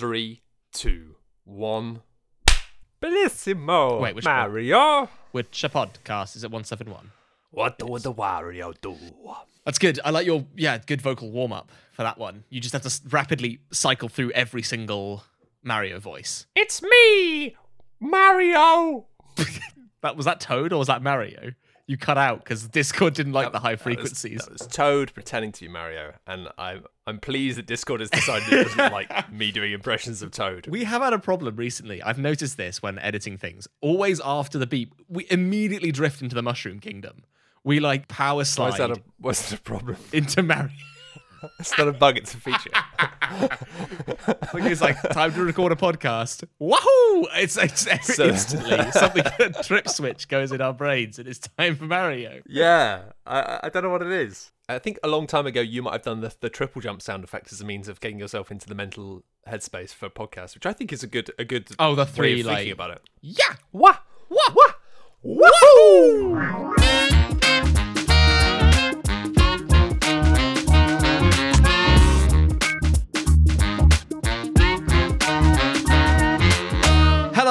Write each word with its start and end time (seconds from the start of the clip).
Three, 0.00 0.40
two, 0.72 1.16
one. 1.44 2.00
Bellissimo. 3.02 4.00
Wait, 4.00 4.14
which 4.14 4.24
one? 4.24 4.34
Mario. 4.34 5.10
Which 5.32 5.62
a 5.62 5.68
podcast 5.68 6.36
is 6.36 6.42
it 6.42 6.46
171? 6.50 7.10
What 7.50 7.86
would 7.86 8.02
the 8.02 8.14
Wario 8.14 8.74
do? 8.80 8.96
That's 9.66 9.78
good. 9.78 10.00
I 10.02 10.08
like 10.08 10.24
your 10.24 10.46
yeah, 10.56 10.78
good 10.78 11.02
vocal 11.02 11.30
warm 11.30 11.52
up 11.52 11.70
for 11.92 12.02
that 12.02 12.16
one. 12.16 12.44
You 12.48 12.62
just 12.62 12.72
have 12.72 12.80
to 12.80 12.86
s- 12.86 13.02
rapidly 13.10 13.58
cycle 13.72 14.08
through 14.08 14.30
every 14.30 14.62
single 14.62 15.22
Mario 15.62 15.98
voice. 15.98 16.46
It's 16.56 16.82
me, 16.82 17.56
Mario. 18.00 19.04
That 20.02 20.16
was 20.16 20.24
that 20.24 20.40
Toad 20.40 20.72
or 20.72 20.78
was 20.78 20.86
that 20.86 21.02
Mario? 21.02 21.52
You 21.90 21.96
cut 21.96 22.18
out 22.18 22.44
because 22.44 22.68
Discord 22.68 23.14
didn't 23.14 23.32
like 23.32 23.50
the 23.50 23.58
high 23.58 23.70
That 23.70 23.78
was- 23.78 23.82
frequencies. 23.82 24.42
That 24.44 24.52
was, 24.52 24.66
Toad 24.68 25.12
pretending 25.12 25.50
to 25.50 25.60
be 25.62 25.66
Mario, 25.66 26.12
and 26.24 26.46
I'm 26.56 26.84
I'm 27.04 27.18
pleased 27.18 27.58
that 27.58 27.66
Discord 27.66 27.98
has 27.98 28.10
decided 28.10 28.52
it 28.52 28.62
doesn't 28.68 28.92
like 28.98 29.32
me 29.32 29.50
doing 29.50 29.72
impressions 29.72 30.22
of 30.22 30.30
Toad. 30.30 30.68
We 30.68 30.84
have 30.84 31.02
had 31.02 31.12
a 31.12 31.18
problem 31.18 31.56
recently. 31.56 32.00
I've 32.00 32.16
noticed 32.16 32.56
this 32.56 32.80
when 32.80 32.96
editing 33.00 33.36
things. 33.38 33.66
Always 33.80 34.20
after 34.24 34.56
the 34.56 34.68
beep, 34.68 34.94
we 35.08 35.26
immediately 35.30 35.90
drift 35.90 36.22
into 36.22 36.36
the 36.36 36.42
Mushroom 36.42 36.78
Kingdom. 36.78 37.24
We 37.64 37.80
like 37.80 38.06
power 38.06 38.44
slide 38.44 38.78
that 38.78 38.92
a 38.92 39.02
what's 39.18 39.50
that 39.50 39.58
a 39.58 39.62
problem? 39.62 39.96
into 40.12 40.44
Mario. 40.44 40.70
It's 41.58 41.76
not 41.78 41.88
a 41.88 41.92
bug; 41.92 42.16
it's 42.16 42.34
a 42.34 42.38
feature. 42.38 42.70
Like 44.52 44.64
it's 44.64 44.80
like 44.80 45.00
time 45.10 45.32
to 45.34 45.42
record 45.44 45.72
a 45.72 45.76
podcast. 45.76 46.44
Wahoo! 46.58 47.26
It's, 47.34 47.56
it's 47.56 47.86
So- 48.16 48.24
instantly 48.26 48.90
something 48.92 49.24
a 49.38 49.62
trip 49.62 49.88
switch 49.88 50.28
goes 50.28 50.52
in 50.52 50.60
our 50.60 50.72
brains, 50.72 51.18
and 51.18 51.28
it's 51.28 51.38
time 51.38 51.76
for 51.76 51.84
Mario. 51.84 52.40
yeah, 52.46 53.02
I 53.26 53.40
I- 53.40 53.60
I 53.64 53.68
don't 53.68 53.82
know 53.84 53.90
what 53.90 54.02
it 54.02 54.10
is. 54.10 54.50
I 54.68 54.78
think 54.78 54.98
a 55.02 55.08
long 55.08 55.26
time 55.26 55.46
ago 55.46 55.60
you 55.60 55.82
might 55.82 55.92
have 55.92 56.02
done 56.02 56.20
the, 56.20 56.34
the 56.40 56.50
triple 56.50 56.80
jump 56.82 57.02
sound 57.02 57.24
effect 57.24 57.52
as 57.52 57.60
a 57.60 57.64
means 57.64 57.88
of 57.88 58.00
getting 58.00 58.18
yourself 58.18 58.50
into 58.50 58.68
the 58.68 58.74
mental 58.74 59.24
headspace 59.48 59.92
for 59.94 60.08
podcasts, 60.10 60.54
which 60.54 60.66
I 60.66 60.72
think 60.72 60.92
is 60.92 61.02
a 61.02 61.06
good 61.08 61.30
a 61.38 61.44
good 61.44 61.68
Oh, 61.78 61.94
the 61.94 62.04
way 62.04 62.08
three 62.10 62.40
of 62.40 62.46
thinking 62.46 62.72
about 62.72 62.90
it. 62.90 63.02
yeah. 63.20 63.54
Wah 63.72 63.96
wah 64.28 64.38
wah 64.54 64.72
wahoo! 65.22 67.29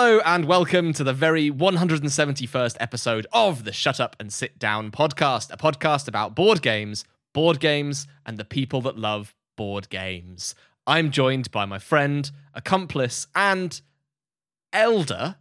Hello 0.09 0.21
and 0.25 0.45
welcome 0.45 0.91
to 0.93 1.03
the 1.03 1.13
very 1.13 1.51
171st 1.51 2.77
episode 2.79 3.27
of 3.31 3.63
the 3.63 3.71
Shut 3.71 3.99
Up 3.99 4.15
and 4.19 4.33
Sit 4.33 4.57
Down 4.57 4.89
podcast, 4.89 5.53
a 5.53 5.55
podcast 5.55 6.07
about 6.07 6.33
board 6.33 6.63
games, 6.63 7.05
board 7.31 7.59
games, 7.59 8.07
and 8.25 8.35
the 8.35 8.43
people 8.43 8.81
that 8.81 8.97
love 8.97 9.35
board 9.55 9.87
games. 9.89 10.55
I'm 10.87 11.11
joined 11.11 11.51
by 11.51 11.65
my 11.65 11.77
friend, 11.77 12.31
accomplice, 12.55 13.27
and 13.35 13.79
elder, 14.73 15.35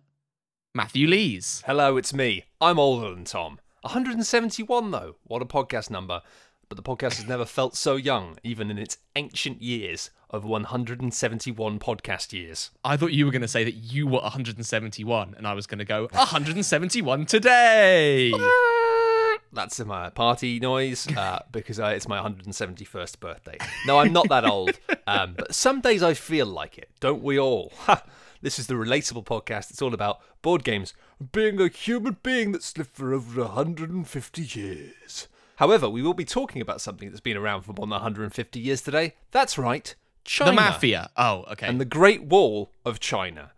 Matthew 0.75 1.07
Lees. 1.07 1.63
Hello, 1.65 1.97
it's 1.97 2.13
me. 2.13 2.45
I'm 2.61 2.79
older 2.79 3.15
than 3.15 3.25
Tom. 3.25 3.61
171 3.81 4.91
though. 4.91 5.17
What 5.25 5.41
a 5.41 5.47
podcast 5.47 5.89
number. 5.89 6.21
But 6.69 6.77
the 6.77 6.83
podcast 6.83 7.17
has 7.17 7.27
never 7.27 7.47
felt 7.47 7.77
so 7.77 7.97
young, 7.97 8.37
even 8.43 8.71
in 8.71 8.77
its 8.77 8.99
ancient 9.17 9.63
years 9.63 10.11
of 10.29 10.45
171 10.45 11.79
podcast 11.79 12.35
years. 12.35 12.71
I 12.85 12.99
thought 12.99 13.13
you 13.13 13.25
were 13.25 13.33
going 13.33 13.41
to 13.41 13.49
say 13.49 13.65
that 13.65 13.73
you 13.73 14.07
were 14.07 14.21
171, 14.21 15.35
and 15.39 15.47
I 15.47 15.55
was 15.55 15.67
going 15.67 15.79
to 15.79 15.87
go 15.87 16.09
171 16.13 17.25
today. 17.25 18.33
That's 19.53 19.83
my 19.83 20.11
party 20.11 20.61
noise 20.61 21.09
uh, 21.17 21.43
because 21.53 21.81
uh, 21.81 21.87
it's 21.87 22.07
my 22.07 22.19
171st 22.19 23.19
birthday. 23.19 23.57
No, 23.87 23.99
I'm 23.99 24.13
not 24.13 24.29
that 24.29 24.45
old, 24.45 24.79
um, 25.07 25.37
but 25.39 25.55
some 25.55 25.81
days 25.81 26.03
I 26.03 26.13
feel 26.13 26.45
like 26.45 26.77
it. 26.77 26.91
Don't 27.01 27.23
we 27.23 27.39
all? 27.39 27.73
Ha! 27.87 28.03
This 28.43 28.59
is 28.59 28.67
the 28.67 28.75
relatable 28.75 29.25
podcast. 29.25 29.71
It's 29.71 29.81
all 29.81 29.95
about 29.95 30.21
board 30.43 30.63
games, 30.65 30.93
being 31.33 31.61
a 31.61 31.69
human 31.69 32.19
being 32.23 32.53
that's 32.53 32.77
lived 32.77 32.91
for 32.91 33.15
over 33.15 33.41
150 33.41 34.43
years. 34.43 35.29
However, 35.59 35.89
we 35.89 36.03
will 36.03 36.15
be 36.15 36.25
talking 36.25 36.63
about 36.63 36.81
something 36.81 37.09
that's 37.09 37.21
been 37.21 37.37
around 37.37 37.63
for 37.63 37.73
more 37.73 37.85
than 37.87 37.91
150 37.91 38.61
years 38.61 38.81
today. 38.81 39.15
That's 39.33 39.59
right, 39.59 39.95
China. 40.25 40.53
The 40.53 40.57
Mafia. 40.57 41.11
Oh, 41.17 41.45
okay. 41.53 41.67
And 41.67 41.81
the 41.81 41.85
Great 41.85 42.23
Wall 42.23 42.71
of 42.85 43.01
China. 43.01 43.51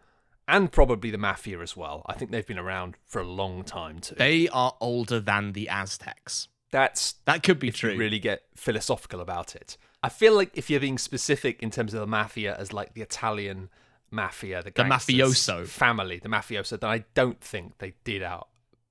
And 0.48 0.72
probably 0.72 1.10
the 1.10 1.18
Mafia 1.18 1.60
as 1.60 1.76
well. 1.76 2.02
I 2.06 2.14
think 2.14 2.30
they've 2.30 2.46
been 2.46 2.58
around 2.58 2.96
for 3.06 3.20
a 3.20 3.26
long 3.26 3.64
time 3.64 3.98
too. 4.00 4.14
they 4.16 4.48
are 4.48 4.74
older 4.80 5.20
than 5.20 5.52
the 5.52 5.68
Aztecs. 5.68 6.48
That's 6.72 7.14
That 7.26 7.42
could 7.42 7.58
be 7.58 7.68
if 7.68 7.76
true. 7.76 7.92
you 7.92 7.98
really 7.98 8.18
get 8.18 8.42
philosophical 8.56 9.20
about 9.20 9.54
it. 9.54 9.76
I 10.02 10.08
feel 10.08 10.34
like 10.34 10.50
if 10.54 10.70
you're 10.70 10.80
being 10.80 10.96
specific 10.98 11.62
in 11.62 11.70
terms 11.70 11.92
of 11.92 12.00
the 12.00 12.06
mafia 12.06 12.56
as 12.56 12.72
like 12.72 12.94
the 12.94 13.02
Italian 13.02 13.68
mafia, 14.10 14.62
the, 14.62 14.70
The 14.70 14.84
mafioso. 14.84 15.66
family, 15.66 16.18
the 16.18 16.28
mafioso, 16.30 16.80
then 16.80 16.88
I 16.90 17.04
don't 17.14 17.40
think 17.42 17.76
they 17.78 17.92
did 18.04 18.22
out 18.22 18.48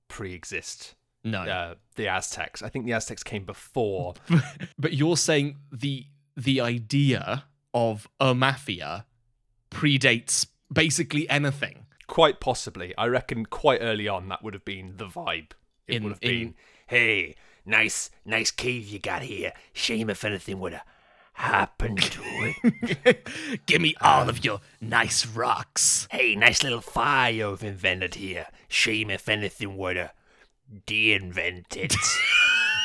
pre-exist 0.08 0.94
no. 1.24 1.40
uh, 1.42 1.74
the 1.96 2.08
Aztecs. 2.08 2.62
I 2.62 2.68
think 2.68 2.86
the 2.86 2.92
Aztecs 2.92 3.22
came 3.22 3.44
before. 3.44 4.14
But 4.78 4.94
you're 4.94 5.16
saying 5.16 5.56
the 5.72 6.06
the 6.36 6.60
idea 6.60 7.44
of 7.74 8.08
a 8.18 8.34
mafia 8.34 9.04
predates 9.70 10.46
basically 10.72 11.28
anything. 11.28 11.86
quite 12.06 12.40
possibly. 12.40 12.92
I 12.98 13.06
reckon 13.06 13.46
quite 13.46 13.80
early 13.82 14.08
on 14.08 14.28
that 14.28 14.42
would 14.42 14.54
have 14.54 14.64
been 14.64 14.94
the 14.96 15.06
vibe. 15.06 15.52
It 15.86 15.96
In- 15.96 16.02
would 16.04 16.12
have 16.14 16.18
in- 16.22 16.28
been, 16.30 16.54
hey, 16.88 17.34
nice, 17.64 18.10
nice 18.24 18.50
cave 18.50 18.86
you 18.88 18.98
got 18.98 19.22
here. 19.22 19.52
Shame 19.72 20.10
if 20.10 20.24
anything 20.24 20.58
would 20.60 20.72
have 20.72 20.82
happened 21.34 22.02
to 22.02 22.20
it. 23.04 23.28
Give 23.66 23.80
me 23.80 23.94
all 24.00 24.28
of 24.28 24.44
your 24.44 24.60
nice 24.80 25.24
rocks. 25.26 26.08
Hey, 26.10 26.34
nice 26.34 26.62
little 26.64 26.80
fire 26.80 27.30
you've 27.32 27.62
invented 27.62 28.16
here. 28.16 28.46
Shame 28.68 29.10
if 29.10 29.28
anything 29.28 29.76
were 29.76 29.94
to 29.94 30.10
de-invent 30.86 31.76
it. 31.76 31.94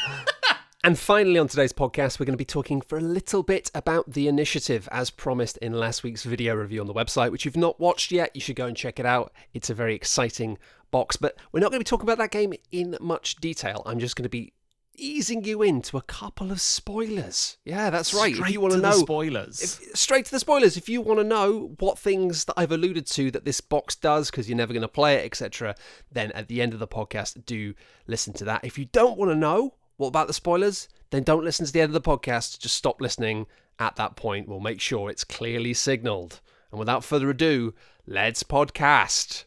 and 0.83 0.97
finally, 0.97 1.37
on 1.37 1.47
today's 1.47 1.73
podcast, 1.73 2.19
we're 2.19 2.25
going 2.25 2.33
to 2.33 2.37
be 2.37 2.45
talking 2.45 2.81
for 2.81 2.97
a 2.97 3.01
little 3.01 3.43
bit 3.43 3.69
about 3.75 4.11
the 4.11 4.27
initiative, 4.27 4.89
as 4.91 5.09
promised 5.09 5.57
in 5.57 5.73
last 5.73 6.03
week's 6.03 6.23
video 6.23 6.55
review 6.55 6.81
on 6.81 6.87
the 6.87 6.93
website, 6.93 7.31
which 7.31 7.45
you've 7.45 7.57
not 7.57 7.79
watched 7.79 8.11
yet. 8.11 8.31
You 8.33 8.41
should 8.41 8.55
go 8.55 8.65
and 8.65 8.75
check 8.75 8.99
it 8.99 9.05
out. 9.05 9.31
It's 9.53 9.69
a 9.69 9.73
very 9.73 9.95
exciting 9.95 10.57
box, 10.91 11.15
but 11.17 11.35
we're 11.51 11.59
not 11.59 11.71
going 11.71 11.79
to 11.79 11.85
be 11.85 11.89
talking 11.89 12.05
about 12.05 12.17
that 12.17 12.31
game 12.31 12.53
in 12.71 12.97
much 12.99 13.35
detail. 13.35 13.83
I'm 13.85 13.99
just 13.99 14.15
going 14.15 14.23
to 14.23 14.29
be 14.29 14.53
easing 14.97 15.43
you 15.43 15.61
into 15.61 15.97
a 15.97 16.01
couple 16.01 16.51
of 16.51 16.61
spoilers. 16.61 17.57
Yeah, 17.65 17.89
that's 17.89 18.13
right. 18.13 18.31
if 18.31 18.37
Straight 18.37 18.53
you 18.53 18.61
want 18.61 18.73
to 18.73 18.79
know 18.79 18.91
spoilers. 18.91 19.61
if, 19.61 19.95
straight 19.97 20.25
to 20.25 20.31
the 20.31 20.39
spoilers. 20.39 20.77
If 20.77 20.89
you 20.89 21.01
want 21.01 21.19
to 21.19 21.23
know 21.23 21.75
what 21.79 21.99
things 21.99 22.45
that 22.45 22.53
I've 22.57 22.71
alluded 22.71 23.05
to 23.07 23.31
that 23.31 23.45
this 23.45 23.61
box 23.61 23.95
does, 23.95 24.31
because 24.31 24.49
you're 24.49 24.57
never 24.57 24.73
going 24.73 24.81
to 24.81 24.87
play 24.87 25.15
it, 25.15 25.25
etc., 25.25 25.75
then 26.11 26.31
at 26.31 26.47
the 26.47 26.61
end 26.61 26.73
of 26.73 26.79
the 26.79 26.87
podcast, 26.87 27.45
do 27.45 27.73
listen 28.07 28.33
to 28.33 28.45
that. 28.45 28.63
If 28.63 28.77
you 28.77 28.85
don't 28.85 29.17
want 29.17 29.31
to 29.31 29.35
know 29.35 29.75
what 29.97 30.07
about 30.07 30.27
the 30.27 30.33
spoilers, 30.33 30.87
then 31.11 31.23
don't 31.23 31.43
listen 31.43 31.65
to 31.65 31.71
the 31.71 31.81
end 31.81 31.95
of 31.95 32.03
the 32.03 32.09
podcast. 32.09 32.59
Just 32.59 32.75
stop 32.75 33.01
listening 33.01 33.45
at 33.79 33.95
that 33.95 34.15
point. 34.15 34.47
We'll 34.47 34.59
make 34.59 34.81
sure 34.81 35.09
it's 35.09 35.23
clearly 35.23 35.73
signaled. 35.73 36.41
And 36.71 36.79
without 36.79 37.03
further 37.03 37.29
ado, 37.29 37.73
let's 38.05 38.43
podcast. 38.43 39.45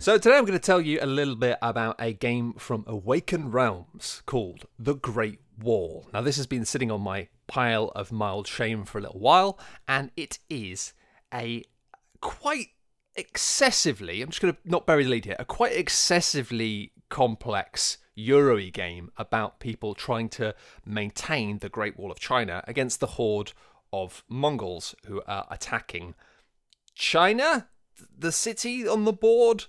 So 0.00 0.16
today 0.16 0.36
I'm 0.36 0.44
going 0.44 0.58
to 0.58 0.64
tell 0.64 0.80
you 0.80 1.00
a 1.02 1.06
little 1.06 1.34
bit 1.34 1.58
about 1.60 1.96
a 1.98 2.12
game 2.12 2.52
from 2.54 2.84
Awaken 2.86 3.50
Realms 3.50 4.22
called 4.26 4.66
The 4.78 4.94
Great 4.94 5.40
Wall. 5.60 6.08
Now 6.12 6.20
this 6.20 6.36
has 6.36 6.46
been 6.46 6.64
sitting 6.64 6.88
on 6.92 7.00
my 7.00 7.26
pile 7.48 7.90
of 7.96 8.12
mild 8.12 8.46
shame 8.46 8.84
for 8.84 8.98
a 8.98 9.00
little 9.00 9.18
while, 9.18 9.58
and 9.88 10.12
it 10.16 10.38
is 10.48 10.92
a 11.34 11.64
quite 12.20 12.68
excessively, 13.16 14.22
I'm 14.22 14.28
just 14.28 14.40
going 14.40 14.54
to 14.54 14.60
not 14.64 14.86
bury 14.86 15.02
the 15.02 15.10
lead 15.10 15.24
here, 15.24 15.36
a 15.36 15.44
quite 15.44 15.72
excessively 15.72 16.92
complex 17.08 17.98
Euro 18.14 18.60
game 18.70 19.10
about 19.16 19.58
people 19.58 19.94
trying 19.94 20.28
to 20.30 20.54
maintain 20.86 21.58
the 21.58 21.68
Great 21.68 21.98
Wall 21.98 22.12
of 22.12 22.20
China 22.20 22.62
against 22.68 23.00
the 23.00 23.06
horde 23.08 23.52
of 23.92 24.22
Mongols 24.28 24.94
who 25.06 25.22
are 25.26 25.46
attacking 25.50 26.14
China, 26.94 27.68
the 28.16 28.30
city 28.32 28.86
on 28.86 29.04
the 29.04 29.12
board. 29.12 29.64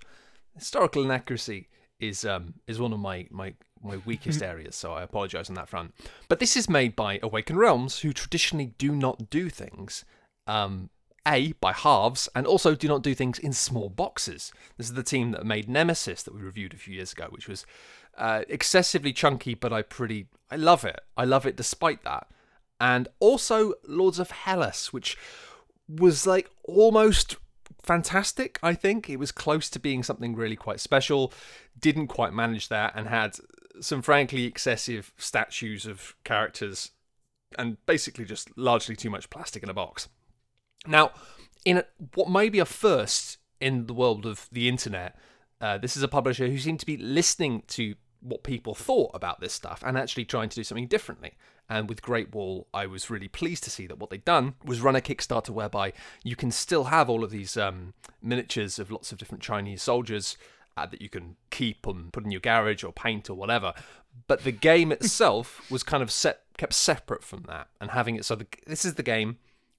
Historical 0.60 1.04
inaccuracy 1.04 1.68
is 2.00 2.24
um 2.26 2.54
is 2.68 2.80
one 2.80 2.94
of 2.94 3.00
my 3.00 3.28
my 3.32 3.54
my 3.82 3.98
weakest 4.06 4.42
areas, 4.54 4.76
so 4.76 4.94
I 4.94 5.04
apologise 5.04 5.50
on 5.50 5.56
that 5.56 5.70
front. 5.70 5.94
But 6.28 6.40
this 6.40 6.56
is 6.56 6.70
made 6.70 6.96
by 6.96 7.20
Awaken 7.24 7.58
Realms, 7.58 8.00
who 8.00 8.14
traditionally 8.14 8.74
do 8.78 8.92
not 8.92 9.30
do 9.30 9.50
things 9.50 10.06
um 10.48 10.90
a 11.28 11.54
by 11.54 11.74
halves, 11.74 12.30
and 12.36 12.48
also 12.48 12.76
do 12.76 12.88
not 12.88 13.04
do 13.04 13.14
things 13.14 13.40
in 13.40 13.54
small 13.54 13.90
boxes. 13.90 14.52
This 14.78 14.88
is 14.88 14.94
the 14.94 15.04
team 15.04 15.32
that 15.32 15.46
made 15.46 15.70
Nemesis 15.70 16.24
that 16.24 16.34
we 16.34 16.42
reviewed 16.42 16.74
a 16.74 16.78
few 16.78 16.96
years 16.96 17.12
ago, 17.12 17.28
which 17.30 17.48
was 17.48 17.66
uh, 18.18 18.44
excessively 18.50 19.14
chunky, 19.14 19.54
but 19.54 19.72
I 19.72 19.82
pretty 19.82 20.28
I 20.52 20.56
love 20.56 20.84
it. 20.86 21.00
I 21.16 21.26
love 21.26 21.46
it 21.46 21.56
despite 21.56 22.04
that. 22.04 22.28
And 22.82 23.08
also 23.20 23.74
Lords 23.88 24.20
of 24.20 24.32
Hellas, 24.32 24.94
which 24.94 25.18
was 25.88 26.26
like 26.26 26.50
almost 26.64 27.38
fantastic, 27.82 28.60
I 28.62 28.74
think. 28.74 29.10
It 29.10 29.18
was 29.18 29.32
close 29.32 29.70
to 29.70 29.80
being 29.80 30.04
something 30.04 30.36
really 30.36 30.56
quite 30.56 30.80
special, 30.80 31.34
didn't 31.80 32.08
quite 32.08 32.34
manage 32.34 32.70
that, 32.70 32.94
and 32.96 33.08
had 33.08 33.38
some 33.82 34.02
frankly 34.02 34.46
excessive 34.46 35.14
statues 35.18 35.86
of 35.86 36.16
characters 36.24 36.92
and 37.58 37.84
basically 37.86 38.26
just 38.26 38.56
largely 38.58 38.96
too 38.96 39.10
much 39.10 39.30
plastic 39.30 39.64
in 39.64 39.70
a 39.70 39.74
box. 39.74 40.10
Now, 40.86 41.12
in 41.66 41.78
a, 41.78 41.86
what 42.14 42.30
may 42.30 42.50
be 42.50 42.60
a 42.60 42.66
first 42.66 43.38
in 43.60 43.88
the 43.88 43.94
world 43.94 44.26
of 44.26 44.48
the 44.52 44.70
internet, 44.70 45.18
uh, 45.60 45.78
this 45.78 45.98
is 45.98 46.04
a 46.04 46.08
publisher 46.08 46.48
who 46.48 46.58
seemed 46.58 46.80
to 46.80 46.86
be 46.86 46.98
listening 46.98 47.64
to 47.68 47.96
what 48.22 48.44
people 48.44 48.76
thought 48.76 49.12
about 49.14 49.40
this 49.40 49.54
stuff 49.54 49.84
and 49.86 49.98
actually 49.98 50.26
trying 50.26 50.50
to 50.50 50.56
do 50.56 50.64
something 50.64 50.88
differently. 50.88 51.34
And 51.70 51.88
with 51.88 52.02
Great 52.02 52.34
Wall, 52.34 52.68
I 52.74 52.88
was 52.88 53.10
really 53.10 53.28
pleased 53.28 53.64
to 53.66 53.70
see 53.70 53.86
that 53.88 54.00
what 54.00 54.10
they'd 54.10 54.26
done 54.26 54.56
was 54.66 54.82
run 54.82 54.96
a 54.96 55.02
Kickstarter 55.02 55.52
whereby 55.52 55.94
you 56.24 56.36
can 56.36 56.50
still 56.50 56.86
have 56.86 57.10
all 57.10 57.24
of 57.24 57.30
these 57.30 57.56
um, 57.56 57.94
miniatures 58.22 58.80
of 58.80 58.90
lots 58.92 59.12
of 59.12 59.20
different 59.20 59.44
Chinese 59.44 59.84
soldiers 59.84 60.36
uh, 60.76 60.86
that 60.88 61.02
you 61.02 61.10
can 61.10 61.36
keep 61.52 61.86
and 61.86 62.12
put 62.12 62.26
in 62.26 62.32
your 62.32 62.42
garage 62.42 62.84
or 62.84 62.92
paint 62.92 63.30
or 63.30 63.36
whatever. 63.36 63.74
But 64.28 64.44
the 64.44 64.52
game 64.52 64.92
itself 64.92 65.62
was 65.72 65.84
kind 65.84 66.02
of 66.02 66.12
set 66.12 66.42
kept 66.58 66.74
separate 66.74 67.24
from 67.24 67.44
that 67.48 67.70
and 67.80 67.92
having 67.92 68.18
it 68.18 68.26
so 68.26 68.36
the, 68.36 68.46
this 68.68 68.84
is 68.84 68.96
the 68.96 69.04
game. 69.04 69.38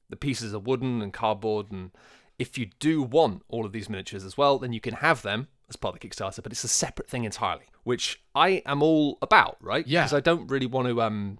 The 0.08 0.16
pieces 0.16 0.54
are 0.54 0.58
wooden 0.58 1.02
and 1.02 1.12
cardboard, 1.12 1.70
and 1.70 1.92
if 2.36 2.58
you 2.58 2.70
do 2.80 3.00
want 3.00 3.42
all 3.48 3.64
of 3.64 3.70
these 3.70 3.88
miniatures 3.88 4.24
as 4.24 4.36
well, 4.36 4.58
then 4.58 4.72
you 4.72 4.80
can 4.80 4.94
have 4.94 5.22
them 5.22 5.46
as 5.68 5.76
part 5.76 5.94
of 5.94 6.00
the 6.00 6.08
Kickstarter. 6.08 6.42
But 6.42 6.50
it's 6.50 6.64
a 6.64 6.68
separate 6.68 7.08
thing 7.08 7.22
entirely, 7.22 7.66
which 7.84 8.20
I 8.34 8.62
am 8.66 8.82
all 8.82 9.18
about, 9.22 9.56
right? 9.60 9.86
Yeah. 9.86 10.02
Because 10.02 10.14
I 10.14 10.20
don't 10.20 10.50
really 10.50 10.66
want 10.66 10.88
to 10.88 11.00
um 11.00 11.38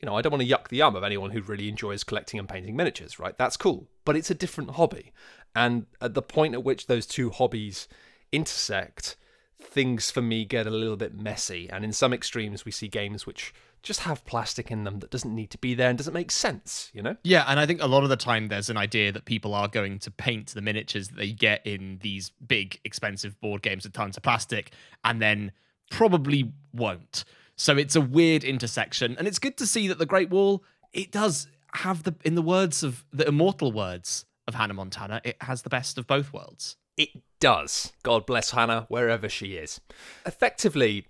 you 0.00 0.06
know, 0.06 0.16
I 0.16 0.22
don't 0.22 0.32
want 0.32 0.42
to 0.42 0.48
yuck 0.48 0.68
the 0.68 0.78
yum 0.78 0.96
of 0.96 1.02
anyone 1.02 1.30
who 1.30 1.42
really 1.42 1.68
enjoys 1.68 2.04
collecting 2.04 2.38
and 2.38 2.48
painting 2.48 2.76
miniatures, 2.76 3.18
right? 3.18 3.36
That's 3.36 3.56
cool. 3.56 3.88
But 4.04 4.16
it's 4.16 4.30
a 4.30 4.34
different 4.34 4.72
hobby. 4.72 5.12
And 5.54 5.86
at 6.00 6.14
the 6.14 6.22
point 6.22 6.54
at 6.54 6.62
which 6.62 6.86
those 6.86 7.06
two 7.06 7.30
hobbies 7.30 7.88
intersect, 8.30 9.16
things 9.60 10.10
for 10.10 10.22
me 10.22 10.44
get 10.44 10.66
a 10.66 10.70
little 10.70 10.96
bit 10.96 11.18
messy. 11.18 11.68
And 11.68 11.84
in 11.84 11.92
some 11.92 12.12
extremes, 12.12 12.64
we 12.64 12.70
see 12.70 12.88
games 12.88 13.26
which 13.26 13.52
just 13.82 14.00
have 14.00 14.24
plastic 14.24 14.70
in 14.70 14.84
them 14.84 14.98
that 15.00 15.10
doesn't 15.10 15.34
need 15.34 15.50
to 15.50 15.58
be 15.58 15.74
there 15.74 15.88
and 15.88 15.98
doesn't 15.98 16.14
make 16.14 16.30
sense, 16.30 16.90
you 16.92 17.02
know? 17.02 17.16
Yeah, 17.22 17.44
and 17.46 17.60
I 17.60 17.66
think 17.66 17.80
a 17.80 17.86
lot 17.86 18.02
of 18.02 18.08
the 18.08 18.16
time 18.16 18.48
there's 18.48 18.70
an 18.70 18.76
idea 18.76 19.12
that 19.12 19.24
people 19.24 19.54
are 19.54 19.68
going 19.68 19.98
to 20.00 20.10
paint 20.10 20.48
the 20.48 20.60
miniatures 20.60 21.08
that 21.08 21.16
they 21.16 21.32
get 21.32 21.66
in 21.66 21.98
these 22.02 22.30
big, 22.46 22.80
expensive 22.84 23.40
board 23.40 23.62
games 23.62 23.84
with 23.84 23.92
tons 23.92 24.16
of 24.16 24.22
plastic, 24.22 24.72
and 25.04 25.22
then 25.22 25.52
probably 25.90 26.52
won't. 26.72 27.24
So 27.58 27.76
it's 27.76 27.96
a 27.96 28.00
weird 28.00 28.44
intersection, 28.44 29.16
and 29.18 29.28
it's 29.28 29.38
good 29.38 29.58
to 29.58 29.66
see 29.66 29.88
that 29.88 29.98
the 29.98 30.06
Great 30.06 30.30
Wall 30.30 30.64
it 30.92 31.12
does 31.12 31.48
have 31.74 32.04
the, 32.04 32.14
in 32.24 32.34
the 32.34 32.42
words 32.42 32.82
of 32.82 33.04
the 33.12 33.28
immortal 33.28 33.72
words 33.72 34.24
of 34.46 34.54
Hannah 34.54 34.74
Montana, 34.74 35.20
it 35.24 35.36
has 35.42 35.62
the 35.62 35.68
best 35.68 35.98
of 35.98 36.06
both 36.06 36.32
worlds. 36.32 36.76
It 36.96 37.10
does. 37.40 37.92
God 38.02 38.24
bless 38.26 38.52
Hannah, 38.52 38.86
wherever 38.88 39.28
she 39.28 39.54
is. 39.54 39.80
Effectively, 40.24 41.06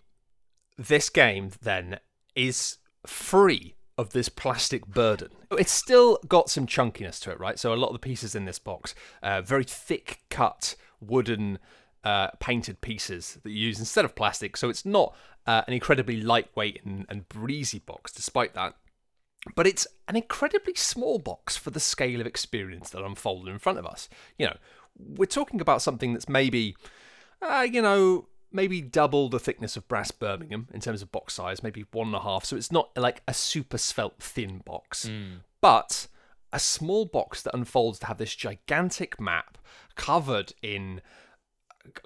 this 0.76 1.08
game 1.08 1.52
then 1.62 2.00
is 2.34 2.78
free 3.06 3.74
of 3.96 4.10
this 4.10 4.28
plastic 4.28 4.86
burden. 4.86 5.30
It's 5.52 5.72
still 5.72 6.18
got 6.28 6.50
some 6.50 6.66
chunkiness 6.66 7.20
to 7.20 7.30
it, 7.30 7.40
right? 7.40 7.58
So 7.58 7.72
a 7.72 7.76
lot 7.76 7.88
of 7.88 7.94
the 7.94 7.98
pieces 8.00 8.34
in 8.34 8.44
this 8.44 8.58
box, 8.58 8.94
uh, 9.22 9.42
very 9.42 9.64
thick 9.64 10.20
cut 10.30 10.76
wooden 11.00 11.58
uh, 12.08 12.30
painted 12.40 12.80
pieces 12.80 13.38
that 13.42 13.50
you 13.50 13.66
use 13.66 13.78
instead 13.78 14.06
of 14.06 14.14
plastic. 14.14 14.56
So 14.56 14.70
it's 14.70 14.86
not 14.86 15.14
uh, 15.46 15.62
an 15.66 15.74
incredibly 15.74 16.22
lightweight 16.22 16.80
and, 16.82 17.04
and 17.10 17.28
breezy 17.28 17.80
box, 17.80 18.12
despite 18.12 18.54
that. 18.54 18.74
But 19.54 19.66
it's 19.66 19.86
an 20.08 20.16
incredibly 20.16 20.74
small 20.74 21.18
box 21.18 21.58
for 21.58 21.68
the 21.68 21.80
scale 21.80 22.18
of 22.22 22.26
experience 22.26 22.88
that 22.90 23.04
unfolded 23.04 23.52
in 23.52 23.58
front 23.58 23.78
of 23.78 23.84
us. 23.84 24.08
You 24.38 24.46
know, 24.46 24.56
we're 24.96 25.26
talking 25.26 25.60
about 25.60 25.82
something 25.82 26.14
that's 26.14 26.30
maybe, 26.30 26.76
uh, 27.42 27.66
you 27.70 27.82
know, 27.82 28.28
maybe 28.50 28.80
double 28.80 29.28
the 29.28 29.38
thickness 29.38 29.76
of 29.76 29.86
Brass 29.86 30.10
Birmingham 30.10 30.66
in 30.72 30.80
terms 30.80 31.02
of 31.02 31.12
box 31.12 31.34
size, 31.34 31.62
maybe 31.62 31.84
one 31.92 32.06
and 32.06 32.16
a 32.16 32.20
half. 32.20 32.46
So 32.46 32.56
it's 32.56 32.72
not 32.72 32.88
like 32.96 33.20
a 33.28 33.34
super 33.34 33.76
svelte 33.76 34.22
thin 34.22 34.62
box, 34.64 35.10
but 35.60 36.08
a 36.54 36.58
small 36.58 37.04
box 37.04 37.42
that 37.42 37.54
unfolds 37.54 37.98
to 37.98 38.06
have 38.06 38.16
this 38.16 38.34
gigantic 38.34 39.20
map 39.20 39.58
covered 39.94 40.54
in 40.62 41.02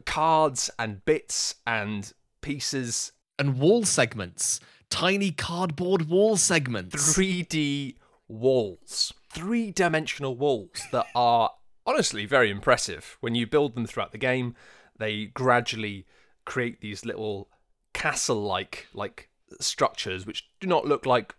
cards 0.04 0.70
and 0.78 1.04
bits 1.04 1.56
and 1.66 2.12
pieces, 2.40 3.12
And 3.38 3.58
wall 3.58 3.84
segments, 3.84 4.60
tiny 4.90 5.30
cardboard 5.30 6.08
wall 6.08 6.36
segments. 6.36 6.94
3D 6.94 7.96
walls, 8.28 9.12
three 9.30 9.70
dimensional 9.70 10.36
walls 10.36 10.82
that 10.92 11.06
are 11.14 11.50
honestly 11.86 12.26
very 12.26 12.50
impressive. 12.50 13.16
When 13.20 13.34
you 13.34 13.46
build 13.46 13.74
them 13.74 13.86
throughout 13.86 14.12
the 14.12 14.18
game, 14.18 14.54
they 14.98 15.26
gradually 15.26 16.06
create 16.44 16.80
these 16.80 17.04
little 17.04 17.48
castle 17.92 18.42
like 18.42 18.86
like 18.94 19.28
structures 19.60 20.26
which 20.26 20.48
do 20.60 20.66
not 20.66 20.86
look 20.86 21.04
like 21.06 21.34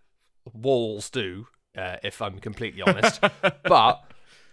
walls 0.52 1.10
do 1.10 1.46
uh, 1.76 1.96
if 2.02 2.22
i'm 2.22 2.38
completely 2.38 2.80
honest 2.80 3.20
but 3.64 4.04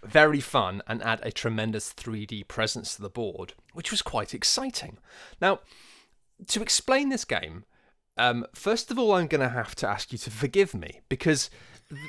very 0.04 0.40
fun 0.40 0.82
and 0.86 1.02
add 1.02 1.20
a 1.22 1.32
tremendous 1.32 1.92
3d 1.92 2.48
presence 2.48 2.96
to 2.96 3.02
the 3.02 3.10
board 3.10 3.54
which 3.72 3.90
was 3.90 4.02
quite 4.02 4.34
exciting 4.34 4.98
now 5.40 5.60
to 6.46 6.60
explain 6.60 7.08
this 7.08 7.24
game 7.24 7.64
um, 8.16 8.44
first 8.54 8.90
of 8.90 8.98
all 8.98 9.12
i'm 9.12 9.26
going 9.26 9.40
to 9.40 9.48
have 9.48 9.74
to 9.74 9.88
ask 9.88 10.12
you 10.12 10.18
to 10.18 10.30
forgive 10.30 10.74
me 10.74 11.00
because 11.08 11.50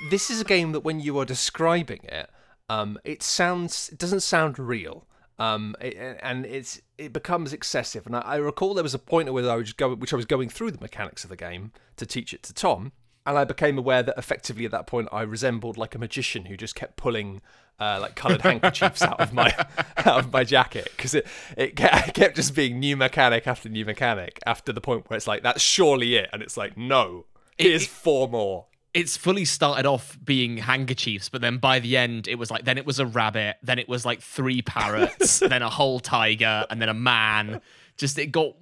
this 0.09 0.29
is 0.29 0.41
a 0.41 0.45
game 0.45 0.71
that 0.71 0.81
when 0.81 0.99
you 0.99 1.17
are 1.19 1.25
describing 1.25 1.99
it 2.03 2.29
um, 2.69 2.97
it 3.03 3.21
sounds 3.21 3.89
it 3.91 3.99
doesn't 3.99 4.21
sound 4.21 4.57
real 4.57 5.07
um, 5.39 5.75
it, 5.81 6.19
and 6.21 6.45
it's 6.45 6.81
it 6.97 7.11
becomes 7.11 7.53
excessive. 7.53 8.05
And 8.05 8.15
I, 8.15 8.19
I 8.21 8.35
recall 8.37 8.73
there 8.73 8.83
was 8.83 8.93
a 8.93 8.99
point 8.99 9.31
where 9.33 9.49
I 9.49 9.55
was 9.55 9.73
going, 9.73 9.99
which 9.99 10.13
I 10.13 10.15
was 10.15 10.25
going 10.25 10.49
through 10.49 10.71
the 10.71 10.79
mechanics 10.79 11.23
of 11.23 11.29
the 11.29 11.35
game 11.35 11.71
to 11.97 12.05
teach 12.05 12.33
it 12.33 12.43
to 12.43 12.53
Tom, 12.53 12.91
and 13.25 13.37
I 13.37 13.43
became 13.45 13.77
aware 13.77 14.03
that 14.03 14.17
effectively 14.17 14.65
at 14.65 14.71
that 14.71 14.87
point 14.87 15.09
I 15.11 15.21
resembled 15.21 15.77
like 15.77 15.95
a 15.95 15.99
magician 15.99 16.45
who 16.45 16.57
just 16.57 16.75
kept 16.75 16.97
pulling 16.97 17.41
uh, 17.79 17.99
like 18.01 18.15
coloured 18.15 18.41
handkerchiefs 18.49 19.01
out 19.01 19.19
of 19.19 19.33
my 19.33 19.51
out 19.97 20.19
of 20.19 20.31
my 20.31 20.43
jacket 20.43 20.89
because 20.95 21.13
it 21.15 21.25
it 21.57 21.75
kept 21.75 22.35
just 22.35 22.53
being 22.55 22.79
new 22.79 22.95
mechanic 22.97 23.47
after 23.47 23.69
new 23.69 23.85
mechanic 23.85 24.39
after 24.45 24.71
the 24.71 24.81
point 24.81 25.09
where 25.09 25.17
it's 25.17 25.27
like 25.27 25.43
that's 25.43 25.61
surely 25.61 26.15
it, 26.15 26.29
and 26.33 26.41
it's 26.41 26.57
like 26.57 26.77
no, 26.77 27.25
here's 27.57 27.83
it- 27.83 27.89
four 27.89 28.27
more. 28.27 28.65
it's 28.93 29.17
fully 29.17 29.43
started 29.45 29.85
off 29.87 30.17
being 30.23 30.57
handkerchiefs, 30.57 31.29
but 31.29 31.41
then 31.41 31.57
by 31.57 31.79
the 31.79 31.97
end, 31.97 32.27
it 32.27 32.35
was 32.35 32.51
like 32.51 32.63
then 32.65 32.77
it 32.77 32.85
was 32.85 32.99
a 32.99 33.05
rabbit, 33.07 33.55
then 33.63 33.79
it 33.79 33.89
was 33.89 34.05
like 34.05 34.21
three 34.21 34.61
parrots, 34.61 35.39
then 35.39 35.61
a 35.63 35.69
whole 35.69 35.99
tiger, 35.99 36.65
and 36.69 36.79
then 36.81 36.89
a 36.89 36.93
man. 36.93 37.59
Just 37.97 38.17
it 38.19 38.27
got 38.31 38.53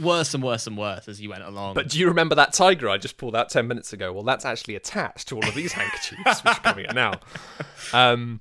worse 0.00 0.34
and 0.34 0.42
worse 0.42 0.66
and 0.66 0.76
worse 0.76 1.08
as 1.08 1.20
you 1.20 1.30
went 1.30 1.42
along. 1.42 1.74
But 1.74 1.88
do 1.88 1.98
you 1.98 2.08
remember 2.08 2.34
that 2.34 2.52
tiger 2.52 2.88
I 2.88 2.98
just 2.98 3.16
pulled 3.16 3.36
out 3.36 3.48
10 3.48 3.66
minutes 3.66 3.92
ago? 3.92 4.12
Well, 4.12 4.22
that's 4.22 4.44
actually 4.44 4.76
attached 4.76 5.28
to 5.28 5.36
all 5.36 5.46
of 5.46 5.54
these 5.54 5.72
handkerchiefs, 5.72 6.44
which 6.44 6.54
are 6.54 6.60
coming 6.60 6.86
out 6.86 6.94
now. 6.94 7.12
Um, 7.92 8.40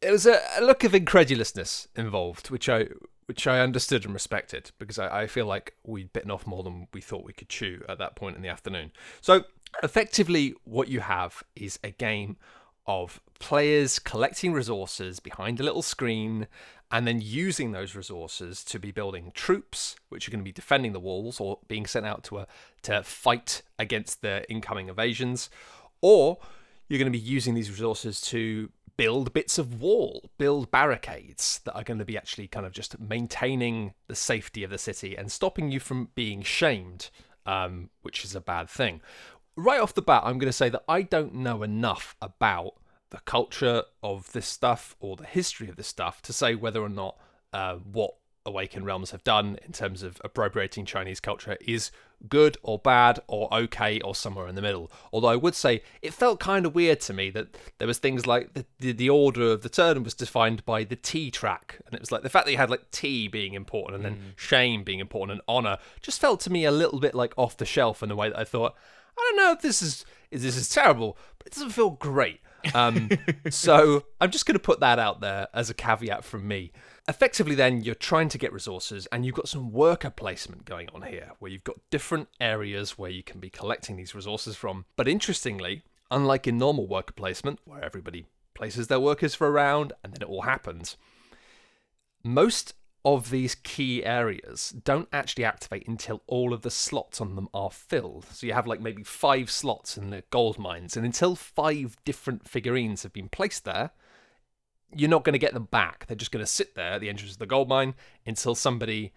it 0.00 0.10
was 0.12 0.24
a, 0.24 0.40
a 0.56 0.62
look 0.62 0.84
of 0.84 0.94
incredulousness 0.94 1.88
involved, 1.96 2.48
which 2.48 2.68
I 2.68 2.86
which 3.26 3.46
I 3.46 3.60
understood 3.60 4.06
and 4.06 4.14
respected 4.14 4.70
because 4.78 4.98
I, 4.98 5.22
I 5.22 5.26
feel 5.26 5.44
like 5.44 5.74
we'd 5.84 6.12
bitten 6.14 6.30
off 6.30 6.46
more 6.46 6.62
than 6.62 6.88
we 6.94 7.02
thought 7.02 7.24
we 7.24 7.34
could 7.34 7.50
chew 7.50 7.84
at 7.86 7.98
that 7.98 8.16
point 8.16 8.36
in 8.36 8.42
the 8.42 8.48
afternoon. 8.48 8.90
So, 9.20 9.44
effectively, 9.82 10.54
what 10.64 10.88
you 10.88 11.00
have 11.00 11.42
is 11.54 11.78
a 11.84 11.90
game 11.90 12.38
of 12.86 13.20
players 13.38 13.98
collecting 13.98 14.54
resources 14.54 15.20
behind 15.20 15.60
a 15.60 15.62
little 15.62 15.82
screen 15.82 16.46
and 16.90 17.06
then 17.06 17.20
using 17.20 17.72
those 17.72 17.94
resources 17.94 18.64
to 18.64 18.78
be 18.78 18.90
building 18.90 19.30
troops 19.34 19.96
which 20.08 20.26
are 20.26 20.30
going 20.30 20.40
to 20.40 20.44
be 20.44 20.52
defending 20.52 20.92
the 20.92 21.00
walls 21.00 21.40
or 21.40 21.58
being 21.68 21.86
sent 21.86 22.06
out 22.06 22.24
to 22.24 22.38
a, 22.38 22.46
to 22.82 23.02
fight 23.02 23.62
against 23.78 24.22
the 24.22 24.48
incoming 24.50 24.88
invasions 24.88 25.50
or 26.00 26.38
you're 26.88 26.98
going 26.98 27.12
to 27.12 27.18
be 27.18 27.22
using 27.22 27.54
these 27.54 27.70
resources 27.70 28.20
to 28.20 28.70
build 28.96 29.32
bits 29.32 29.58
of 29.58 29.80
wall, 29.80 30.28
build 30.38 30.70
barricades 30.70 31.60
that 31.64 31.74
are 31.74 31.84
going 31.84 31.98
to 31.98 32.04
be 32.04 32.16
actually 32.16 32.48
kind 32.48 32.66
of 32.66 32.72
just 32.72 32.98
maintaining 32.98 33.94
the 34.08 34.14
safety 34.14 34.64
of 34.64 34.70
the 34.70 34.78
city 34.78 35.16
and 35.16 35.30
stopping 35.30 35.70
you 35.70 35.78
from 35.78 36.08
being 36.14 36.42
shamed, 36.42 37.10
um, 37.46 37.90
which 38.02 38.24
is 38.24 38.34
a 38.34 38.40
bad 38.40 38.68
thing. 38.68 39.00
Right 39.56 39.80
off 39.80 39.94
the 39.94 40.02
bat, 40.02 40.22
I'm 40.24 40.38
going 40.38 40.50
to 40.50 40.52
say 40.52 40.68
that 40.68 40.82
I 40.88 41.02
don't 41.02 41.34
know 41.34 41.62
enough 41.62 42.16
about 42.20 42.74
the 43.10 43.20
culture 43.20 43.84
of 44.02 44.32
this 44.32 44.46
stuff 44.46 44.96
or 45.00 45.16
the 45.16 45.24
history 45.24 45.68
of 45.68 45.76
this 45.76 45.86
stuff 45.86 46.20
to 46.22 46.32
say 46.32 46.54
whether 46.54 46.82
or 46.82 46.88
not 46.88 47.16
uh, 47.52 47.76
what 47.76 48.14
Awakened 48.48 48.86
Realms 48.86 49.10
have 49.10 49.22
done 49.22 49.58
in 49.64 49.72
terms 49.72 50.02
of 50.02 50.20
appropriating 50.24 50.84
Chinese 50.86 51.20
culture 51.20 51.56
is 51.60 51.90
good 52.28 52.56
or 52.62 52.78
bad 52.78 53.20
or 53.28 53.52
okay 53.54 54.00
or 54.00 54.14
somewhere 54.14 54.48
in 54.48 54.54
the 54.54 54.62
middle. 54.62 54.90
Although 55.12 55.28
I 55.28 55.36
would 55.36 55.54
say 55.54 55.82
it 56.02 56.14
felt 56.14 56.40
kind 56.40 56.66
of 56.66 56.74
weird 56.74 57.00
to 57.02 57.12
me 57.12 57.30
that 57.30 57.56
there 57.78 57.86
was 57.86 57.98
things 57.98 58.26
like 58.26 58.54
the, 58.54 58.64
the, 58.78 58.92
the 58.92 59.10
order 59.10 59.52
of 59.52 59.62
the 59.62 59.68
turn 59.68 60.02
was 60.02 60.14
defined 60.14 60.64
by 60.64 60.82
the 60.82 60.96
tea 60.96 61.30
track, 61.30 61.78
and 61.86 61.94
it 61.94 62.00
was 62.00 62.10
like 62.10 62.22
the 62.22 62.30
fact 62.30 62.46
that 62.46 62.52
you 62.52 62.58
had 62.58 62.70
like 62.70 62.90
tea 62.90 63.28
being 63.28 63.54
important 63.54 63.96
and 63.96 64.04
then 64.04 64.34
shame 64.34 64.82
being 64.82 64.98
important 64.98 65.32
and 65.38 65.42
honor 65.46 65.78
just 66.00 66.20
felt 66.20 66.40
to 66.40 66.50
me 66.50 66.64
a 66.64 66.72
little 66.72 66.98
bit 66.98 67.14
like 67.14 67.34
off 67.36 67.56
the 67.56 67.66
shelf 67.66 68.02
in 68.02 68.10
a 68.10 68.16
way 68.16 68.30
that 68.30 68.38
I 68.38 68.44
thought 68.44 68.74
I 69.16 69.20
don't 69.28 69.36
know 69.36 69.52
if 69.52 69.60
this 69.60 69.82
is 69.82 70.04
is 70.30 70.42
this 70.42 70.56
is 70.56 70.68
terrible, 70.68 71.16
but 71.38 71.48
it 71.48 71.52
doesn't 71.52 71.70
feel 71.70 71.90
great. 71.90 72.40
Um, 72.74 73.10
so 73.50 74.04
I'm 74.20 74.30
just 74.30 74.46
going 74.46 74.54
to 74.54 74.58
put 74.58 74.80
that 74.80 74.98
out 74.98 75.20
there 75.20 75.48
as 75.54 75.70
a 75.70 75.74
caveat 75.74 76.24
from 76.24 76.46
me. 76.46 76.72
Effectively, 77.08 77.54
then 77.54 77.82
you're 77.82 77.94
trying 77.94 78.28
to 78.28 78.38
get 78.38 78.52
resources, 78.52 79.06
and 79.10 79.24
you've 79.24 79.34
got 79.34 79.48
some 79.48 79.72
worker 79.72 80.10
placement 80.10 80.64
going 80.64 80.88
on 80.94 81.02
here, 81.02 81.32
where 81.38 81.50
you've 81.50 81.64
got 81.64 81.76
different 81.90 82.28
areas 82.40 82.98
where 82.98 83.10
you 83.10 83.22
can 83.22 83.40
be 83.40 83.50
collecting 83.50 83.96
these 83.96 84.14
resources 84.14 84.56
from. 84.56 84.84
But 84.96 85.08
interestingly, 85.08 85.82
unlike 86.10 86.46
in 86.46 86.58
normal 86.58 86.86
worker 86.86 87.14
placement, 87.14 87.60
where 87.64 87.84
everybody 87.84 88.26
places 88.54 88.88
their 88.88 89.00
workers 89.00 89.34
for 89.34 89.46
a 89.46 89.50
round, 89.50 89.92
and 90.02 90.12
then 90.12 90.22
it 90.22 90.28
all 90.28 90.42
happens. 90.42 90.96
Most 92.22 92.74
of 93.04 93.30
these 93.30 93.54
key 93.54 94.04
areas 94.04 94.74
don't 94.84 95.08
actually 95.12 95.44
activate 95.44 95.86
until 95.86 96.22
all 96.26 96.52
of 96.52 96.62
the 96.62 96.70
slots 96.70 97.20
on 97.20 97.36
them 97.36 97.48
are 97.54 97.70
filled. 97.70 98.26
So 98.32 98.46
you 98.46 98.52
have 98.52 98.66
like 98.66 98.80
maybe 98.80 99.02
five 99.02 99.50
slots 99.50 99.96
in 99.96 100.10
the 100.10 100.24
gold 100.30 100.58
mines, 100.58 100.96
and 100.96 101.06
until 101.06 101.36
five 101.36 101.96
different 102.04 102.48
figurines 102.48 103.04
have 103.04 103.12
been 103.12 103.28
placed 103.28 103.64
there, 103.64 103.90
you're 104.94 105.10
not 105.10 105.24
going 105.24 105.34
to 105.34 105.38
get 105.38 105.54
them 105.54 105.68
back. 105.70 106.06
They're 106.06 106.16
just 106.16 106.32
going 106.32 106.44
to 106.44 106.50
sit 106.50 106.74
there 106.74 106.92
at 106.92 107.00
the 107.00 107.08
entrance 107.08 107.32
of 107.32 107.38
the 107.38 107.46
gold 107.46 107.68
mine 107.68 107.94
until 108.26 108.54
somebody 108.54 109.12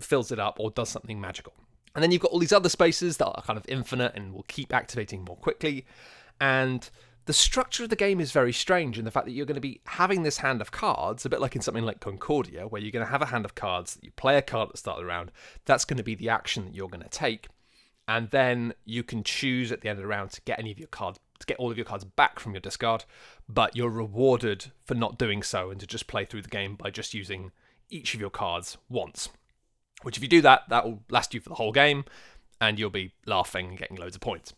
fills 0.00 0.32
it 0.32 0.38
up 0.38 0.58
or 0.58 0.70
does 0.70 0.88
something 0.88 1.20
magical. 1.20 1.54
And 1.94 2.02
then 2.02 2.10
you've 2.10 2.22
got 2.22 2.32
all 2.32 2.40
these 2.40 2.52
other 2.52 2.68
spaces 2.68 3.16
that 3.18 3.26
are 3.26 3.42
kind 3.42 3.56
of 3.56 3.64
infinite 3.68 4.12
and 4.16 4.34
will 4.34 4.44
keep 4.48 4.74
activating 4.74 5.24
more 5.24 5.36
quickly. 5.36 5.86
And 6.40 6.88
the 7.26 7.32
structure 7.32 7.84
of 7.84 7.90
the 7.90 7.96
game 7.96 8.20
is 8.20 8.32
very 8.32 8.52
strange 8.52 8.98
in 8.98 9.04
the 9.04 9.10
fact 9.10 9.26
that 9.26 9.32
you're 9.32 9.46
going 9.46 9.54
to 9.54 9.60
be 9.60 9.80
having 9.86 10.22
this 10.22 10.38
hand 10.38 10.60
of 10.60 10.70
cards, 10.70 11.24
a 11.24 11.28
bit 11.28 11.40
like 11.40 11.56
in 11.56 11.62
something 11.62 11.84
like 11.84 12.00
Concordia, 12.00 12.66
where 12.66 12.80
you're 12.80 12.90
going 12.90 13.04
to 13.04 13.10
have 13.10 13.22
a 13.22 13.26
hand 13.26 13.44
of 13.44 13.54
cards 13.54 13.94
that 13.94 14.04
you 14.04 14.10
play 14.12 14.36
a 14.36 14.42
card 14.42 14.68
at 14.68 14.72
the 14.72 14.78
start 14.78 14.98
of 14.98 15.04
the 15.04 15.08
round. 15.08 15.32
That's 15.64 15.84
going 15.84 15.96
to 15.96 16.02
be 16.02 16.14
the 16.14 16.28
action 16.28 16.66
that 16.66 16.74
you're 16.74 16.88
going 16.88 17.02
to 17.02 17.08
take. 17.08 17.48
And 18.06 18.30
then 18.30 18.74
you 18.84 19.02
can 19.02 19.22
choose 19.24 19.72
at 19.72 19.80
the 19.80 19.88
end 19.88 19.98
of 19.98 20.02
the 20.02 20.08
round 20.08 20.32
to 20.32 20.42
get 20.42 20.58
any 20.58 20.70
of 20.70 20.78
your 20.78 20.88
cards, 20.88 21.18
to 21.38 21.46
get 21.46 21.58
all 21.58 21.70
of 21.70 21.78
your 21.78 21.86
cards 21.86 22.04
back 22.04 22.38
from 22.38 22.52
your 22.52 22.60
discard, 22.60 23.04
but 23.48 23.74
you're 23.74 23.88
rewarded 23.88 24.66
for 24.84 24.94
not 24.94 25.18
doing 25.18 25.42
so 25.42 25.70
and 25.70 25.80
to 25.80 25.86
just 25.86 26.06
play 26.06 26.26
through 26.26 26.42
the 26.42 26.48
game 26.48 26.74
by 26.74 26.90
just 26.90 27.14
using 27.14 27.52
each 27.88 28.14
of 28.14 28.20
your 28.20 28.30
cards 28.30 28.76
once. 28.90 29.30
Which, 30.02 30.18
if 30.18 30.22
you 30.22 30.28
do 30.28 30.42
that, 30.42 30.68
that 30.68 30.84
will 30.84 31.02
last 31.08 31.32
you 31.32 31.40
for 31.40 31.48
the 31.48 31.54
whole 31.54 31.72
game, 31.72 32.04
and 32.60 32.78
you'll 32.78 32.90
be 32.90 33.12
laughing 33.24 33.68
and 33.68 33.78
getting 33.78 33.96
loads 33.96 34.16
of 34.16 34.20
points. 34.20 34.52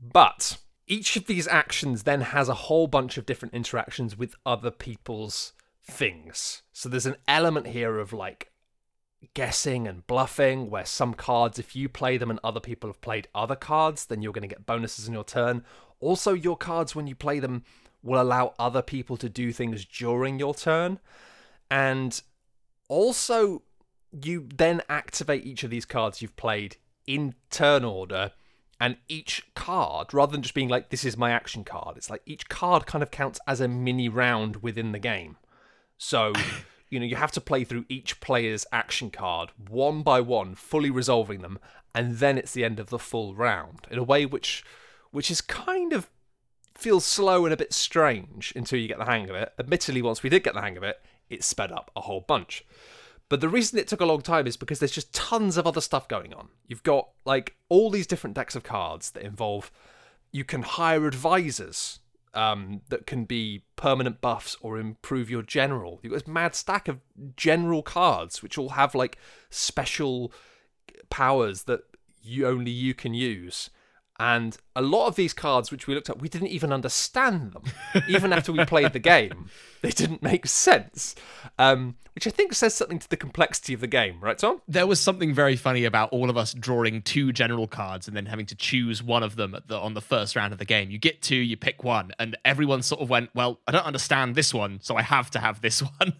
But 0.00 0.56
each 0.88 1.16
of 1.16 1.26
these 1.26 1.46
actions 1.46 2.02
then 2.02 2.22
has 2.22 2.48
a 2.48 2.54
whole 2.54 2.86
bunch 2.86 3.18
of 3.18 3.26
different 3.26 3.54
interactions 3.54 4.16
with 4.16 4.34
other 4.44 4.70
people's 4.70 5.52
things. 5.84 6.62
So 6.72 6.88
there's 6.88 7.06
an 7.06 7.16
element 7.28 7.68
here 7.68 7.98
of 7.98 8.12
like 8.12 8.50
guessing 9.34 9.86
and 9.86 10.06
bluffing, 10.06 10.70
where 10.70 10.86
some 10.86 11.14
cards, 11.14 11.58
if 11.58 11.76
you 11.76 11.88
play 11.88 12.16
them 12.16 12.30
and 12.30 12.40
other 12.42 12.60
people 12.60 12.88
have 12.88 13.00
played 13.00 13.28
other 13.34 13.56
cards, 13.56 14.06
then 14.06 14.22
you're 14.22 14.32
going 14.32 14.42
to 14.42 14.48
get 14.48 14.66
bonuses 14.66 15.06
in 15.06 15.14
your 15.14 15.24
turn. 15.24 15.64
Also, 16.00 16.32
your 16.32 16.56
cards, 16.56 16.94
when 16.94 17.06
you 17.06 17.14
play 17.14 17.38
them, 17.38 17.64
will 18.02 18.20
allow 18.20 18.54
other 18.58 18.82
people 18.82 19.16
to 19.16 19.28
do 19.28 19.52
things 19.52 19.84
during 19.84 20.38
your 20.38 20.54
turn. 20.54 21.00
And 21.70 22.20
also, 22.88 23.62
you 24.22 24.48
then 24.54 24.82
activate 24.88 25.44
each 25.44 25.64
of 25.64 25.70
these 25.70 25.84
cards 25.84 26.22
you've 26.22 26.36
played 26.36 26.76
in 27.06 27.34
turn 27.50 27.84
order 27.84 28.32
and 28.80 28.96
each 29.08 29.46
card 29.54 30.14
rather 30.14 30.32
than 30.32 30.42
just 30.42 30.54
being 30.54 30.68
like 30.68 30.90
this 30.90 31.04
is 31.04 31.16
my 31.16 31.30
action 31.30 31.64
card 31.64 31.96
it's 31.96 32.10
like 32.10 32.22
each 32.26 32.48
card 32.48 32.86
kind 32.86 33.02
of 33.02 33.10
counts 33.10 33.40
as 33.46 33.60
a 33.60 33.68
mini 33.68 34.08
round 34.08 34.56
within 34.56 34.92
the 34.92 34.98
game. 34.98 35.36
So 35.96 36.32
you 36.90 36.98
know 37.00 37.06
you 37.06 37.16
have 37.16 37.32
to 37.32 37.40
play 37.40 37.64
through 37.64 37.84
each 37.88 38.20
player's 38.20 38.66
action 38.72 39.10
card 39.10 39.50
one 39.68 40.02
by 40.02 40.20
one 40.20 40.54
fully 40.54 40.90
resolving 40.90 41.42
them 41.42 41.58
and 41.94 42.16
then 42.16 42.38
it's 42.38 42.52
the 42.52 42.64
end 42.64 42.80
of 42.80 42.90
the 42.90 42.98
full 42.98 43.34
round 43.34 43.86
in 43.90 43.98
a 43.98 44.02
way 44.02 44.24
which 44.24 44.64
which 45.10 45.30
is 45.30 45.40
kind 45.40 45.92
of 45.92 46.08
feels 46.74 47.04
slow 47.04 47.44
and 47.44 47.52
a 47.52 47.56
bit 47.56 47.72
strange 47.72 48.52
until 48.54 48.78
you 48.78 48.86
get 48.86 48.98
the 48.98 49.04
hang 49.04 49.28
of 49.28 49.34
it. 49.34 49.52
Admittedly 49.58 50.02
once 50.02 50.22
we 50.22 50.30
did 50.30 50.44
get 50.44 50.54
the 50.54 50.60
hang 50.60 50.76
of 50.76 50.82
it 50.82 51.00
it 51.28 51.44
sped 51.44 51.72
up 51.72 51.90
a 51.96 52.02
whole 52.02 52.20
bunch 52.20 52.64
but 53.28 53.40
the 53.40 53.48
reason 53.48 53.78
it 53.78 53.88
took 53.88 54.00
a 54.00 54.06
long 54.06 54.22
time 54.22 54.46
is 54.46 54.56
because 54.56 54.78
there's 54.78 54.92
just 54.92 55.12
tons 55.12 55.56
of 55.56 55.66
other 55.66 55.80
stuff 55.80 56.08
going 56.08 56.32
on. 56.32 56.48
You've 56.66 56.82
got 56.82 57.08
like 57.24 57.56
all 57.68 57.90
these 57.90 58.06
different 58.06 58.34
decks 58.34 58.56
of 58.56 58.62
cards 58.62 59.10
that 59.12 59.22
involve 59.22 59.70
you 60.32 60.44
can 60.44 60.62
hire 60.62 61.06
advisors 61.06 62.00
um, 62.34 62.82
that 62.88 63.06
can 63.06 63.24
be 63.24 63.64
permanent 63.76 64.20
buffs 64.20 64.56
or 64.60 64.78
improve 64.78 65.30
your 65.30 65.42
general. 65.42 66.00
You've 66.02 66.12
got 66.12 66.20
this 66.20 66.28
mad 66.28 66.54
stack 66.54 66.88
of 66.88 67.00
general 67.36 67.82
cards 67.82 68.42
which 68.42 68.58
all 68.58 68.70
have 68.70 68.94
like 68.94 69.18
special 69.50 70.32
powers 71.10 71.64
that 71.64 71.80
you 72.22 72.46
only 72.46 72.70
you 72.70 72.94
can 72.94 73.14
use. 73.14 73.70
And 74.20 74.56
a 74.74 74.82
lot 74.82 75.06
of 75.06 75.14
these 75.14 75.32
cards, 75.32 75.70
which 75.70 75.86
we 75.86 75.94
looked 75.94 76.10
at, 76.10 76.18
we 76.18 76.28
didn't 76.28 76.48
even 76.48 76.72
understand 76.72 77.52
them. 77.52 77.62
even 78.08 78.32
after 78.32 78.52
we 78.52 78.64
played 78.64 78.92
the 78.92 78.98
game, 78.98 79.48
they 79.82 79.90
didn't 79.90 80.22
make 80.22 80.46
sense. 80.46 81.14
Um, 81.58 81.96
which 82.18 82.26
I 82.26 82.30
think 82.30 82.52
says 82.52 82.74
something 82.74 82.98
to 82.98 83.08
the 83.08 83.16
complexity 83.16 83.74
of 83.74 83.80
the 83.80 83.86
game, 83.86 84.18
right, 84.20 84.36
Tom? 84.36 84.60
There 84.66 84.88
was 84.88 84.98
something 84.98 85.32
very 85.32 85.54
funny 85.54 85.84
about 85.84 86.08
all 86.10 86.30
of 86.30 86.36
us 86.36 86.52
drawing 86.52 87.00
two 87.02 87.32
general 87.32 87.68
cards 87.68 88.08
and 88.08 88.16
then 88.16 88.26
having 88.26 88.46
to 88.46 88.56
choose 88.56 89.00
one 89.04 89.22
of 89.22 89.36
them 89.36 89.56
the, 89.68 89.78
on 89.78 89.94
the 89.94 90.00
first 90.00 90.34
round 90.34 90.52
of 90.52 90.58
the 90.58 90.64
game. 90.64 90.90
You 90.90 90.98
get 90.98 91.22
two, 91.22 91.36
you 91.36 91.56
pick 91.56 91.84
one, 91.84 92.10
and 92.18 92.36
everyone 92.44 92.82
sort 92.82 93.00
of 93.00 93.08
went, 93.08 93.30
Well, 93.36 93.60
I 93.68 93.70
don't 93.70 93.86
understand 93.86 94.34
this 94.34 94.52
one, 94.52 94.80
so 94.82 94.96
I 94.96 95.02
have 95.02 95.30
to 95.30 95.38
have 95.38 95.60
this 95.60 95.80
one. 95.98 96.14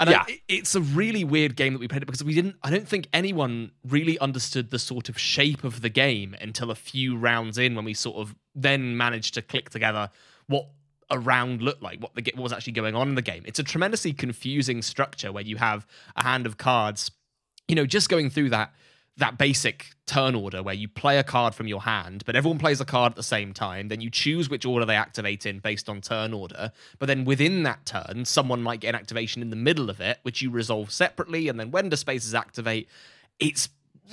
And 0.00 0.10
yeah. 0.10 0.24
I, 0.26 0.40
it's 0.48 0.74
a 0.74 0.80
really 0.80 1.24
weird 1.24 1.56
game 1.56 1.72
that 1.72 1.78
we 1.78 1.88
played 1.88 2.02
it 2.02 2.06
because 2.06 2.24
we 2.24 2.34
didn't. 2.34 2.56
I 2.62 2.70
don't 2.70 2.88
think 2.88 3.08
anyone 3.12 3.72
really 3.86 4.18
understood 4.18 4.70
the 4.70 4.78
sort 4.78 5.08
of 5.08 5.18
shape 5.18 5.64
of 5.64 5.82
the 5.82 5.88
game 5.88 6.34
until 6.40 6.70
a 6.70 6.74
few 6.74 7.16
rounds 7.16 7.58
in, 7.58 7.74
when 7.74 7.84
we 7.84 7.94
sort 7.94 8.16
of 8.16 8.34
then 8.54 8.96
managed 8.96 9.34
to 9.34 9.42
click 9.42 9.70
together 9.70 10.10
what 10.46 10.68
a 11.10 11.18
round 11.18 11.62
looked 11.62 11.82
like, 11.82 12.00
what 12.00 12.14
the 12.14 12.22
what 12.34 12.42
was 12.42 12.52
actually 12.52 12.72
going 12.72 12.94
on 12.94 13.08
in 13.08 13.14
the 13.14 13.22
game. 13.22 13.42
It's 13.46 13.58
a 13.58 13.62
tremendously 13.62 14.12
confusing 14.12 14.82
structure 14.82 15.32
where 15.32 15.44
you 15.44 15.56
have 15.56 15.86
a 16.16 16.22
hand 16.22 16.46
of 16.46 16.56
cards. 16.56 17.10
You 17.68 17.74
know, 17.76 17.86
just 17.86 18.08
going 18.08 18.30
through 18.30 18.50
that 18.50 18.74
that 19.16 19.38
basic 19.38 19.90
turn 20.06 20.34
order 20.34 20.62
where 20.62 20.74
you 20.74 20.88
play 20.88 21.18
a 21.18 21.24
card 21.24 21.54
from 21.54 21.68
your 21.68 21.82
hand, 21.82 22.24
but 22.26 22.34
everyone 22.34 22.58
plays 22.58 22.80
a 22.80 22.84
card 22.84 23.12
at 23.12 23.16
the 23.16 23.22
same 23.22 23.52
time. 23.52 23.88
Then 23.88 24.00
you 24.00 24.10
choose 24.10 24.50
which 24.50 24.66
order 24.66 24.84
they 24.84 24.96
activate 24.96 25.46
in 25.46 25.60
based 25.60 25.88
on 25.88 26.00
turn 26.00 26.32
order. 26.32 26.72
But 26.98 27.06
then 27.06 27.24
within 27.24 27.62
that 27.62 27.86
turn, 27.86 28.24
someone 28.24 28.62
might 28.62 28.80
get 28.80 28.90
an 28.90 28.94
activation 28.96 29.40
in 29.40 29.50
the 29.50 29.56
middle 29.56 29.88
of 29.88 30.00
it, 30.00 30.18
which 30.22 30.42
you 30.42 30.50
resolve 30.50 30.90
separately. 30.90 31.48
And 31.48 31.60
then 31.60 31.70
when 31.70 31.90
the 31.90 31.96
spaces 31.96 32.34
activate, 32.34 32.88
it's 33.38 33.68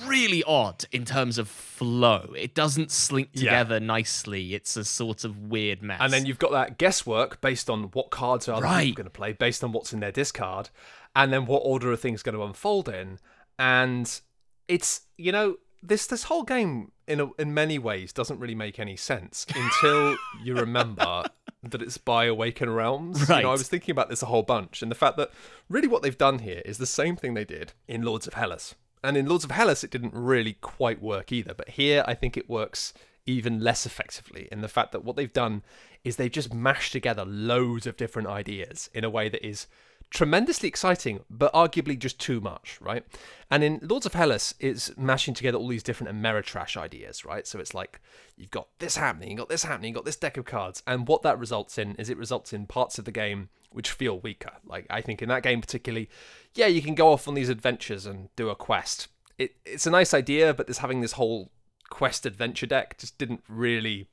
really 0.06 0.42
odd 0.44 0.84
in 0.92 1.04
terms 1.04 1.36
of 1.36 1.48
flow. 1.48 2.32
It 2.36 2.54
doesn't 2.54 2.90
slink 2.92 3.32
together 3.32 3.74
yeah. 3.74 3.86
nicely. 3.86 4.54
It's 4.54 4.76
a 4.76 4.84
sort 4.84 5.24
of 5.24 5.50
weird 5.50 5.82
mess. 5.82 5.98
And 6.00 6.12
then 6.12 6.26
you've 6.26 6.38
got 6.38 6.52
that 6.52 6.78
guesswork 6.78 7.40
based 7.40 7.68
on 7.68 7.84
what 7.92 8.10
cards 8.10 8.48
are 8.48 8.62
right. 8.62 8.94
going 8.94 9.04
to 9.04 9.10
play, 9.10 9.32
based 9.32 9.64
on 9.64 9.72
what's 9.72 9.92
in 9.92 9.98
their 9.98 10.12
discard, 10.12 10.70
and 11.14 11.32
then 11.32 11.46
what 11.46 11.58
order 11.58 11.90
are 11.90 11.96
things 11.96 12.22
going 12.22 12.36
to 12.36 12.44
unfold 12.44 12.88
in. 12.88 13.18
And 13.58 14.20
it's 14.68 15.02
you 15.16 15.32
know 15.32 15.56
this 15.82 16.06
this 16.06 16.24
whole 16.24 16.44
game 16.44 16.92
in 17.08 17.20
a, 17.20 17.28
in 17.38 17.52
many 17.52 17.78
ways 17.78 18.12
doesn't 18.12 18.38
really 18.38 18.54
make 18.54 18.78
any 18.78 18.96
sense 18.96 19.46
until 19.54 20.16
you 20.42 20.54
remember 20.54 21.24
that 21.62 21.82
it's 21.82 21.98
by 21.98 22.24
Awaken 22.24 22.70
Realms. 22.70 23.28
Right. 23.28 23.38
You 23.38 23.42
know, 23.44 23.50
I 23.50 23.52
was 23.52 23.68
thinking 23.68 23.92
about 23.92 24.08
this 24.08 24.22
a 24.22 24.26
whole 24.26 24.42
bunch, 24.42 24.82
and 24.82 24.90
the 24.90 24.96
fact 24.96 25.16
that 25.16 25.30
really 25.68 25.88
what 25.88 26.02
they've 26.02 26.18
done 26.18 26.40
here 26.40 26.62
is 26.64 26.78
the 26.78 26.86
same 26.86 27.16
thing 27.16 27.34
they 27.34 27.44
did 27.44 27.72
in 27.86 28.02
Lords 28.02 28.26
of 28.26 28.34
Hellas. 28.34 28.74
And 29.04 29.16
in 29.16 29.26
Lords 29.26 29.44
of 29.44 29.50
Hellas, 29.50 29.82
it 29.82 29.90
didn't 29.90 30.14
really 30.14 30.54
quite 30.54 31.02
work 31.02 31.32
either. 31.32 31.54
But 31.54 31.70
here, 31.70 32.04
I 32.06 32.14
think 32.14 32.36
it 32.36 32.48
works 32.48 32.94
even 33.26 33.60
less 33.60 33.86
effectively 33.86 34.48
in 34.50 34.60
the 34.60 34.68
fact 34.68 34.92
that 34.92 35.04
what 35.04 35.16
they've 35.16 35.32
done 35.32 35.62
is 36.04 36.16
they've 36.16 36.30
just 36.30 36.52
mashed 36.52 36.92
together 36.92 37.24
loads 37.24 37.86
of 37.86 37.96
different 37.96 38.28
ideas 38.28 38.90
in 38.92 39.04
a 39.04 39.10
way 39.10 39.28
that 39.28 39.46
is 39.46 39.66
tremendously 40.12 40.68
exciting, 40.68 41.20
but 41.30 41.52
arguably 41.54 41.98
just 41.98 42.18
too 42.18 42.38
much, 42.38 42.78
right? 42.82 43.04
And 43.50 43.64
in 43.64 43.80
Lords 43.82 44.04
of 44.04 44.12
Hellas, 44.12 44.54
it's 44.60 44.94
mashing 44.98 45.32
together 45.32 45.56
all 45.56 45.68
these 45.68 45.82
different 45.82 46.14
Ameritrash 46.14 46.76
ideas, 46.76 47.24
right? 47.24 47.46
So 47.46 47.58
it's 47.58 47.72
like 47.72 47.98
you've 48.36 48.50
got 48.50 48.68
this 48.78 48.96
happening, 48.96 49.30
you've 49.30 49.38
got 49.38 49.48
this 49.48 49.64
happening, 49.64 49.88
you've 49.88 49.96
got 49.96 50.04
this 50.04 50.16
deck 50.16 50.36
of 50.36 50.44
cards, 50.44 50.82
and 50.86 51.08
what 51.08 51.22
that 51.22 51.38
results 51.38 51.78
in 51.78 51.94
is 51.96 52.10
it 52.10 52.18
results 52.18 52.52
in 52.52 52.66
parts 52.66 52.98
of 52.98 53.06
the 53.06 53.10
game 53.10 53.48
which 53.70 53.90
feel 53.90 54.20
weaker. 54.20 54.52
Like 54.66 54.86
I 54.90 55.00
think 55.00 55.22
in 55.22 55.30
that 55.30 55.42
game 55.42 55.62
particularly, 55.62 56.10
yeah, 56.54 56.66
you 56.66 56.82
can 56.82 56.94
go 56.94 57.10
off 57.10 57.26
on 57.26 57.34
these 57.34 57.48
adventures 57.48 58.04
and 58.04 58.28
do 58.36 58.50
a 58.50 58.54
quest. 58.54 59.08
It, 59.38 59.56
it's 59.64 59.86
a 59.86 59.90
nice 59.90 60.12
idea, 60.12 60.52
but 60.52 60.66
this 60.66 60.78
having 60.78 61.00
this 61.00 61.12
whole 61.12 61.50
quest 61.88 62.26
adventure 62.26 62.66
deck 62.66 62.98
just 62.98 63.16
didn't 63.16 63.42
really 63.48 64.08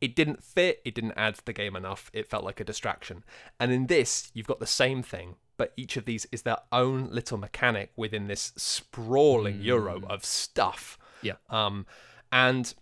it 0.00 0.14
didn't 0.14 0.42
fit, 0.42 0.80
it 0.84 0.94
didn't 0.94 1.14
add 1.16 1.36
to 1.36 1.44
the 1.44 1.52
game 1.52 1.76
enough, 1.76 2.10
it 2.12 2.28
felt 2.28 2.44
like 2.44 2.60
a 2.60 2.64
distraction. 2.64 3.24
And 3.58 3.72
in 3.72 3.86
this, 3.86 4.30
you've 4.34 4.46
got 4.46 4.60
the 4.60 4.66
same 4.66 5.02
thing, 5.02 5.36
but 5.56 5.72
each 5.76 5.96
of 5.96 6.04
these 6.04 6.26
is 6.32 6.42
their 6.42 6.58
own 6.72 7.08
little 7.10 7.38
mechanic 7.38 7.92
within 7.96 8.26
this 8.26 8.52
sprawling 8.56 9.58
mm. 9.58 9.64
euro 9.64 10.02
of 10.08 10.24
stuff. 10.24 10.98
Yeah. 11.22 11.34
Um, 11.48 11.86
and 12.30 12.74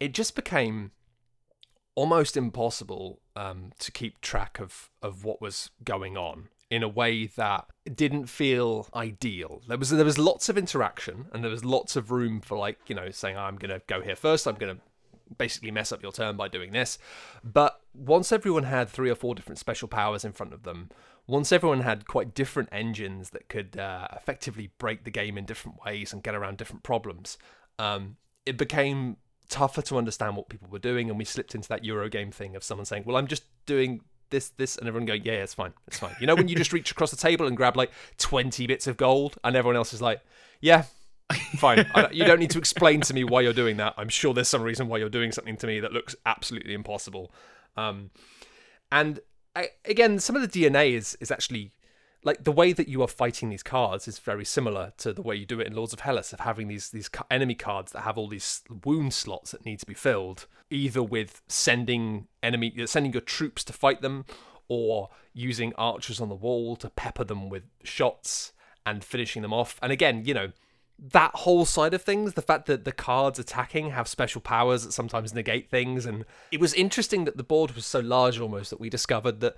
it 0.00 0.14
just 0.14 0.34
became 0.34 0.92
almost 1.94 2.36
impossible 2.36 3.20
um, 3.36 3.72
to 3.78 3.90
keep 3.92 4.20
track 4.20 4.58
of, 4.60 4.90
of 5.02 5.24
what 5.24 5.40
was 5.40 5.70
going 5.84 6.16
on 6.16 6.48
in 6.70 6.84
a 6.84 6.88
way 6.88 7.26
that 7.26 7.66
didn't 7.94 8.26
feel 8.26 8.88
ideal. 8.94 9.60
There 9.66 9.76
was 9.76 9.90
there 9.90 10.04
was 10.04 10.18
lots 10.18 10.48
of 10.48 10.56
interaction 10.56 11.26
and 11.32 11.42
there 11.42 11.50
was 11.50 11.64
lots 11.64 11.96
of 11.96 12.12
room 12.12 12.40
for 12.40 12.56
like 12.56 12.78
you 12.86 12.94
know 12.94 13.10
saying 13.10 13.36
I'm 13.36 13.56
gonna 13.56 13.80
go 13.88 14.00
here 14.00 14.14
first. 14.14 14.46
I'm 14.46 14.54
gonna 14.54 14.78
basically 15.38 15.70
mess 15.70 15.92
up 15.92 16.02
your 16.02 16.12
turn 16.12 16.36
by 16.36 16.48
doing 16.48 16.72
this. 16.72 16.98
But 17.42 17.80
once 17.94 18.32
everyone 18.32 18.64
had 18.64 18.88
three 18.88 19.10
or 19.10 19.14
four 19.14 19.34
different 19.34 19.58
special 19.58 19.88
powers 19.88 20.24
in 20.24 20.32
front 20.32 20.52
of 20.52 20.62
them, 20.62 20.90
once 21.26 21.52
everyone 21.52 21.80
had 21.80 22.06
quite 22.06 22.34
different 22.34 22.68
engines 22.72 23.30
that 23.30 23.48
could 23.48 23.78
uh, 23.78 24.08
effectively 24.14 24.70
break 24.78 25.04
the 25.04 25.10
game 25.10 25.38
in 25.38 25.44
different 25.44 25.78
ways 25.84 26.12
and 26.12 26.22
get 26.22 26.34
around 26.34 26.56
different 26.56 26.82
problems, 26.82 27.38
um, 27.78 28.16
it 28.44 28.56
became 28.56 29.16
tougher 29.48 29.82
to 29.82 29.96
understand 29.96 30.36
what 30.36 30.48
people 30.48 30.68
were 30.70 30.78
doing. 30.78 31.08
And 31.08 31.18
we 31.18 31.24
slipped 31.24 31.54
into 31.54 31.68
that 31.68 31.82
Eurogame 31.82 32.32
thing 32.32 32.56
of 32.56 32.64
someone 32.64 32.84
saying, 32.84 33.04
well, 33.06 33.16
I'm 33.16 33.26
just 33.26 33.44
doing 33.66 34.00
this, 34.30 34.50
this, 34.50 34.76
and 34.76 34.88
everyone 34.88 35.06
going, 35.06 35.24
yeah, 35.24 35.34
yeah, 35.34 35.42
it's 35.42 35.54
fine, 35.54 35.72
it's 35.86 35.98
fine. 35.98 36.14
You 36.20 36.26
know, 36.26 36.34
when 36.34 36.48
you 36.48 36.56
just 36.56 36.72
reach 36.72 36.90
across 36.90 37.10
the 37.10 37.16
table 37.16 37.46
and 37.46 37.56
grab 37.56 37.76
like 37.76 37.90
20 38.18 38.66
bits 38.66 38.86
of 38.86 38.96
gold, 38.96 39.36
and 39.44 39.56
everyone 39.56 39.76
else 39.76 39.92
is 39.92 40.00
like, 40.00 40.20
yeah, 40.60 40.84
fine. 41.56 41.86
I, 41.94 42.10
you 42.10 42.24
don't 42.24 42.38
need 42.40 42.50
to 42.50 42.58
explain 42.58 43.00
to 43.02 43.14
me 43.14 43.24
why 43.24 43.40
you're 43.42 43.52
doing 43.52 43.76
that. 43.78 43.94
I'm 43.96 44.08
sure 44.08 44.34
there's 44.34 44.48
some 44.48 44.62
reason 44.62 44.88
why 44.88 44.98
you're 44.98 45.08
doing 45.08 45.32
something 45.32 45.56
to 45.58 45.66
me 45.66 45.80
that 45.80 45.92
looks 45.92 46.14
absolutely 46.26 46.74
impossible. 46.74 47.32
Um, 47.76 48.10
and 48.90 49.20
I, 49.54 49.68
again, 49.84 50.18
some 50.18 50.36
of 50.36 50.42
the 50.42 50.48
DNA 50.48 50.92
is 50.94 51.16
is 51.20 51.30
actually 51.30 51.72
like 52.22 52.44
the 52.44 52.52
way 52.52 52.72
that 52.72 52.88
you 52.88 53.02
are 53.02 53.08
fighting 53.08 53.48
these 53.48 53.62
cards 53.62 54.06
is 54.06 54.18
very 54.18 54.44
similar 54.44 54.92
to 54.98 55.12
the 55.12 55.22
way 55.22 55.34
you 55.34 55.46
do 55.46 55.60
it 55.60 55.66
in 55.66 55.74
Lords 55.74 55.92
of 55.92 56.00
Hellas 56.00 56.32
of 56.32 56.40
having 56.40 56.68
these 56.68 56.90
these 56.90 57.10
enemy 57.30 57.54
cards 57.54 57.92
that 57.92 58.02
have 58.02 58.18
all 58.18 58.28
these 58.28 58.62
wound 58.84 59.14
slots 59.14 59.52
that 59.52 59.64
need 59.64 59.80
to 59.80 59.86
be 59.86 59.94
filled 59.94 60.46
either 60.70 61.02
with 61.02 61.42
sending 61.48 62.28
enemy 62.42 62.74
sending 62.86 63.12
your 63.12 63.22
troops 63.22 63.64
to 63.64 63.72
fight 63.72 64.02
them 64.02 64.24
or 64.68 65.08
using 65.32 65.72
archers 65.76 66.20
on 66.20 66.28
the 66.28 66.34
wall 66.34 66.76
to 66.76 66.90
pepper 66.90 67.24
them 67.24 67.48
with 67.48 67.64
shots 67.82 68.52
and 68.84 69.02
finishing 69.02 69.42
them 69.42 69.52
off 69.52 69.78
and 69.82 69.90
again 69.90 70.24
you 70.24 70.34
know 70.34 70.52
that 71.12 71.34
whole 71.34 71.64
side 71.64 71.94
of 71.94 72.02
things, 72.02 72.34
the 72.34 72.42
fact 72.42 72.66
that 72.66 72.84
the 72.84 72.92
cards 72.92 73.38
attacking 73.38 73.90
have 73.90 74.06
special 74.06 74.40
powers 74.40 74.84
that 74.84 74.92
sometimes 74.92 75.34
negate 75.34 75.70
things, 75.70 76.06
and 76.06 76.24
it 76.50 76.60
was 76.60 76.74
interesting 76.74 77.24
that 77.24 77.36
the 77.36 77.42
board 77.42 77.72
was 77.72 77.86
so 77.86 78.00
large 78.00 78.38
almost 78.38 78.70
that 78.70 78.80
we 78.80 78.90
discovered 78.90 79.40
that 79.40 79.56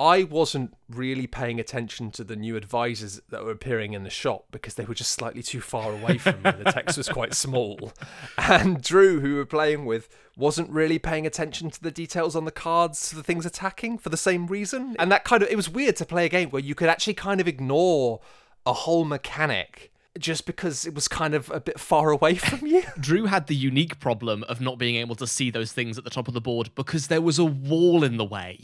I 0.00 0.22
wasn't 0.22 0.76
really 0.88 1.26
paying 1.26 1.58
attention 1.58 2.12
to 2.12 2.22
the 2.22 2.36
new 2.36 2.54
advisors 2.54 3.20
that 3.30 3.42
were 3.42 3.50
appearing 3.50 3.94
in 3.94 4.04
the 4.04 4.10
shop 4.10 4.44
because 4.52 4.74
they 4.74 4.84
were 4.84 4.94
just 4.94 5.10
slightly 5.10 5.42
too 5.42 5.60
far 5.60 5.92
away 5.92 6.18
from 6.18 6.36
me. 6.36 6.52
The 6.52 6.70
text 6.70 6.96
was 6.96 7.08
quite 7.08 7.34
small. 7.34 7.92
And 8.36 8.80
Drew, 8.80 9.18
who 9.18 9.30
we 9.30 9.34
were 9.34 9.44
playing 9.44 9.86
with, 9.86 10.08
wasn't 10.36 10.70
really 10.70 11.00
paying 11.00 11.26
attention 11.26 11.70
to 11.70 11.82
the 11.82 11.90
details 11.90 12.36
on 12.36 12.44
the 12.44 12.52
cards, 12.52 13.10
the 13.10 13.24
things 13.24 13.44
attacking 13.44 13.98
for 13.98 14.08
the 14.08 14.16
same 14.16 14.46
reason. 14.46 14.94
And 15.00 15.10
that 15.10 15.24
kind 15.24 15.42
of, 15.42 15.48
it 15.48 15.56
was 15.56 15.68
weird 15.68 15.96
to 15.96 16.06
play 16.06 16.26
a 16.26 16.28
game 16.28 16.50
where 16.50 16.62
you 16.62 16.76
could 16.76 16.88
actually 16.88 17.14
kind 17.14 17.40
of 17.40 17.48
ignore 17.48 18.20
a 18.64 18.72
whole 18.72 19.04
mechanic 19.04 19.92
just 20.18 20.46
because 20.46 20.86
it 20.86 20.94
was 20.94 21.08
kind 21.08 21.34
of 21.34 21.50
a 21.50 21.60
bit 21.60 21.78
far 21.78 22.10
away 22.10 22.34
from 22.34 22.66
you. 22.66 22.82
Drew 23.00 23.26
had 23.26 23.46
the 23.46 23.54
unique 23.54 24.00
problem 24.00 24.44
of 24.44 24.60
not 24.60 24.78
being 24.78 24.96
able 24.96 25.14
to 25.16 25.26
see 25.26 25.50
those 25.50 25.72
things 25.72 25.98
at 25.98 26.04
the 26.04 26.10
top 26.10 26.28
of 26.28 26.34
the 26.34 26.40
board 26.40 26.70
because 26.74 27.08
there 27.08 27.20
was 27.20 27.38
a 27.38 27.44
wall 27.44 28.04
in 28.04 28.16
the 28.16 28.24
way. 28.24 28.60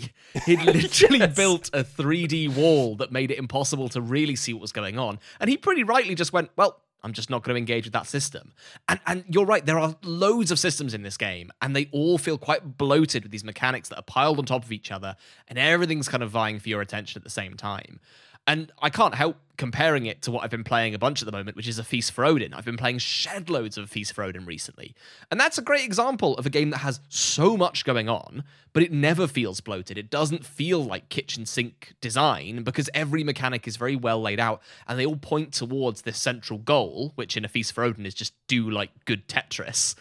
He 0.46 0.56
literally 0.64 1.18
yes. 1.18 1.36
built 1.36 1.70
a 1.72 1.84
3D 1.84 2.54
wall 2.54 2.96
that 2.96 3.12
made 3.12 3.30
it 3.30 3.38
impossible 3.38 3.88
to 3.90 4.00
really 4.00 4.36
see 4.36 4.52
what 4.52 4.62
was 4.62 4.72
going 4.72 4.98
on. 4.98 5.18
And 5.40 5.50
he 5.50 5.56
pretty 5.56 5.84
rightly 5.84 6.14
just 6.14 6.32
went, 6.32 6.50
well, 6.56 6.80
I'm 7.04 7.12
just 7.12 7.28
not 7.28 7.42
going 7.42 7.54
to 7.54 7.58
engage 7.58 7.84
with 7.84 7.92
that 7.92 8.06
system. 8.06 8.52
And 8.88 8.98
and 9.06 9.24
you're 9.28 9.44
right, 9.44 9.64
there 9.64 9.78
are 9.78 9.94
loads 10.02 10.50
of 10.50 10.58
systems 10.58 10.94
in 10.94 11.02
this 11.02 11.18
game, 11.18 11.52
and 11.60 11.76
they 11.76 11.88
all 11.92 12.16
feel 12.16 12.38
quite 12.38 12.78
bloated 12.78 13.24
with 13.24 13.30
these 13.30 13.44
mechanics 13.44 13.90
that 13.90 13.98
are 13.98 14.02
piled 14.02 14.38
on 14.38 14.46
top 14.46 14.64
of 14.64 14.72
each 14.72 14.90
other, 14.90 15.14
and 15.46 15.58
everything's 15.58 16.08
kind 16.08 16.22
of 16.22 16.30
vying 16.30 16.58
for 16.58 16.70
your 16.70 16.80
attention 16.80 17.20
at 17.20 17.22
the 17.22 17.30
same 17.30 17.54
time. 17.54 18.00
And 18.46 18.70
I 18.80 18.90
can't 18.90 19.14
help 19.14 19.36
comparing 19.56 20.06
it 20.06 20.20
to 20.22 20.30
what 20.30 20.42
I've 20.42 20.50
been 20.50 20.64
playing 20.64 20.94
a 20.94 20.98
bunch 20.98 21.22
at 21.22 21.26
the 21.26 21.32
moment, 21.32 21.56
which 21.56 21.68
is 21.68 21.78
a 21.78 21.84
Feast 21.84 22.12
for 22.12 22.24
Odin. 22.24 22.52
I've 22.52 22.64
been 22.64 22.76
playing 22.76 22.98
shed 22.98 23.48
loads 23.48 23.78
of 23.78 23.88
Feast 23.88 24.12
for 24.12 24.24
Odin 24.24 24.44
recently. 24.44 24.94
And 25.30 25.38
that's 25.38 25.58
a 25.58 25.62
great 25.62 25.84
example 25.84 26.36
of 26.36 26.44
a 26.44 26.50
game 26.50 26.70
that 26.70 26.78
has 26.78 27.00
so 27.08 27.56
much 27.56 27.84
going 27.84 28.08
on, 28.08 28.42
but 28.72 28.82
it 28.82 28.92
never 28.92 29.26
feels 29.26 29.60
bloated. 29.60 29.96
It 29.96 30.10
doesn't 30.10 30.44
feel 30.44 30.84
like 30.84 31.08
kitchen 31.08 31.46
sink 31.46 31.94
design 32.00 32.64
because 32.64 32.90
every 32.92 33.22
mechanic 33.22 33.68
is 33.68 33.76
very 33.76 33.96
well 33.96 34.20
laid 34.20 34.40
out 34.40 34.60
and 34.88 34.98
they 34.98 35.06
all 35.06 35.16
point 35.16 35.52
towards 35.52 36.02
this 36.02 36.18
central 36.18 36.58
goal, 36.58 37.12
which 37.14 37.36
in 37.36 37.44
a 37.44 37.48
Feast 37.48 37.72
for 37.72 37.84
Odin 37.84 38.06
is 38.06 38.14
just 38.14 38.34
do 38.48 38.68
like 38.68 38.90
good 39.04 39.28
Tetris. 39.28 39.94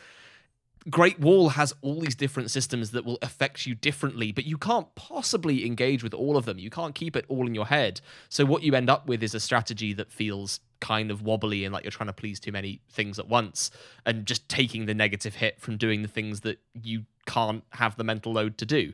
Great 0.89 1.19
Wall 1.19 1.49
has 1.49 1.73
all 1.81 2.01
these 2.01 2.15
different 2.15 2.51
systems 2.51 2.91
that 2.91 3.05
will 3.05 3.17
affect 3.21 3.65
you 3.65 3.73
differently, 3.73 4.31
but 4.31 4.45
you 4.45 4.57
can't 4.57 4.93
possibly 4.95 5.65
engage 5.65 6.03
with 6.03 6.13
all 6.13 6.35
of 6.35 6.45
them. 6.45 6.59
You 6.59 6.69
can't 6.69 6.93
keep 6.93 7.15
it 7.15 7.25
all 7.29 7.47
in 7.47 7.55
your 7.55 7.67
head. 7.67 8.01
So 8.29 8.43
what 8.43 8.63
you 8.63 8.75
end 8.75 8.89
up 8.89 9.07
with 9.07 9.23
is 9.23 9.33
a 9.33 9.39
strategy 9.39 9.93
that 9.93 10.11
feels 10.11 10.59
kind 10.81 11.11
of 11.11 11.21
wobbly 11.21 11.63
and 11.63 11.73
like 11.73 11.85
you're 11.85 11.91
trying 11.91 12.07
to 12.07 12.13
please 12.13 12.39
too 12.39 12.51
many 12.51 12.81
things 12.89 13.17
at 13.17 13.29
once 13.29 13.71
and 14.05 14.25
just 14.25 14.49
taking 14.49 14.85
the 14.85 14.93
negative 14.93 15.35
hit 15.35 15.61
from 15.61 15.77
doing 15.77 16.01
the 16.01 16.09
things 16.09 16.41
that 16.41 16.59
you 16.73 17.05
can't 17.25 17.63
have 17.71 17.95
the 17.95 18.03
mental 18.03 18.33
load 18.33 18.57
to 18.57 18.65
do. 18.65 18.91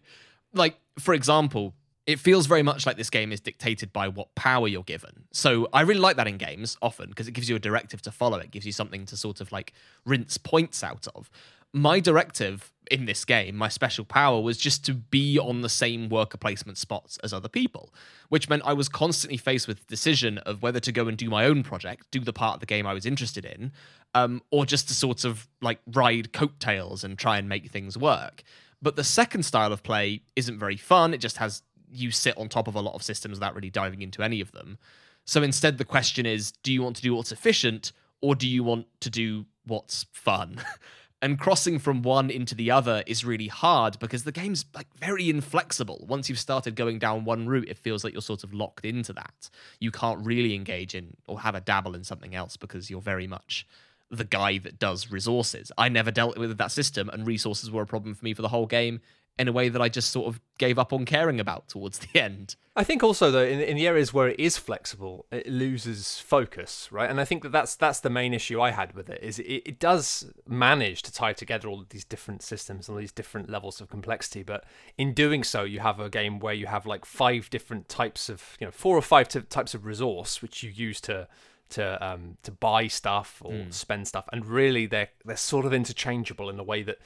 Like, 0.54 0.78
for 0.99 1.15
example, 1.15 1.73
it 2.06 2.19
feels 2.19 2.45
very 2.45 2.63
much 2.63 2.86
like 2.86 2.97
this 2.97 3.10
game 3.10 3.32
is 3.32 3.39
dictated 3.39 3.93
by 3.93 4.08
what 4.08 4.34
power 4.36 4.67
you're 4.67 4.84
given. 4.84 5.28
So 5.32 5.67
I 5.73 5.82
really 5.82 5.99
like 5.99 6.17
that 6.17 6.28
in 6.28 6.38
games 6.38 6.78
often 6.82 7.10
because 7.10 7.28
it 7.28 7.34
gives 7.34 7.49
you 7.49 7.56
a 7.56 7.60
directive 7.60 8.02
to 8.04 8.12
follow. 8.12 8.38
It 8.38 8.52
gives 8.52 8.65
you 8.65 8.71
something 8.71 9.06
to 9.06 9.17
sort 9.17 9.41
of 9.41 9.52
like 9.52 9.73
rinse 10.06 10.38
points 10.38 10.84
out 10.84 11.08
of 11.13 11.30
my 11.73 11.99
directive 11.99 12.71
in 12.89 13.05
this 13.05 13.23
game, 13.23 13.55
my 13.55 13.69
special 13.69 14.03
power 14.03 14.41
was 14.41 14.58
just 14.58 14.84
to 14.86 14.93
be 14.93 15.38
on 15.38 15.62
the 15.62 15.69
same 15.69 16.10
worker 16.10 16.38
placement 16.38 16.77
spots 16.77 17.17
as 17.23 17.34
other 17.34 17.47
people, 17.47 17.93
which 18.29 18.49
meant 18.49 18.63
I 18.65 18.73
was 18.73 18.89
constantly 18.89 19.38
faced 19.38 19.67
with 19.67 19.79
the 19.79 19.86
decision 19.86 20.39
of 20.39 20.63
whether 20.63 20.79
to 20.79 20.91
go 20.91 21.08
and 21.08 21.17
do 21.17 21.29
my 21.29 21.45
own 21.45 21.63
project, 21.63 22.10
do 22.12 22.19
the 22.19 22.34
part 22.34 22.55
of 22.55 22.60
the 22.62 22.65
game 22.65 22.88
I 22.88 22.93
was 22.93 23.05
interested 23.05 23.45
in, 23.45 23.71
um, 24.15 24.41
or 24.51 24.65
just 24.65 24.88
to 24.88 24.93
sort 24.93 25.23
of 25.23 25.47
like 25.62 25.79
ride 25.88 26.34
coattails 26.34 27.03
and 27.03 27.17
try 27.17 27.38
and 27.38 27.47
make 27.47 27.69
things 27.69 27.97
work. 27.97 28.43
But 28.82 28.95
the 28.95 29.03
second 29.03 29.43
style 29.43 29.71
of 29.71 29.84
play 29.84 30.21
isn't 30.36 30.58
very 30.58 30.77
fun. 30.77 31.13
It 31.13 31.19
just 31.19 31.38
has 31.38 31.62
you 31.91 32.12
sit 32.12 32.38
on 32.38 32.49
top 32.49 32.67
of 32.67 32.75
a 32.75 32.82
lot 32.82 32.95
of 32.95 33.03
systems 33.03 33.39
without 33.39 33.55
really 33.55 33.69
diving 33.69 34.01
into 34.01 34.23
any 34.23 34.41
of 34.41 34.51
them. 34.51 34.77
So 35.25 35.43
instead, 35.43 35.77
the 35.77 35.86
question 35.86 36.25
is 36.25 36.51
do 36.63 36.73
you 36.73 36.82
want 36.82 36.95
to 36.95 37.01
do 37.01 37.13
what's 37.13 37.32
efficient 37.32 37.91
or 38.21 38.36
do 38.36 38.47
you 38.47 38.63
want 38.63 38.88
to 39.01 39.10
do 39.10 39.45
what's 39.65 40.05
fun? 40.12 40.62
and 41.21 41.39
crossing 41.39 41.79
from 41.79 42.01
one 42.01 42.29
into 42.29 42.55
the 42.55 42.71
other 42.71 43.03
is 43.05 43.25
really 43.25 43.47
hard 43.47 43.99
because 43.99 44.23
the 44.23 44.32
game's 44.32 44.65
like 44.73 44.88
very 44.97 45.29
inflexible. 45.29 46.05
Once 46.08 46.29
you've 46.29 46.39
started 46.39 46.75
going 46.75 46.99
down 46.99 47.25
one 47.25 47.47
route 47.47 47.67
it 47.67 47.77
feels 47.77 48.03
like 48.03 48.13
you're 48.13 48.21
sort 48.21 48.43
of 48.43 48.53
locked 48.53 48.86
into 48.86 49.13
that. 49.13 49.49
You 49.79 49.91
can't 49.91 50.25
really 50.25 50.55
engage 50.55 50.95
in 50.95 51.15
or 51.27 51.41
have 51.41 51.55
a 51.55 51.62
dabble 51.62 51.95
in 51.95 52.03
something 52.03 52.36
else 52.36 52.58
because 52.58 52.89
you're 52.89 53.01
very 53.01 53.27
much 53.27 53.67
the 54.12 54.23
guy 54.23 54.58
that 54.58 54.79
does 54.79 55.12
resources. 55.12 55.71
I 55.77 55.89
never 55.89 56.10
dealt 56.10 56.38
with 56.38 56.58
that 56.58 56.71
system 56.71 57.10
and 57.10 57.27
resources 57.27 57.69
were 57.69 57.84
a 57.84 57.88
problem 57.88 58.15
for 58.15 58.25
me 58.25 58.34
for 58.34 58.41
the 58.41 58.47
whole 58.47 58.65
game 58.65 59.01
in 59.39 59.47
a 59.47 59.52
way 59.54 59.69
that 59.69 59.82
I 59.82 59.88
just 59.88 60.12
sort 60.12 60.28
of 60.28 60.41
gave 60.58 60.78
up 60.78 60.91
on 60.91 61.06
caring 61.06 61.39
about 61.39 61.69
towards 61.69 61.99
the 61.99 62.19
end. 62.19 62.56
I 62.75 62.84
think 62.84 63.04
also 63.04 63.32
though 63.32 63.43
in, 63.43 63.62
in 63.62 63.78
the 63.78 63.88
areas 63.88 64.13
where 64.13 64.28
it 64.28 64.39
is 64.39 64.58
flexible, 64.58 65.25
it 65.32 65.47
loses 65.47 66.19
focus, 66.19 66.89
right? 66.91 67.10
And 67.10 67.19
I 67.19 67.25
think 67.25 67.43
that 67.43 67.52
that's 67.52 67.75
that's 67.75 68.02
the 68.02 68.10
main 68.10 68.34
issue 68.34 68.62
I 68.62 68.71
had 68.71 68.93
with 68.93 69.10
it 69.10 69.23
is 69.23 69.39
it, 69.39 69.63
it 69.65 69.80
does 69.80 70.32
manage 70.47 71.02
to 71.04 71.13
tie 71.13 71.34
together 71.34 71.69
all 71.69 71.80
of 71.80 71.89
these 71.89 72.06
different 72.06 72.41
systems 72.41 72.88
and 72.88 72.95
all 72.95 72.99
these 72.99 73.12
different 73.12 73.49
levels 73.49 73.80
of 73.80 73.89
complexity, 73.89 74.43
but 74.43 74.65
in 74.97 75.13
doing 75.13 75.43
so, 75.43 75.63
you 75.63 75.80
have 75.80 75.99
a 75.99 76.10
game 76.10 76.39
where 76.39 76.54
you 76.54 76.67
have 76.67 76.86
like 76.86 77.06
five 77.06 77.49
different 77.49 77.88
types 77.88 78.30
of 78.30 78.58
you 78.60 78.67
know 78.67 78.71
four 78.71 78.97
or 78.97 79.02
five 79.02 79.30
t- 79.30 79.41
types 79.41 79.73
of 79.73 79.86
resource 79.86 80.41
which 80.41 80.63
you 80.63 80.69
use 80.69 80.99
to 81.02 81.28
to 81.69 82.06
um, 82.06 82.38
to 82.43 82.52
buy 82.52 82.88
stuff 82.88 83.41
or 83.43 83.52
mm. 83.52 83.73
spend 83.73 84.08
stuff, 84.08 84.28
and 84.32 84.45
really 84.45 84.86
they're 84.86 85.10
they're 85.25 85.38
sort 85.38 85.65
of 85.65 85.73
interchangeable 85.73 86.49
in 86.49 86.58
the 86.58 86.63
way 86.63 86.84
that 86.84 86.97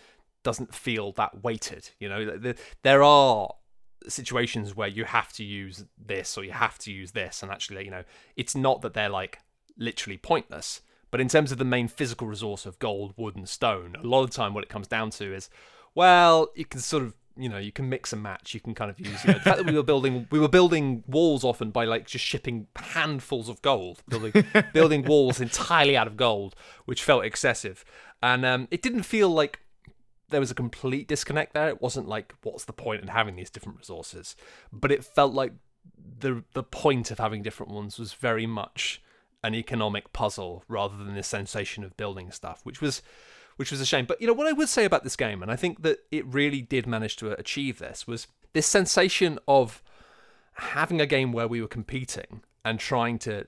doesn't 0.44 0.74
feel 0.74 1.12
that 1.14 1.44
weighted. 1.44 1.90
You 2.00 2.10
know, 2.10 2.54
there 2.84 3.04
are 3.04 3.50
situations 4.08 4.76
where 4.76 4.88
you 4.88 5.06
have 5.06 5.32
to 5.34 5.44
use 5.44 5.86
this 5.98 6.38
or 6.38 6.44
you 6.44 6.52
have 6.52 6.78
to 6.80 6.92
use 6.92 7.12
this, 7.12 7.42
and 7.42 7.52
actually, 7.52 7.86
you 7.86 7.92
know, 7.92 8.04
it's 8.36 8.56
not 8.56 8.82
that 8.82 8.94
they're 8.94 9.10
like 9.10 9.40
literally 9.78 10.18
pointless. 10.18 10.82
But 11.12 11.22
in 11.22 11.28
terms 11.28 11.52
of 11.52 11.60
the 11.60 11.66
main 11.66 11.88
physical 11.88 12.26
resource 12.28 12.66
of 12.66 12.80
gold, 12.80 13.14
wood, 13.18 13.36
and 13.36 13.48
stone, 13.48 13.96
a 14.02 14.06
lot 14.06 14.24
of 14.24 14.32
time 14.32 14.54
what 14.54 14.64
it 14.64 14.70
comes 14.70 14.88
down 14.88 15.12
to 15.12 15.34
is, 15.34 15.50
well, 15.94 16.50
you 16.56 16.66
can 16.66 16.80
sort 16.80 17.04
of 17.04 17.14
you 17.36 17.50
know 17.50 17.58
you 17.58 17.72
can 17.72 17.90
mix 17.90 18.14
and 18.14 18.22
match 18.22 18.54
you 18.54 18.60
can 18.60 18.76
kind 18.76 18.92
of 18.92 19.00
use 19.00 19.24
you 19.24 19.30
know, 19.30 19.34
the 19.34 19.40
fact 19.44 19.58
that 19.58 19.66
we 19.66 19.74
were 19.74 19.82
building 19.82 20.28
we 20.30 20.40
were 20.40 20.48
building 20.48 21.04
walls 21.08 21.44
often 21.44 21.72
by 21.72 21.84
like 21.84 22.06
just 22.06 22.24
shipping 22.24 22.68
handfuls 22.76 23.50
of 23.50 23.60
gold 23.64 24.04
building 24.08 24.46
building 24.72 25.04
walls 25.04 25.42
entirely 25.42 25.98
out 25.98 26.06
of 26.06 26.16
gold 26.16 26.56
which 26.86 27.04
felt 27.04 27.26
excessive 27.26 27.84
and 28.22 28.46
um, 28.46 28.68
it 28.70 28.82
didn't 28.82 29.04
feel 29.04 29.30
like 29.30 29.63
there 30.30 30.40
was 30.40 30.52
a 30.52 30.56
complete 30.56 31.08
disconnect 31.08 31.54
there. 31.54 31.70
It 31.70 31.82
wasn't 31.82 32.08
like 32.08 32.34
what's 32.44 32.66
the 32.66 32.74
point 32.74 33.02
in 33.02 33.08
having 33.10 33.36
these 33.36 33.50
different 33.50 33.78
resources, 33.78 34.36
but 34.72 34.92
it 34.92 35.04
felt 35.04 35.34
like 35.34 35.54
the 36.20 36.44
the 36.54 36.64
point 36.64 37.12
of 37.12 37.20
having 37.20 37.44
different 37.44 37.72
ones 37.72 38.00
was 38.00 38.14
very 38.14 38.46
much 38.46 39.02
an 39.44 39.54
economic 39.54 40.14
puzzle 40.14 40.64
rather 40.68 40.98
than 40.98 41.16
the 41.16 41.24
sensation 41.24 41.84
of 41.84 41.98
building 41.98 42.32
stuff, 42.32 42.62
which 42.64 42.82
was 42.82 43.02
which 43.58 43.72
was 43.72 43.82
a 43.82 43.86
shame. 43.86 44.06
But 44.06 44.20
you 44.22 44.28
know 44.28 44.34
what 44.34 44.48
I 44.48 44.54
would 44.54 44.70
say 44.70 44.86
about 44.86 45.04
this 45.04 45.16
game, 45.16 45.42
and 45.42 45.52
I 45.52 45.56
think 45.56 45.84
that 45.84 46.00
it 46.12 46.26
really 46.26 46.62
did 46.62 46.88
manage 46.88 47.18
to 47.18 47.32
achieve 47.38 47.80
this, 47.80 48.08
was 48.08 48.28
this 48.54 48.66
sensation 48.66 49.40
of 49.48 49.84
having 50.54 51.02
a 51.02 51.06
game 51.06 51.32
where 51.32 51.48
we 51.48 51.62
were 51.62 51.68
competing 51.68 52.42
and 52.64 52.80
trying 52.80 53.20
to 53.20 53.48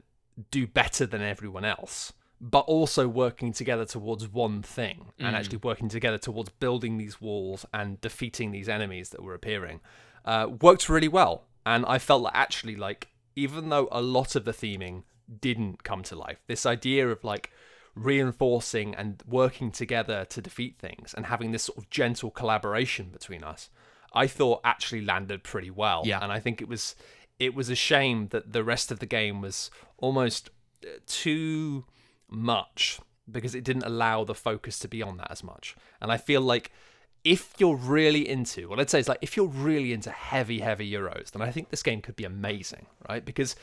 do 0.51 0.67
better 0.67 1.05
than 1.05 1.21
everyone 1.21 1.63
else 1.63 2.13
but 2.41 2.59
also 2.61 3.07
working 3.07 3.53
together 3.53 3.85
towards 3.85 4.27
one 4.27 4.61
thing 4.61 5.07
mm. 5.19 5.25
and 5.25 5.35
actually 5.35 5.57
working 5.57 5.89
together 5.89 6.17
towards 6.17 6.49
building 6.49 6.97
these 6.97 7.21
walls 7.21 7.65
and 7.73 7.99
defeating 8.01 8.51
these 8.51 8.67
enemies 8.67 9.09
that 9.09 9.23
were 9.23 9.33
appearing 9.33 9.79
uh, 10.25 10.47
worked 10.61 10.89
really 10.89 11.07
well. 11.07 11.45
And 11.65 11.85
I 11.85 11.97
felt 11.97 12.23
that 12.23 12.35
actually, 12.35 12.75
like, 12.75 13.09
even 13.35 13.69
though 13.69 13.87
a 13.91 14.01
lot 14.01 14.35
of 14.35 14.45
the 14.45 14.51
theming 14.51 15.03
didn't 15.39 15.83
come 15.83 16.03
to 16.03 16.15
life, 16.15 16.41
this 16.47 16.65
idea 16.65 17.07
of 17.07 17.23
like 17.23 17.51
reinforcing 17.95 18.93
and 18.93 19.23
working 19.25 19.71
together 19.71 20.25
to 20.25 20.41
defeat 20.41 20.77
things 20.77 21.13
and 21.13 21.25
having 21.27 21.51
this 21.51 21.63
sort 21.63 21.77
of 21.77 21.89
gentle 21.89 22.29
collaboration 22.29 23.09
between 23.09 23.43
us, 23.43 23.69
I 24.13 24.27
thought 24.27 24.61
actually 24.63 25.01
landed 25.01 25.43
pretty 25.43 25.71
well. 25.71 26.03
Yeah. 26.05 26.19
And 26.21 26.31
I 26.31 26.39
think 26.39 26.61
it 26.61 26.67
was 26.67 26.95
it 27.39 27.53
was 27.53 27.69
a 27.69 27.75
shame 27.75 28.27
that 28.27 28.53
the 28.53 28.63
rest 28.63 28.91
of 28.91 28.99
the 28.99 29.05
game 29.05 29.41
was 29.41 29.69
almost 29.97 30.49
uh, 30.85 30.89
too 31.05 31.85
much 32.29 32.99
because 33.29 33.55
it 33.55 33.63
didn't 33.63 33.83
allow 33.83 34.23
the 34.23 34.35
focus 34.35 34.79
to 34.79 34.87
be 34.87 35.01
on 35.01 35.17
that 35.17 35.31
as 35.31 35.43
much. 35.43 35.75
And 36.01 36.11
I 36.11 36.17
feel 36.17 36.41
like 36.41 36.71
if 37.23 37.53
you're 37.57 37.75
really 37.75 38.27
into, 38.29 38.69
well, 38.69 38.77
let's 38.77 38.91
say 38.91 38.99
it's 38.99 39.09
like 39.09 39.19
if 39.21 39.35
you're 39.35 39.47
really 39.47 39.93
into 39.93 40.11
heavy, 40.11 40.59
heavy 40.59 40.89
Euros, 40.89 41.31
then 41.31 41.41
I 41.41 41.49
think 41.49 41.69
this 41.69 41.83
game 41.83 42.01
could 42.01 42.15
be 42.15 42.23
amazing, 42.23 42.85
right? 43.09 43.25
Because 43.25 43.55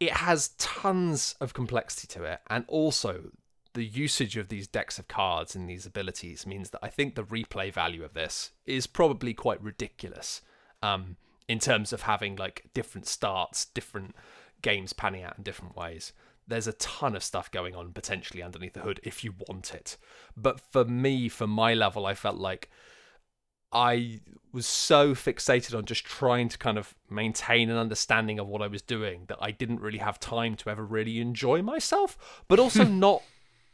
it 0.00 0.10
has 0.10 0.48
tons 0.58 1.34
of 1.40 1.52
complexity 1.52 2.08
to 2.08 2.24
it, 2.24 2.40
and 2.48 2.64
also 2.66 3.30
the 3.74 3.84
usage 3.84 4.36
of 4.36 4.48
these 4.48 4.66
decks 4.66 4.98
of 4.98 5.08
cards 5.08 5.54
and 5.54 5.68
these 5.68 5.84
abilities 5.84 6.46
means 6.46 6.70
that 6.70 6.80
I 6.82 6.88
think 6.88 7.14
the 7.14 7.24
replay 7.24 7.72
value 7.72 8.04
of 8.04 8.14
this 8.14 8.52
is 8.66 8.86
probably 8.86 9.34
quite 9.34 9.62
ridiculous 9.62 10.40
um, 10.82 11.16
in 11.48 11.58
terms 11.58 11.92
of 11.92 12.02
having 12.02 12.36
like 12.36 12.64
different 12.72 13.06
starts, 13.06 13.66
different 13.66 14.14
games 14.62 14.92
panning 14.92 15.22
out 15.22 15.36
in 15.36 15.42
different 15.42 15.76
ways. 15.76 16.12
There's 16.46 16.66
a 16.66 16.74
ton 16.74 17.16
of 17.16 17.24
stuff 17.24 17.50
going 17.50 17.74
on 17.74 17.92
potentially 17.92 18.42
underneath 18.42 18.74
the 18.74 18.80
hood 18.80 19.00
if 19.02 19.24
you 19.24 19.34
want 19.48 19.74
it. 19.74 19.96
But 20.36 20.60
for 20.60 20.84
me, 20.84 21.28
for 21.28 21.46
my 21.46 21.74
level, 21.74 22.06
I 22.06 22.14
felt 22.14 22.36
like 22.36 22.70
I 23.72 24.20
was 24.52 24.66
so 24.66 25.14
fixated 25.14 25.76
on 25.76 25.84
just 25.84 26.04
trying 26.04 26.48
to 26.48 26.58
kind 26.58 26.78
of 26.78 26.94
maintain 27.10 27.68
an 27.70 27.76
understanding 27.76 28.38
of 28.38 28.46
what 28.46 28.62
I 28.62 28.68
was 28.68 28.82
doing 28.82 29.24
that 29.26 29.38
I 29.40 29.50
didn't 29.50 29.80
really 29.80 29.98
have 29.98 30.20
time 30.20 30.54
to 30.56 30.70
ever 30.70 30.84
really 30.84 31.18
enjoy 31.18 31.60
myself, 31.60 32.44
but 32.46 32.60
also 32.60 32.84
not 32.84 33.22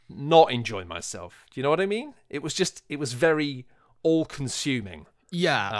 not 0.09 0.51
enjoy 0.51 0.83
myself. 0.83 1.45
Do 1.51 1.59
you 1.59 1.63
know 1.63 1.69
what 1.69 1.79
I 1.79 1.85
mean? 1.85 2.15
It 2.29 2.41
was 2.41 2.53
just 2.53 2.83
it 2.89 2.97
was 2.97 3.13
very 3.13 3.67
all 4.03 4.25
consuming. 4.25 5.05
Yeah, 5.31 5.67
Um, 5.67 5.73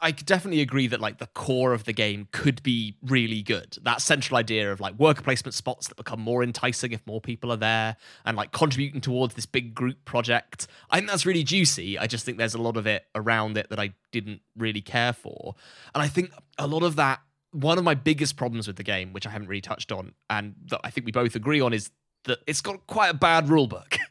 I 0.00 0.08
I 0.08 0.10
definitely 0.10 0.60
agree 0.60 0.88
that 0.88 1.00
like 1.00 1.18
the 1.18 1.28
core 1.28 1.72
of 1.72 1.84
the 1.84 1.92
game 1.92 2.28
could 2.32 2.62
be 2.62 2.96
really 3.02 3.40
good. 3.40 3.78
That 3.82 4.02
central 4.02 4.36
idea 4.36 4.70
of 4.70 4.80
like 4.80 4.98
worker 4.98 5.22
placement 5.22 5.54
spots 5.54 5.88
that 5.88 5.96
become 5.96 6.20
more 6.20 6.42
enticing 6.42 6.92
if 6.92 7.06
more 7.06 7.20
people 7.20 7.50
are 7.50 7.56
there 7.56 7.96
and 8.24 8.36
like 8.36 8.52
contributing 8.52 9.00
towards 9.00 9.34
this 9.34 9.46
big 9.46 9.74
group 9.74 10.04
project. 10.04 10.66
I 10.90 10.98
think 10.98 11.08
that's 11.08 11.24
really 11.24 11.44
juicy. 11.44 11.98
I 11.98 12.06
just 12.06 12.24
think 12.24 12.36
there's 12.36 12.54
a 12.54 12.60
lot 12.60 12.76
of 12.76 12.86
it 12.86 13.04
around 13.14 13.56
it 13.56 13.70
that 13.70 13.78
I 13.78 13.94
didn't 14.12 14.42
really 14.56 14.82
care 14.82 15.12
for. 15.12 15.54
And 15.94 16.02
I 16.02 16.08
think 16.08 16.30
a 16.58 16.66
lot 16.66 16.82
of 16.82 16.96
that 16.96 17.20
one 17.52 17.78
of 17.78 17.84
my 17.84 17.94
biggest 17.94 18.36
problems 18.36 18.66
with 18.66 18.76
the 18.76 18.82
game, 18.82 19.12
which 19.14 19.26
I 19.26 19.30
haven't 19.30 19.48
really 19.48 19.62
touched 19.62 19.90
on, 19.90 20.12
and 20.28 20.54
that 20.66 20.80
I 20.84 20.90
think 20.90 21.06
we 21.06 21.12
both 21.12 21.34
agree 21.34 21.60
on, 21.60 21.72
is 21.72 21.90
that 22.24 22.40
it's 22.46 22.60
got 22.60 22.86
quite 22.86 23.08
a 23.08 23.14
bad 23.14 23.48
rule 23.48 23.66
book. 23.66 23.96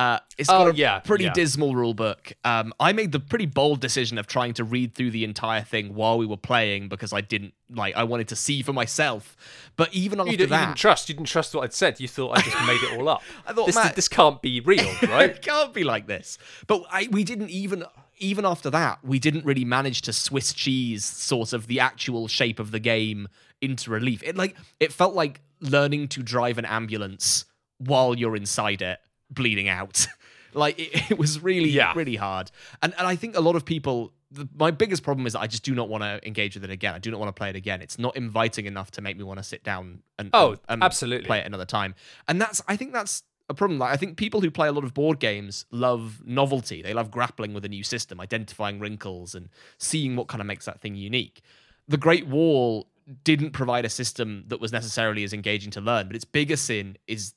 Uh, 0.00 0.18
it's 0.38 0.48
got 0.48 0.66
Oh, 0.66 0.70
a 0.70 0.74
yeah, 0.74 0.98
pretty 1.00 1.24
yeah. 1.24 1.32
dismal 1.34 1.74
rule 1.74 1.92
book. 1.92 2.32
Um, 2.42 2.72
I 2.80 2.92
made 2.94 3.12
the 3.12 3.20
pretty 3.20 3.44
bold 3.44 3.80
decision 3.80 4.16
of 4.16 4.26
trying 4.26 4.54
to 4.54 4.64
read 4.64 4.94
through 4.94 5.10
the 5.10 5.24
entire 5.24 5.60
thing 5.60 5.94
while 5.94 6.16
we 6.16 6.24
were 6.24 6.38
playing 6.38 6.88
because 6.88 7.12
I 7.12 7.20
didn't 7.20 7.52
like. 7.68 7.94
I 7.96 8.04
wanted 8.04 8.28
to 8.28 8.36
see 8.36 8.62
for 8.62 8.72
myself. 8.72 9.36
But 9.76 9.92
even 9.92 10.18
after 10.18 10.30
You 10.32 10.38
didn't, 10.38 10.58
you 10.58 10.64
didn't 10.66 10.76
trust. 10.78 11.08
You 11.10 11.14
didn't 11.16 11.28
trust 11.28 11.54
what 11.54 11.64
I'd 11.64 11.74
said. 11.74 12.00
You 12.00 12.08
thought 12.08 12.38
I 12.38 12.40
just 12.40 12.56
made 12.66 12.82
it 12.82 12.98
all 12.98 13.08
up. 13.10 13.22
I 13.46 13.52
thought, 13.52 13.66
this, 13.66 13.74
Matt- 13.74 13.94
this 13.94 14.08
can't 14.08 14.40
be 14.40 14.60
real, 14.60 14.84
right? 15.02 15.30
it 15.30 15.42
can't 15.42 15.74
be 15.74 15.84
like 15.84 16.06
this. 16.06 16.38
But 16.66 16.82
I, 16.90 17.06
we 17.10 17.22
didn't 17.22 17.50
even 17.50 17.84
even 18.22 18.44
after 18.46 18.70
that, 18.70 18.98
we 19.04 19.18
didn't 19.18 19.44
really 19.44 19.64
manage 19.64 20.00
to 20.02 20.12
Swiss 20.14 20.52
cheese 20.54 21.04
sort 21.04 21.52
of 21.52 21.66
the 21.66 21.78
actual 21.80 22.26
shape 22.28 22.58
of 22.58 22.70
the 22.70 22.80
game 22.80 23.28
into 23.60 23.90
relief. 23.90 24.22
It 24.22 24.34
like 24.36 24.56
it 24.78 24.92
felt 24.94 25.14
like 25.14 25.40
learning 25.60 26.08
to 26.08 26.22
drive 26.22 26.56
an 26.56 26.64
ambulance 26.64 27.44
while 27.78 28.14
you're 28.18 28.36
inside 28.36 28.80
it, 28.82 28.98
bleeding 29.30 29.68
out. 29.68 30.06
like 30.54 30.78
it, 30.78 31.10
it 31.12 31.18
was 31.18 31.40
really 31.42 31.70
Yeah. 31.70 31.92
really 31.94 32.16
hard. 32.16 32.50
And 32.82 32.94
and 32.98 33.06
I 33.06 33.16
think 33.16 33.36
a 33.36 33.40
lot 33.40 33.56
of 33.56 33.64
people. 33.64 34.12
The, 34.32 34.48
my 34.56 34.70
biggest 34.70 35.02
problem 35.02 35.26
is 35.26 35.32
that 35.32 35.40
I 35.40 35.48
just 35.48 35.64
do 35.64 35.74
not 35.74 35.88
want 35.88 36.04
to 36.04 36.24
engage 36.24 36.54
with 36.54 36.62
it 36.62 36.70
again. 36.70 36.94
I 36.94 37.00
do 37.00 37.10
not 37.10 37.18
want 37.18 37.34
to 37.34 37.38
play 37.40 37.50
it 37.50 37.56
again. 37.56 37.82
It's 37.82 37.98
not 37.98 38.16
inviting 38.16 38.66
enough 38.66 38.92
to 38.92 39.00
make 39.02 39.16
me 39.16 39.24
want 39.24 39.38
to 39.38 39.42
sit 39.42 39.64
down 39.64 40.02
and 40.20 40.30
Oh, 40.32 40.50
and- 40.52 40.60
and 40.68 40.82
absolutely. 40.84 41.26
play 41.26 41.40
it 41.40 41.46
another 41.46 41.64
time. 41.64 41.96
And 42.28 42.40
that's 42.40 42.62
I 42.68 42.76
think 42.76 42.92
that's 42.92 43.24
a 43.48 43.54
problem. 43.54 43.80
Like 43.80 43.92
I 43.92 43.96
think 43.96 44.16
people 44.16 44.40
who 44.40 44.48
play 44.48 44.68
a 44.68 44.72
lot 44.72 44.84
of 44.84 44.94
board 44.94 45.18
games 45.18 45.66
love 45.72 46.22
novelty. 46.24 46.80
They 46.80 46.94
love 46.94 47.10
grappling 47.10 47.54
with 47.54 47.64
a 47.64 47.68
new 47.68 47.82
system, 47.82 48.20
identifying 48.20 48.78
wrinkles 48.78 49.34
and 49.34 49.48
seeing 49.78 50.14
what 50.14 50.28
kind 50.28 50.40
of 50.40 50.46
makes 50.46 50.64
that 50.66 50.80
thing 50.80 50.94
unique. 50.94 51.42
The 51.88 51.96
Great 51.96 52.28
Wall 52.28 52.86
didn't 53.24 53.50
provide 53.50 53.84
a 53.84 53.88
system 53.90 54.44
that 54.46 54.60
was 54.60 54.70
necessarily 54.70 55.24
as 55.24 55.32
engaging 55.32 55.72
to 55.72 55.80
learn, 55.80 56.06
but 56.06 56.14
its 56.14 56.24
biggest 56.24 56.66
sin 56.66 56.96
is 57.08 57.34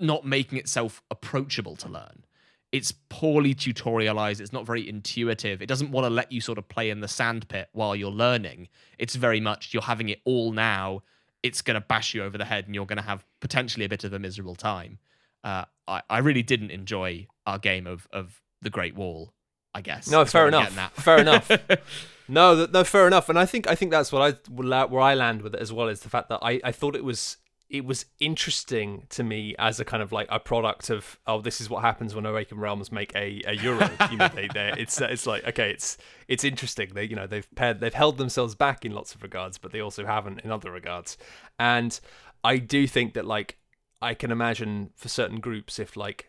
not 0.00 0.24
making 0.24 0.58
itself 0.58 1.02
approachable 1.10 1.76
to 1.76 1.88
learn. 1.88 2.24
It's 2.72 2.92
poorly 3.08 3.54
tutorialized. 3.54 4.40
It's 4.40 4.52
not 4.52 4.64
very 4.64 4.88
intuitive. 4.88 5.60
It 5.60 5.66
doesn't 5.66 5.90
want 5.90 6.04
to 6.04 6.10
let 6.10 6.30
you 6.30 6.40
sort 6.40 6.58
of 6.58 6.68
play 6.68 6.90
in 6.90 7.00
the 7.00 7.08
sandpit 7.08 7.68
while 7.72 7.96
you're 7.96 8.10
learning. 8.10 8.68
It's 8.98 9.16
very 9.16 9.40
much 9.40 9.74
you're 9.74 9.82
having 9.82 10.08
it 10.08 10.20
all 10.24 10.52
now. 10.52 11.02
It's 11.42 11.62
going 11.62 11.74
to 11.74 11.80
bash 11.80 12.14
you 12.14 12.22
over 12.22 12.38
the 12.38 12.44
head 12.44 12.66
and 12.66 12.74
you're 12.74 12.86
going 12.86 12.98
to 12.98 13.02
have 13.02 13.24
potentially 13.40 13.84
a 13.84 13.88
bit 13.88 14.04
of 14.04 14.12
a 14.12 14.18
miserable 14.18 14.54
time. 14.54 14.98
Uh, 15.42 15.64
I, 15.88 16.02
I 16.08 16.18
really 16.18 16.42
didn't 16.42 16.70
enjoy 16.70 17.26
our 17.46 17.58
game 17.58 17.86
of, 17.86 18.06
of 18.12 18.40
the 18.62 18.70
Great 18.70 18.94
Wall, 18.94 19.32
I 19.74 19.80
guess. 19.80 20.08
No, 20.08 20.24
fair 20.24 20.46
enough. 20.46 20.72
Fair 20.94 21.18
enough. 21.18 21.50
No, 22.30 22.64
no, 22.72 22.84
fair 22.84 23.08
enough. 23.08 23.28
And 23.28 23.36
I 23.38 23.44
think 23.44 23.68
I 23.68 23.74
think 23.74 23.90
that's 23.90 24.12
what 24.12 24.22
I 24.22 24.50
where 24.52 25.00
I 25.00 25.14
land 25.14 25.42
with 25.42 25.54
it 25.54 25.60
as 25.60 25.72
well 25.72 25.88
is 25.88 26.00
the 26.00 26.08
fact 26.08 26.28
that 26.28 26.38
I, 26.42 26.60
I 26.62 26.70
thought 26.70 26.94
it 26.94 27.02
was 27.02 27.36
it 27.70 27.84
was 27.84 28.04
interesting 28.18 29.06
to 29.10 29.22
me 29.22 29.54
as 29.58 29.78
a 29.78 29.84
kind 29.84 30.02
of 30.02 30.10
like 30.10 30.26
a 30.28 30.40
product 30.40 30.90
of 30.90 31.18
oh 31.28 31.40
this 31.40 31.60
is 31.60 31.70
what 31.70 31.82
happens 31.82 32.14
when 32.14 32.26
Awaken 32.26 32.58
Realms 32.58 32.90
make 32.90 33.14
a, 33.14 33.40
a 33.46 33.52
Euro. 33.52 33.88
you 34.10 34.16
know, 34.16 34.28
they 34.28 34.48
it's 34.54 35.00
it's 35.00 35.26
like 35.26 35.44
okay 35.46 35.70
it's 35.70 35.96
it's 36.26 36.42
interesting. 36.42 36.90
They 36.94 37.04
you 37.04 37.14
know 37.14 37.28
they've 37.28 37.46
paired 37.54 37.80
they've 37.80 37.94
held 37.94 38.18
themselves 38.18 38.56
back 38.56 38.84
in 38.84 38.92
lots 38.92 39.14
of 39.14 39.22
regards, 39.22 39.56
but 39.56 39.70
they 39.70 39.80
also 39.80 40.04
haven't 40.04 40.40
in 40.40 40.50
other 40.50 40.70
regards. 40.70 41.16
And 41.58 41.98
I 42.42 42.56
do 42.56 42.88
think 42.88 43.14
that 43.14 43.24
like 43.24 43.56
I 44.02 44.14
can 44.14 44.32
imagine 44.32 44.90
for 44.96 45.08
certain 45.08 45.38
groups 45.38 45.78
if 45.78 45.96
like 45.96 46.28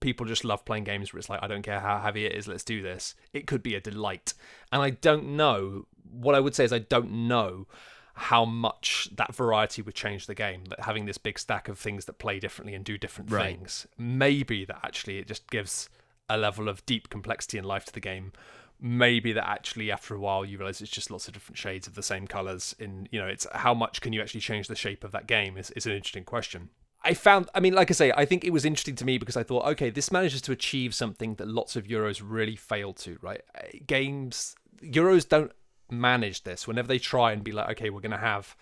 people 0.00 0.26
just 0.26 0.44
love 0.44 0.64
playing 0.64 0.84
games 0.84 1.12
where 1.12 1.18
it's 1.18 1.28
like 1.28 1.42
I 1.42 1.46
don't 1.46 1.62
care 1.62 1.80
how 1.80 2.00
heavy 2.00 2.26
it 2.26 2.32
is, 2.32 2.48
let's 2.48 2.64
do 2.64 2.82
this. 2.82 3.14
It 3.32 3.46
could 3.46 3.62
be 3.62 3.76
a 3.76 3.80
delight. 3.80 4.34
And 4.72 4.82
I 4.82 4.90
don't 4.90 5.36
know 5.36 5.86
what 6.10 6.34
I 6.34 6.40
would 6.40 6.56
say 6.56 6.64
is 6.64 6.72
I 6.72 6.80
don't 6.80 7.28
know 7.28 7.68
how 8.14 8.44
much 8.44 9.08
that 9.16 9.34
variety 9.34 9.82
would 9.82 9.94
change 9.94 10.26
the 10.26 10.34
game. 10.34 10.64
That 10.66 10.80
having 10.80 11.06
this 11.06 11.18
big 11.18 11.38
stack 11.38 11.68
of 11.68 11.78
things 11.78 12.04
that 12.06 12.18
play 12.18 12.38
differently 12.38 12.74
and 12.74 12.84
do 12.84 12.98
different 12.98 13.30
Right. 13.30 13.56
things. 13.56 13.86
Maybe 13.98 14.64
that 14.64 14.80
actually 14.82 15.18
it 15.18 15.26
just 15.26 15.48
gives 15.50 15.88
a 16.28 16.36
level 16.36 16.68
of 16.68 16.84
deep 16.86 17.08
complexity 17.08 17.58
and 17.58 17.66
life 17.66 17.84
to 17.86 17.92
the 17.92 18.00
game. 18.00 18.32
Maybe 18.80 19.32
that 19.32 19.46
actually 19.48 19.90
after 19.90 20.14
a 20.14 20.18
while 20.18 20.44
you 20.44 20.56
realize 20.58 20.80
it's 20.80 20.90
just 20.90 21.10
lots 21.10 21.28
of 21.28 21.34
different 21.34 21.58
shades 21.58 21.86
of 21.86 21.94
the 21.94 22.02
same 22.02 22.26
colors 22.26 22.74
in 22.78 23.08
you 23.10 23.20
know, 23.20 23.26
it's 23.26 23.46
how 23.52 23.74
much 23.74 24.00
can 24.00 24.12
you 24.12 24.20
actually 24.22 24.40
change 24.40 24.68
the 24.68 24.74
shape 24.76 25.04
of 25.04 25.12
that 25.12 25.26
game 25.26 25.56
is, 25.58 25.70
is 25.72 25.86
an 25.86 25.92
interesting 25.92 26.24
question. 26.24 26.70
I 27.02 27.14
found, 27.14 27.48
I 27.54 27.60
mean, 27.60 27.72
like 27.72 27.90
I 27.90 27.94
say, 27.94 28.12
I 28.14 28.26
think 28.26 28.44
it 28.44 28.52
was 28.52 28.66
interesting 28.66 28.94
to 28.96 29.06
me 29.06 29.16
because 29.16 29.36
I 29.36 29.42
thought, 29.42 29.64
okay, 29.68 29.88
this 29.88 30.12
manages 30.12 30.42
to 30.42 30.52
achieve 30.52 30.94
something 30.94 31.34
that 31.36 31.48
lots 31.48 31.74
of 31.74 31.84
Euros 31.86 32.20
really 32.22 32.56
fail 32.56 32.92
to, 32.92 33.18
right? 33.22 33.40
Uh, 33.54 33.78
Games, 33.86 34.54
Euros 34.82 35.26
don't 35.26 35.50
manage 35.90 36.44
this. 36.44 36.66
Whenever 36.66 36.88
they 36.88 36.98
try 36.98 37.32
and 37.32 37.44
be 37.44 37.52
like, 37.52 37.70
okay, 37.70 37.90
we're 37.90 38.00
going 38.00 38.10
to 38.10 38.16
have 38.16 38.56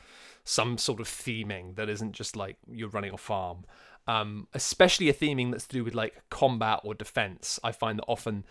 some 0.44 0.78
sort 0.78 1.00
of 1.00 1.06
theming 1.06 1.76
that 1.76 1.88
isn't 1.88 2.12
just 2.12 2.36
like 2.36 2.56
you're 2.70 2.88
running 2.88 3.12
a 3.12 3.18
farm, 3.18 3.64
um, 4.06 4.48
especially 4.54 5.08
a 5.08 5.14
theming 5.14 5.50
that's 5.50 5.66
to 5.66 5.76
do 5.76 5.84
with 5.84 5.94
like 5.94 6.22
combat 6.30 6.80
or 6.82 6.94
defense, 6.94 7.60
I 7.62 7.72
find 7.72 7.98
that 7.98 8.06
often 8.08 8.44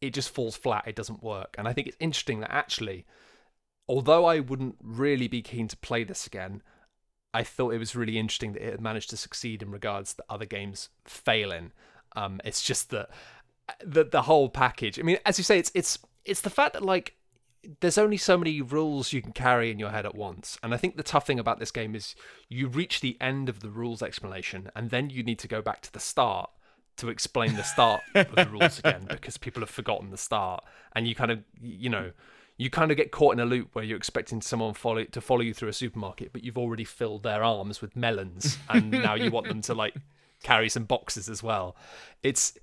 it 0.00 0.14
just 0.14 0.30
falls 0.30 0.56
flat, 0.56 0.84
it 0.86 0.96
doesn't 0.96 1.22
work. 1.22 1.54
And 1.58 1.68
I 1.68 1.72
think 1.72 1.86
it's 1.86 1.96
interesting 2.00 2.40
that 2.40 2.50
actually, 2.50 3.04
although 3.86 4.24
I 4.24 4.40
wouldn't 4.40 4.76
really 4.82 5.28
be 5.28 5.42
keen 5.42 5.68
to 5.68 5.76
play 5.76 6.04
this 6.04 6.26
again, 6.26 6.62
I 7.34 7.44
thought 7.44 7.74
it 7.74 7.78
was 7.78 7.94
really 7.94 8.18
interesting 8.18 8.52
that 8.54 8.66
it 8.66 8.72
had 8.72 8.80
managed 8.80 9.10
to 9.10 9.16
succeed 9.16 9.62
in 9.62 9.70
regards 9.70 10.14
that 10.14 10.24
other 10.28 10.46
games 10.46 10.88
fail 11.04 11.52
in. 11.52 11.72
Um, 12.16 12.40
it's 12.44 12.62
just 12.62 12.90
that 12.90 13.10
the 13.84 14.04
the 14.04 14.22
whole 14.22 14.48
package. 14.48 14.98
I 14.98 15.02
mean, 15.02 15.18
as 15.24 15.38
you 15.38 15.44
say, 15.44 15.58
it's 15.58 15.72
it's 15.74 15.98
it's 16.24 16.42
the 16.42 16.50
fact 16.50 16.74
that 16.74 16.82
like 16.82 17.16
there's 17.80 17.98
only 17.98 18.16
so 18.16 18.36
many 18.36 18.60
rules 18.60 19.12
you 19.12 19.22
can 19.22 19.32
carry 19.32 19.70
in 19.70 19.78
your 19.78 19.90
head 19.90 20.06
at 20.06 20.14
once, 20.14 20.58
and 20.62 20.74
I 20.74 20.76
think 20.76 20.96
the 20.96 21.02
tough 21.02 21.26
thing 21.26 21.38
about 21.38 21.58
this 21.58 21.70
game 21.70 21.94
is 21.94 22.14
you 22.48 22.68
reach 22.68 23.00
the 23.00 23.16
end 23.20 23.48
of 23.48 23.60
the 23.60 23.70
rules 23.70 24.02
explanation, 24.02 24.70
and 24.74 24.90
then 24.90 25.10
you 25.10 25.22
need 25.22 25.38
to 25.40 25.48
go 25.48 25.62
back 25.62 25.80
to 25.82 25.92
the 25.92 26.00
start 26.00 26.50
to 26.96 27.08
explain 27.08 27.54
the 27.54 27.62
start 27.62 28.02
of 28.14 28.34
the 28.34 28.46
rules 28.50 28.78
again 28.78 29.06
because 29.08 29.38
people 29.38 29.60
have 29.60 29.70
forgotten 29.70 30.10
the 30.10 30.16
start, 30.16 30.64
and 30.94 31.06
you 31.06 31.14
kind 31.14 31.30
of 31.30 31.40
you 31.60 31.88
know 31.88 32.12
you 32.58 32.70
kind 32.70 32.90
of 32.90 32.96
get 32.96 33.10
caught 33.10 33.32
in 33.34 33.40
a 33.40 33.44
loop 33.44 33.70
where 33.74 33.84
you're 33.84 33.96
expecting 33.96 34.40
someone 34.40 34.74
follow 34.74 35.04
to 35.04 35.20
follow 35.20 35.40
you 35.40 35.54
through 35.54 35.68
a 35.68 35.72
supermarket, 35.72 36.32
but 36.32 36.44
you've 36.44 36.58
already 36.58 36.84
filled 36.84 37.22
their 37.22 37.42
arms 37.42 37.80
with 37.80 37.96
melons, 37.96 38.58
and 38.68 38.90
now 38.90 39.14
you 39.14 39.30
want 39.30 39.48
them 39.48 39.60
to 39.62 39.74
like 39.74 39.94
carry 40.42 40.68
some 40.68 40.84
boxes 40.84 41.28
as 41.28 41.42
well. 41.42 41.76
It's 42.22 42.58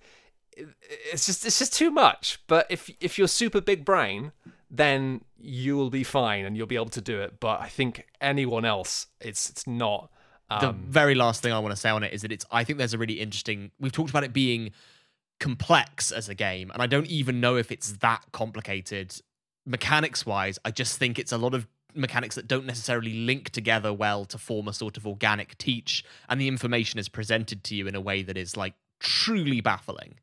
it's 0.55 1.25
just 1.25 1.45
it's 1.45 1.59
just 1.59 1.73
too 1.73 1.91
much. 1.91 2.39
But 2.47 2.67
if 2.69 2.89
if 2.99 3.17
you're 3.17 3.27
super 3.27 3.62
big 3.62 3.85
brain, 3.85 4.31
then 4.69 5.21
you 5.38 5.77
will 5.77 5.89
be 5.89 6.03
fine 6.03 6.45
and 6.45 6.55
you'll 6.55 6.67
be 6.67 6.75
able 6.75 6.89
to 6.89 7.01
do 7.01 7.21
it. 7.21 7.39
But 7.39 7.62
I 7.62 7.69
think 7.69 8.05
anyone 8.21 8.65
else, 8.65 9.08
it's 9.19 9.49
it's 9.49 9.65
not. 9.67 10.12
the 10.49 10.69
Um, 10.69 10.86
very 10.88 11.15
last 11.15 11.41
thing 11.41 11.53
I 11.53 11.60
want 11.60 11.73
to 11.73 11.79
say 11.79 11.89
on 11.89 12.03
it 12.03 12.13
is 12.13 12.21
that 12.21 12.32
it's. 12.32 12.45
I 12.51 12.63
think 12.63 12.77
there's 12.77 12.93
a 12.93 12.97
really 12.97 13.19
interesting. 13.19 13.71
We've 13.79 13.91
talked 13.91 14.10
about 14.10 14.23
it 14.23 14.34
being 14.34 14.71
complex 15.39 16.12
as 16.12 16.29
a 16.29 16.36
game, 16.36 16.71
and 16.71 16.82
I 16.82 16.88
don't 16.88 17.08
even 17.08 17.39
know 17.39 17.55
if 17.55 17.71
it's 17.71 17.93
that 17.93 18.23
complicated 18.32 19.15
mechanics 19.65 20.25
wise, 20.25 20.60
I 20.65 20.71
just 20.71 20.97
think 20.97 21.19
it's 21.19 21.32
a 21.32 21.38
lot 21.38 21.53
of 21.53 21.67
mechanics 21.95 22.36
that 22.36 22.47
don't 22.47 22.65
necessarily 22.65 23.13
link 23.13 23.49
together 23.51 23.93
well 23.93 24.25
to 24.25 24.38
form 24.38 24.67
a 24.67 24.73
sort 24.73 24.97
of 24.97 25.08
organic 25.08 25.58
teach, 25.58 26.03
and 26.27 26.41
the 26.41 26.47
information 26.47 26.99
is 26.99 27.10
presented 27.10 27.63
to 27.65 27.75
you 27.75 27.88
in 27.88 27.95
a 27.95 28.01
way 28.01 28.21
that 28.23 28.38
is 28.38 28.58
like 28.58 28.73
truly 28.99 29.62
baffling. 29.62 30.15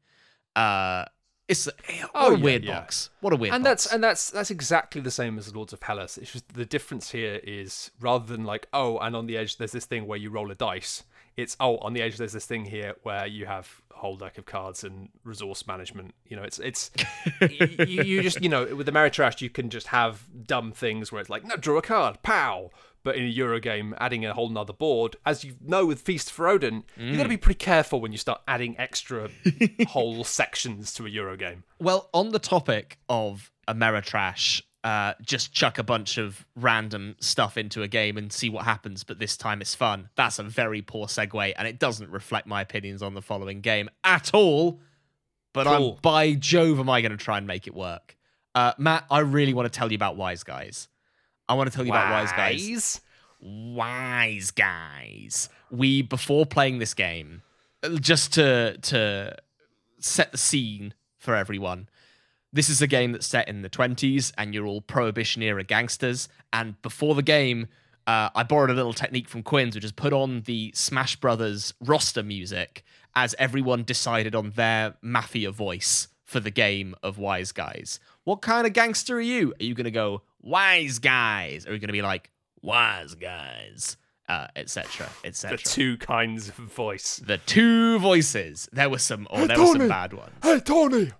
Uh, 0.55 1.05
it's 1.49 1.67
eh, 1.69 1.73
what 2.01 2.11
Oh, 2.15 2.35
a 2.35 2.37
yeah, 2.39 2.45
weird 2.45 2.65
yeah. 2.65 2.81
box. 2.81 3.11
What 3.21 3.33
a 3.33 3.37
weird 3.37 3.55
and 3.55 3.63
box. 3.65 3.85
that's 3.85 3.95
and 3.95 4.03
that's 4.05 4.31
that's 4.31 4.51
exactly 4.51 5.01
the 5.01 5.11
same 5.11 5.39
as 5.39 5.55
Lords 5.55 5.73
of 5.73 5.83
Hellas. 5.83 6.19
It's 6.19 6.33
just 6.33 6.49
the 6.55 6.65
difference 6.67 7.11
here 7.11 7.41
is 7.45 7.91
rather 8.01 8.27
than 8.27 8.45
like 8.45 8.67
oh, 8.73 8.99
and 8.99 9.15
on 9.17 9.27
the 9.27 9.37
edge 9.37 9.57
there's 9.57 9.73
this 9.73 9.87
thing 9.87 10.07
where 10.07 10.19
you 10.19 10.31
roll 10.31 10.51
a 10.51 10.55
dice. 10.55 11.05
It's 11.37 11.57
oh, 11.61 11.77
on 11.79 11.93
the 11.93 12.03
edge 12.03 12.17
there's 12.17 12.33
this 12.33 12.47
thing 12.47 12.65
here 12.65 12.95
where 13.03 13.27
you 13.27 13.47
have 13.47 13.83
a 13.95 13.99
whole 13.99 14.17
deck 14.17 14.39
of 14.39 14.47
cards 14.47 14.85
and 14.85 15.11
resource 15.23 15.67
management. 15.67 16.15
You 16.27 16.37
know, 16.37 16.43
it's 16.43 16.59
it's 16.59 16.91
you, 17.41 17.85
you 18.03 18.23
just 18.23 18.43
you 18.43 18.49
know 18.49 18.75
with 18.75 18.87
the 18.87 18.93
Ameritrash 18.93 19.41
you 19.41 19.51
can 19.51 19.69
just 19.69 19.89
have 19.89 20.27
dumb 20.47 20.73
things 20.73 21.13
where 21.13 21.21
it's 21.21 21.31
like 21.31 21.45
no, 21.45 21.57
draw 21.57 21.79
a 21.79 21.83
card, 21.83 22.23
pow. 22.23 22.71
But 23.03 23.15
in 23.15 23.23
a 23.23 23.29
Euro 23.29 23.61
game, 23.61 23.95
adding 23.99 24.27
a 24.27 24.35
whole 24.35 24.49
nother 24.49 24.73
board, 24.73 25.15
as 25.25 25.45
you 25.45 25.55
know 25.61 25.87
with 25.87 26.01
Feast 26.01 26.33
for 26.33 26.49
Odin, 26.49 26.83
you 26.97 27.17
got 27.17 27.23
to 27.23 27.29
mm. 27.29 27.31
be 27.31 27.37
pretty 27.37 27.59
careful 27.59 28.01
when 28.01 28.11
you 28.11 28.19
start 28.19 28.41
adding 28.49 28.77
extra 28.81 29.31
whole 29.87 30.25
sections 30.25 30.93
to 30.95 31.07
a 31.07 31.09
Euro 31.11 31.37
game. 31.37 31.63
Well, 31.79 32.11
on 32.13 32.31
the 32.31 32.41
topic 32.41 32.99
of 33.09 33.53
Ameritrash, 33.69 34.63
uh, 34.87 35.15
just 35.21 35.53
chuck 35.53 35.79
a 35.79 35.83
bunch 35.83 36.17
of 36.17 36.47
random 36.55 37.17
stuff 37.19 37.59
into 37.59 37.83
a 37.83 37.89
game 37.89 38.17
and 38.17 38.33
see 38.33 38.49
what 38.49 38.65
happens, 38.65 39.03
but 39.03 39.19
this 39.19 39.37
time 39.37 39.61
it's 39.61 39.75
fun. 39.75 40.09
That's 40.15 40.39
a 40.39 40.45
very 40.45 40.81
poor 40.81 41.07
segue, 41.09 41.55
and 41.59 41.67
it 41.67 41.81
doesn't 41.81 42.09
reflect 42.09 42.47
my 42.47 42.61
opinions 42.61 43.03
on 43.03 43.15
the 43.15 43.21
following 43.21 43.63
game 43.63 43.91
at 44.05 44.33
all. 44.33 44.79
But 45.53 45.67
I'm 45.67 45.97
by 46.03 46.35
Jove, 46.35 46.79
am 46.79 46.89
I 46.89 47.01
going 47.01 47.11
to 47.11 47.19
try 47.19 47.37
and 47.37 47.49
make 47.49 47.67
it 47.67 47.75
work? 47.75 48.17
Uh, 48.55 48.75
Matt, 48.79 49.07
I 49.11 49.19
really 49.21 49.55
want 49.55 49.67
to 49.67 49.77
tell 49.77 49.91
you 49.91 49.97
about 49.97 50.17
Wise 50.17 50.45
Guys. 50.45 50.87
I 51.49 51.55
want 51.55 51.69
to 51.69 51.75
tell 51.75 51.85
you 51.85 51.91
about 51.91 52.13
Wise 52.13 52.31
Guys. 52.31 52.71
Wise? 52.71 53.01
Wise 53.41 54.51
Guys. 54.53 55.49
We 55.69 56.03
before 56.03 56.47
playing 56.47 56.79
this 56.79 56.95
game, 56.95 57.43
just 57.99 58.35
to 58.35 58.79
to 58.83 59.37
set 59.99 60.31
the 60.31 60.39
scene 60.39 60.95
for 61.19 61.35
everyone. 61.35 61.89
This 62.57 62.71
is 62.71 62.81
a 62.81 62.87
game 62.87 63.13
that's 63.13 63.27
set 63.27 63.49
in 63.49 63.61
the 63.61 63.69
20s 63.69 64.33
and 64.39 64.55
you're 64.55 64.65
all 64.65 64.81
prohibition 64.81 65.43
era 65.43 65.63
gangsters 65.63 66.27
and 66.55 66.81
before 66.81 67.15
the 67.15 67.23
game 67.23 67.67
uh, 68.07 68.31
I 68.35 68.45
borrowed 68.45 68.71
a 68.71 68.73
little 68.73 68.95
technique 68.95 69.29
from 69.29 69.43
Quinn's, 69.43 69.75
which 69.75 69.85
is 69.85 69.93
put 69.93 70.15
on 70.15 70.41
the 70.47 70.73
Smash 70.75 71.17
Brothers 71.17 71.75
roster 71.83 72.23
music 72.23 72.83
as 73.15 73.35
everyone 73.39 73.83
decided 73.83 74.35
on 74.35 74.53
their 74.53 74.95
mafia 75.03 75.51
voice 75.51 76.09
for 76.25 76.41
the 76.41 76.51
game 76.51 76.95
of 77.03 77.19
Wise 77.19 77.53
Guys. 77.53 78.01
What 78.25 78.41
kind 78.41 78.67
of 78.67 78.73
gangster 78.73 79.19
are 79.19 79.21
you? 79.21 79.53
Are 79.61 79.65
you 79.65 79.75
going 79.75 79.85
to 79.85 79.91
go 79.91 80.23
Wise 80.41 80.99
Guys? 80.99 81.67
Or 81.67 81.71
are 81.71 81.73
you 81.75 81.79
going 81.79 81.89
to 81.89 81.93
be 81.93 82.01
like 82.01 82.31
Wise 82.63 83.15
Guys? 83.15 83.99
Uh, 84.31 84.47
etc. 84.57 85.11
etc. 85.25 85.59
The 85.59 85.63
two 85.63 85.99
kinds 85.99 86.49
of 86.49 86.55
voice. 86.55 87.17
The 87.19 87.37
two 87.37 87.99
voices. 87.99 88.67
There 88.73 88.89
were 88.89 88.99
some, 88.99 89.29
or 89.29 89.41
Hey, 89.41 89.47
there 89.49 89.61
were 89.61 89.67
some 89.67 89.89
bad 89.89 90.15
ones. 90.15 90.33
Hey 90.43 90.59
Tony, 90.61 91.13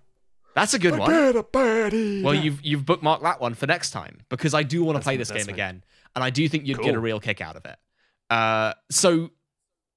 That's 0.57 0.73
a 0.73 0.79
good 0.79 0.93
I 0.95 0.97
one. 0.99 1.09
got 1.11 1.35
a 1.35 1.43
birdie. 1.43 2.23
Well, 2.23 2.33
you've 2.33 2.59
you've 2.65 2.81
bookmarked 2.83 3.21
that 3.21 3.39
one 3.39 3.53
for 3.53 3.67
next 3.67 3.91
time 3.91 4.21
because 4.29 4.53
I 4.53 4.63
do 4.63 4.83
want 4.83 4.95
to 4.95 4.99
That's 4.99 5.05
play 5.05 5.17
this 5.17 5.31
game 5.31 5.45
me. 5.47 5.53
again, 5.53 5.83
and 6.15 6.23
I 6.23 6.29
do 6.31 6.49
think 6.49 6.65
you'd 6.65 6.81
get 6.81 6.95
a 6.95 6.99
real 6.99 7.19
kick 7.19 7.41
out 7.41 7.55
of 7.55 7.65
it. 7.65 7.77
Uh, 8.29 8.73
so, 8.89 9.29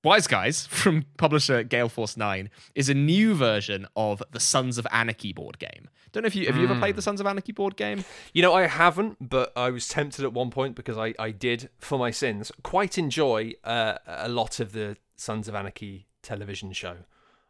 Wise 0.05 0.27
Guys 0.27 0.67
from 0.71 1.05
publisher 1.17 1.63
Gale 1.63 1.89
Force 1.89 2.17
Nine 2.17 2.51
is 2.75 2.89
a 2.89 2.95
new 2.95 3.35
version 3.35 3.87
of 3.97 4.23
the 4.33 4.39
Sons 4.41 4.77
of 4.79 4.87
Anarchy 4.93 5.33
board 5.33 5.59
game. 5.59 5.89
Don't 6.13 6.25
know 6.25 6.27
if 6.29 6.35
you 6.35 6.47
have 6.47 6.57
you 6.57 6.65
ever 6.65 6.75
Hmm. 6.75 6.81
played 6.81 6.97
the 6.97 7.03
Sons 7.03 7.21
of 7.21 7.27
Anarchy 7.27 7.53
board 7.53 7.77
game? 7.77 8.05
You 8.35 8.43
know, 8.43 8.53
I 8.53 8.67
haven't, 8.67 9.17
but 9.31 9.53
I 9.57 9.71
was 9.71 9.89
tempted 9.89 10.25
at 10.25 10.33
one 10.33 10.51
point 10.51 10.75
because 10.75 10.99
I, 10.99 11.15
I 11.19 11.31
did, 11.31 11.71
for 11.79 11.99
my 11.99 12.11
sins, 12.11 12.53
quite 12.63 12.99
enjoy 12.99 13.55
uh, 13.65 13.99
a 14.07 14.29
lot 14.29 14.61
of 14.61 14.73
the 14.73 14.97
Sons 15.17 15.49
of 15.49 15.55
Anarchy 15.55 16.07
television 16.23 16.73
show. 16.73 16.97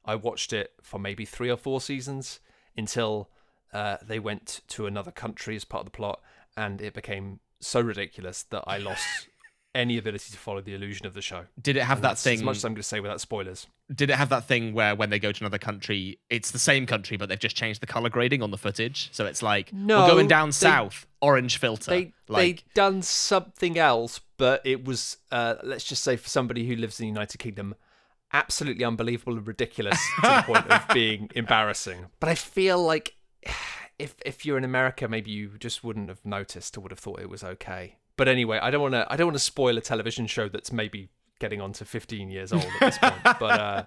I 0.05 0.15
watched 0.15 0.53
it 0.53 0.75
for 0.83 0.99
maybe 1.01 1.25
three 1.25 1.51
or 1.51 1.57
four 1.57 1.81
seasons 1.81 2.41
until 2.77 3.29
uh, 3.73 3.97
they 4.03 4.19
went 4.19 4.61
to 4.69 4.87
another 4.87 5.11
country 5.11 5.57
as 5.57 5.65
part 5.65 5.81
of 5.83 5.87
the 5.87 5.97
plot, 5.97 6.21
and 6.57 6.81
it 6.81 6.95
became 6.95 7.41
so 7.61 7.81
ridiculous 7.81 8.43
that 8.45 8.65
I 8.67 8.79
lost 8.79 9.07
any 9.75 9.97
ability 9.99 10.33
to 10.33 10.37
follow 10.39 10.61
the 10.61 10.75
illusion 10.75 11.07
of 11.07 11.15
the 11.15 11.23
show. 11.23 11.45
Did 11.61 11.77
it 11.77 11.85
have 11.85 11.99
And 11.99 12.05
that 12.07 12.19
thing? 12.19 12.39
As 12.39 12.43
much 12.43 12.57
as 12.57 12.65
I'm 12.65 12.73
going 12.73 12.77
to 12.83 12.83
say 12.83 12.99
without 12.99 13.21
spoilers. 13.21 13.69
did 13.95 14.11
it 14.11 14.17
have 14.17 14.29
that 14.31 14.45
thing 14.47 14.73
where 14.75 14.97
when 14.97 15.11
they 15.11 15.21
go 15.21 15.31
to 15.31 15.43
another 15.45 15.59
country, 15.59 16.19
it's 16.29 16.51
the 16.51 16.59
same 16.59 16.87
country, 16.87 17.17
but 17.17 17.29
they've 17.29 17.39
just 17.39 17.55
changed 17.55 17.81
the 17.81 17.87
color 17.87 18.09
grading 18.11 18.43
on 18.43 18.51
the 18.51 18.59
footage? 18.59 19.11
So 19.13 19.27
it's 19.27 19.43
like 19.43 19.73
No, 19.73 20.01
we're 20.03 20.09
going 20.11 20.27
down 20.29 20.49
they- 20.49 20.53
south, 20.53 21.07
orange 21.21 21.59
filter. 21.59 21.91
they 21.93 22.13
like 22.27 22.57
they 22.59 22.65
done 22.75 23.03
something 23.03 23.79
else, 23.79 24.21
but 24.39 24.61
it 24.65 24.85
was 24.85 25.19
uh, 25.31 25.55
let's 25.63 25.85
just 25.85 26.03
say 26.03 26.17
for 26.17 26.29
somebody 26.29 26.67
who 26.67 26.75
lives 26.75 26.99
in 26.99 27.05
the 27.05 27.09
United 27.09 27.39
Kingdom, 27.39 27.77
absolutely 28.33 28.85
unbelievable 28.85 29.37
and 29.37 29.47
ridiculous 29.47 29.99
to 30.17 30.23
the 30.23 30.43
point 30.43 30.71
of 30.71 30.83
being 30.95 31.31
embarrassing. 31.35 32.07
But 32.21 32.29
I 32.29 32.35
feel 32.35 32.83
like 32.83 33.15
if 33.99 34.15
if 34.25 34.45
you're 34.47 34.59
in 34.59 34.65
America, 34.65 35.09
maybe 35.09 35.31
you 35.31 35.53
just 35.59 35.85
wouldn't 35.85 36.09
have 36.09 36.25
noticed 36.25 36.77
or 36.77 36.81
would 36.81 36.93
have 36.93 36.99
thought 36.99 37.21
it 37.21 37.29
was 37.29 37.45
okay. 37.45 37.97
But 38.17 38.29
anyway, 38.29 38.59
I 38.61 38.71
don't 38.71 38.83
want 38.83 38.95
to 38.95 39.07
I 39.11 39.17
don't 39.17 39.29
want 39.29 39.37
to 39.37 39.45
spoil 39.45 39.79
a 39.79 39.81
television 39.81 40.27
show 40.27 40.49
that's 40.49 40.73
maybe 40.73 41.11
getting 41.39 41.61
on 41.61 41.73
to 41.73 41.85
15 41.85 42.31
years 42.31 42.53
old 42.53 42.65
at 42.65 42.81
this 42.81 42.99
point. 42.99 43.23
but 43.25 43.61
uh, 43.61 43.85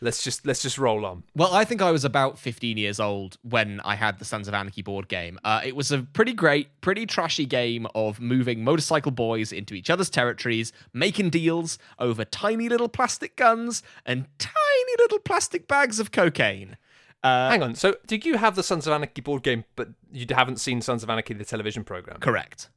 let's 0.00 0.22
just 0.22 0.46
let's 0.46 0.62
just 0.62 0.78
roll 0.78 1.04
on. 1.04 1.24
Well, 1.34 1.52
I 1.52 1.64
think 1.64 1.82
I 1.82 1.90
was 1.90 2.04
about 2.04 2.38
15 2.38 2.76
years 2.76 3.00
old 3.00 3.36
when 3.42 3.80
I 3.80 3.94
had 3.94 4.18
the 4.18 4.24
Sons 4.24 4.48
of 4.48 4.54
Anarchy 4.54 4.82
board 4.82 5.08
game. 5.08 5.38
Uh, 5.44 5.60
it 5.64 5.76
was 5.76 5.90
a 5.92 6.02
pretty 6.02 6.32
great, 6.32 6.80
pretty 6.80 7.06
trashy 7.06 7.46
game 7.46 7.86
of 7.94 8.20
moving 8.20 8.64
motorcycle 8.64 9.12
boys 9.12 9.52
into 9.52 9.74
each 9.74 9.90
other's 9.90 10.10
territories, 10.10 10.72
making 10.92 11.30
deals 11.30 11.78
over 11.98 12.24
tiny 12.24 12.68
little 12.68 12.88
plastic 12.88 13.36
guns 13.36 13.82
and 14.06 14.26
tiny 14.38 14.92
little 14.98 15.18
plastic 15.20 15.68
bags 15.68 15.98
of 15.98 16.12
cocaine. 16.12 16.76
Uh, 17.22 17.50
Hang 17.50 17.62
on. 17.62 17.74
So, 17.74 17.96
did 18.06 18.24
you 18.24 18.36
have 18.36 18.54
the 18.54 18.62
Sons 18.62 18.86
of 18.86 18.92
Anarchy 18.92 19.20
board 19.20 19.42
game, 19.42 19.64
but 19.74 19.88
you 20.12 20.26
haven't 20.30 20.58
seen 20.60 20.80
Sons 20.80 21.02
of 21.02 21.10
Anarchy 21.10 21.34
the 21.34 21.44
television 21.44 21.82
program? 21.84 22.18
correct. 22.20 22.68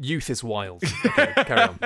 Youth 0.00 0.30
is 0.30 0.42
wild. 0.44 0.82
Okay, 1.06 1.32
carry 1.44 1.60
on. 1.60 1.78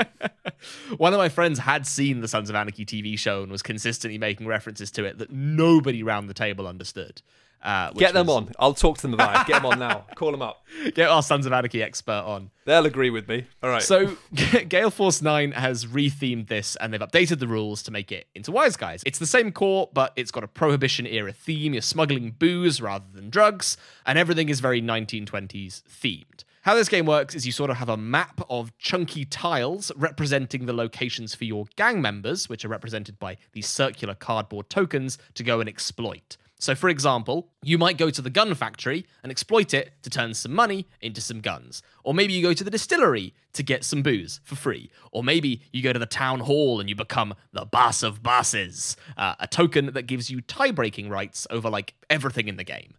One 0.97 1.13
of 1.13 1.19
my 1.19 1.29
friends 1.29 1.59
had 1.59 1.87
seen 1.87 2.21
the 2.21 2.29
Sons 2.29 2.49
of 2.51 2.57
Anarchy 2.57 2.85
TV 2.87 3.19
show 3.19 3.43
and 3.43 3.53
was 3.53 3.63
consistently 3.63 4.19
making 4.19 4.47
references 4.47 4.91
to 4.93 5.05
it 5.05 5.19
that 5.19 5.31
nobody 5.31 6.03
round 6.03 6.29
the 6.31 6.35
table 6.35 6.67
understood. 6.67 7.21
Uh, 7.63 7.91
Get 7.91 8.15
them 8.15 8.27
was- 8.29 8.37
on. 8.37 8.53
I'll 8.59 8.73
talk 8.75 8.97
to 8.99 9.03
them 9.03 9.15
about 9.15 9.41
it. 9.41 9.47
Get 9.49 9.63
them 9.63 9.67
on 9.73 9.79
now. 9.81 10.07
Call 10.15 10.31
them 10.31 10.43
up. 10.43 10.65
Get 10.95 11.09
our 11.09 11.23
Sons 11.23 11.45
of 11.45 11.53
Anarchy 11.53 11.83
expert 11.83 12.13
on. 12.25 12.51
They'll 12.65 12.87
agree 12.87 13.11
with 13.11 13.29
me. 13.29 13.47
All 13.63 13.69
right. 13.71 13.83
So, 13.83 14.17
Gale 14.69 14.91
Force 14.91 15.21
9 15.21 15.53
has 15.53 15.85
rethemed 15.87 16.47
this 16.49 16.77
and 16.77 16.93
they've 16.93 17.01
updated 17.01 17.41
the 17.41 17.49
rules 17.49 17.83
to 17.85 17.91
make 17.91 18.13
it 18.13 18.29
into 18.35 18.53
Wise 18.53 18.77
Guys. 18.77 19.03
It's 19.05 19.19
the 19.19 19.27
same 19.27 19.51
core, 19.51 19.91
but 19.93 20.13
it's 20.15 20.31
got 20.31 20.45
a 20.45 20.49
Prohibition 20.49 21.05
era 21.07 21.33
theme. 21.33 21.73
You're 21.73 21.83
smuggling 21.83 22.31
booze 22.39 22.81
rather 22.81 23.07
than 23.13 23.29
drugs, 23.29 23.77
and 24.07 24.19
everything 24.19 24.49
is 24.49 24.61
very 24.61 24.81
1920s 24.81 25.83
themed. 25.83 26.45
How 26.63 26.75
this 26.75 26.89
game 26.89 27.07
works 27.07 27.35
is 27.35 27.47
you 27.47 27.53
sort 27.53 27.71
of 27.71 27.77
have 27.77 27.89
a 27.89 27.97
map 27.97 28.41
of 28.51 28.77
chunky 28.79 29.25
tiles 29.25 29.93
representing 29.97 30.67
the 30.67 30.73
locations 30.73 31.35
for 31.35 31.45
your 31.45 31.67
gang 31.77 32.03
members, 32.03 32.49
which 32.49 32.65
are 32.65 32.69
represented 32.69 33.19
by 33.19 33.37
these 33.53 33.69
circular 33.69 34.15
cardboard 34.15 34.69
tokens, 34.69 35.19
to 35.35 35.45
go 35.45 35.61
and 35.61 35.69
exploit. 35.69 36.37
So, 36.61 36.75
for 36.75 36.89
example, 36.89 37.49
you 37.63 37.79
might 37.79 37.97
go 37.97 38.11
to 38.11 38.21
the 38.21 38.31
gun 38.31 38.53
factory 38.55 39.07
and 39.23 39.31
exploit 39.31 39.73
it 39.73 39.93
to 40.03 40.11
turn 40.11 40.35
some 40.35 40.53
money 40.53 40.89
into 41.01 41.21
some 41.21 41.41
guns. 41.41 41.83
Or 42.03 42.13
maybe 42.13 42.33
you 42.33 42.43
go 42.43 42.53
to 42.53 42.65
the 42.65 42.71
distillery 42.71 43.35
to 43.53 43.63
get 43.63 43.85
some 43.85 44.03
booze 44.03 44.41
for 44.43 44.57
free. 44.57 44.91
Or 45.13 45.23
maybe 45.23 45.63
you 45.73 45.83
go 45.83 45.93
to 45.93 45.99
the 46.01 46.07
town 46.07 46.41
hall 46.41 46.81
and 46.81 46.89
you 46.89 46.97
become 46.97 47.35
the 47.53 47.65
boss 47.65 48.03
of 48.03 48.25
bosses, 48.25 48.97
uh, 49.17 49.37
a 49.39 49.47
token 49.47 49.93
that 49.93 50.09
gives 50.09 50.29
you 50.29 50.41
tie 50.41 50.73
breaking 50.73 51.09
rights 51.09 51.47
over 51.51 51.71
like 51.71 51.95
everything 52.11 52.49
in 52.49 52.57
the 52.57 52.65
game. 52.65 52.95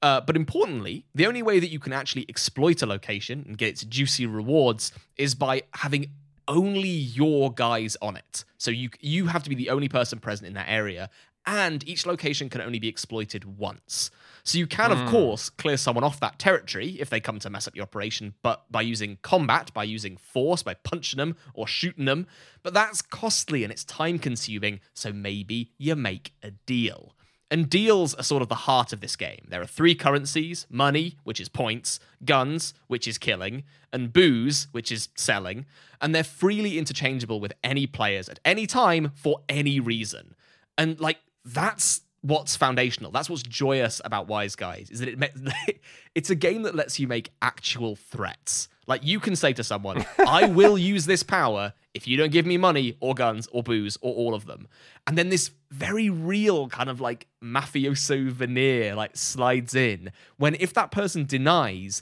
Uh, 0.00 0.20
but 0.20 0.36
importantly, 0.36 1.04
the 1.14 1.26
only 1.26 1.42
way 1.42 1.58
that 1.58 1.68
you 1.70 1.78
can 1.78 1.92
actually 1.92 2.24
exploit 2.28 2.82
a 2.82 2.86
location 2.86 3.44
and 3.46 3.58
get 3.58 3.68
its 3.68 3.84
juicy 3.84 4.26
rewards 4.26 4.92
is 5.16 5.34
by 5.34 5.62
having 5.74 6.10
only 6.46 6.88
your 6.88 7.52
guys 7.52 7.96
on 8.00 8.16
it. 8.16 8.44
So 8.56 8.70
you 8.70 8.90
you 9.00 9.26
have 9.26 9.42
to 9.42 9.50
be 9.50 9.56
the 9.56 9.70
only 9.70 9.88
person 9.88 10.18
present 10.18 10.46
in 10.46 10.54
that 10.54 10.68
area, 10.68 11.10
and 11.46 11.86
each 11.88 12.06
location 12.06 12.48
can 12.48 12.60
only 12.60 12.78
be 12.78 12.88
exploited 12.88 13.58
once. 13.58 14.10
So 14.44 14.56
you 14.56 14.66
can, 14.66 14.92
of 14.92 15.10
course, 15.10 15.50
clear 15.50 15.76
someone 15.76 16.04
off 16.04 16.20
that 16.20 16.38
territory 16.38 16.96
if 16.98 17.10
they 17.10 17.20
come 17.20 17.38
to 17.40 17.50
mess 17.50 17.68
up 17.68 17.76
your 17.76 17.82
operation, 17.82 18.32
but 18.42 18.64
by 18.70 18.80
using 18.80 19.18
combat, 19.20 19.74
by 19.74 19.84
using 19.84 20.16
force, 20.16 20.62
by 20.62 20.72
punching 20.72 21.18
them 21.18 21.36
or 21.52 21.66
shooting 21.66 22.06
them. 22.06 22.26
But 22.62 22.72
that's 22.72 23.02
costly 23.02 23.62
and 23.62 23.70
it's 23.70 23.84
time 23.84 24.18
consuming, 24.18 24.80
so 24.94 25.12
maybe 25.12 25.72
you 25.76 25.96
make 25.96 26.32
a 26.42 26.52
deal. 26.52 27.14
And 27.50 27.70
deals 27.70 28.14
are 28.14 28.22
sort 28.22 28.42
of 28.42 28.48
the 28.48 28.54
heart 28.54 28.92
of 28.92 29.00
this 29.00 29.16
game. 29.16 29.46
There 29.48 29.62
are 29.62 29.66
three 29.66 29.94
currencies 29.94 30.66
money, 30.68 31.16
which 31.24 31.40
is 31.40 31.48
points, 31.48 31.98
guns, 32.24 32.74
which 32.88 33.08
is 33.08 33.16
killing, 33.16 33.64
and 33.92 34.12
booze, 34.12 34.68
which 34.72 34.92
is 34.92 35.08
selling. 35.14 35.64
And 36.00 36.14
they're 36.14 36.24
freely 36.24 36.78
interchangeable 36.78 37.40
with 37.40 37.54
any 37.64 37.86
players 37.86 38.28
at 38.28 38.38
any 38.44 38.66
time 38.66 39.12
for 39.14 39.40
any 39.48 39.80
reason. 39.80 40.34
And 40.76 41.00
like, 41.00 41.18
that's 41.44 42.02
what's 42.20 42.56
foundational. 42.56 43.10
That's 43.10 43.30
what's 43.30 43.42
joyous 43.42 44.00
about 44.04 44.28
Wise 44.28 44.54
Guys 44.54 44.90
is 44.90 45.00
that 45.00 45.08
it 45.08 45.80
it's 46.14 46.30
a 46.30 46.34
game 46.34 46.62
that 46.62 46.74
lets 46.74 46.98
you 46.98 47.06
make 47.06 47.32
actual 47.42 47.96
threats. 47.96 48.68
Like 48.86 49.04
you 49.04 49.20
can 49.20 49.36
say 49.36 49.52
to 49.54 49.64
someone, 49.64 50.04
"I 50.26 50.46
will 50.46 50.78
use 50.78 51.06
this 51.06 51.22
power 51.22 51.72
if 51.98 52.08
you 52.08 52.16
don't 52.16 52.32
give 52.32 52.46
me 52.46 52.56
money 52.56 52.96
or 53.00 53.12
guns 53.12 53.48
or 53.52 53.62
booze 53.62 53.98
or 54.00 54.14
all 54.14 54.34
of 54.34 54.46
them." 54.46 54.68
And 55.06 55.18
then 55.18 55.28
this 55.28 55.50
very 55.70 56.08
real 56.08 56.68
kind 56.68 56.88
of 56.88 57.00
like 57.00 57.26
mafioso 57.42 58.30
veneer 58.30 58.94
like 58.94 59.16
slides 59.16 59.74
in 59.74 60.12
when 60.38 60.54
if 60.60 60.72
that 60.74 60.90
person 60.90 61.26
denies 61.26 62.00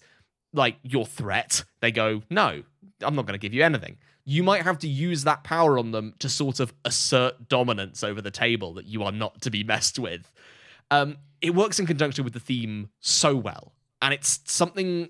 like 0.52 0.76
your 0.82 1.06
threat, 1.06 1.64
they 1.80 1.90
go, 1.90 2.22
"No, 2.30 2.62
I'm 3.02 3.16
not 3.16 3.26
going 3.26 3.38
to 3.38 3.44
give 3.44 3.54
you 3.54 3.64
anything." 3.64 3.96
You 4.24 4.42
might 4.42 4.62
have 4.62 4.78
to 4.80 4.88
use 4.88 5.24
that 5.24 5.44
power 5.44 5.78
on 5.78 5.92
them 5.92 6.14
to 6.18 6.28
sort 6.28 6.60
of 6.60 6.74
assert 6.84 7.48
dominance 7.48 8.02
over 8.02 8.20
the 8.20 8.30
table 8.30 8.74
that 8.74 8.86
you 8.86 9.02
are 9.02 9.12
not 9.12 9.40
to 9.42 9.50
be 9.50 9.62
messed 9.62 9.98
with. 9.98 10.30
Um, 10.90 11.18
it 11.40 11.54
works 11.54 11.78
in 11.78 11.86
conjunction 11.86 12.24
with 12.24 12.32
the 12.32 12.40
theme 12.40 12.90
so 13.00 13.36
well, 13.36 13.72
and 14.02 14.12
it's 14.12 14.40
something 14.44 15.08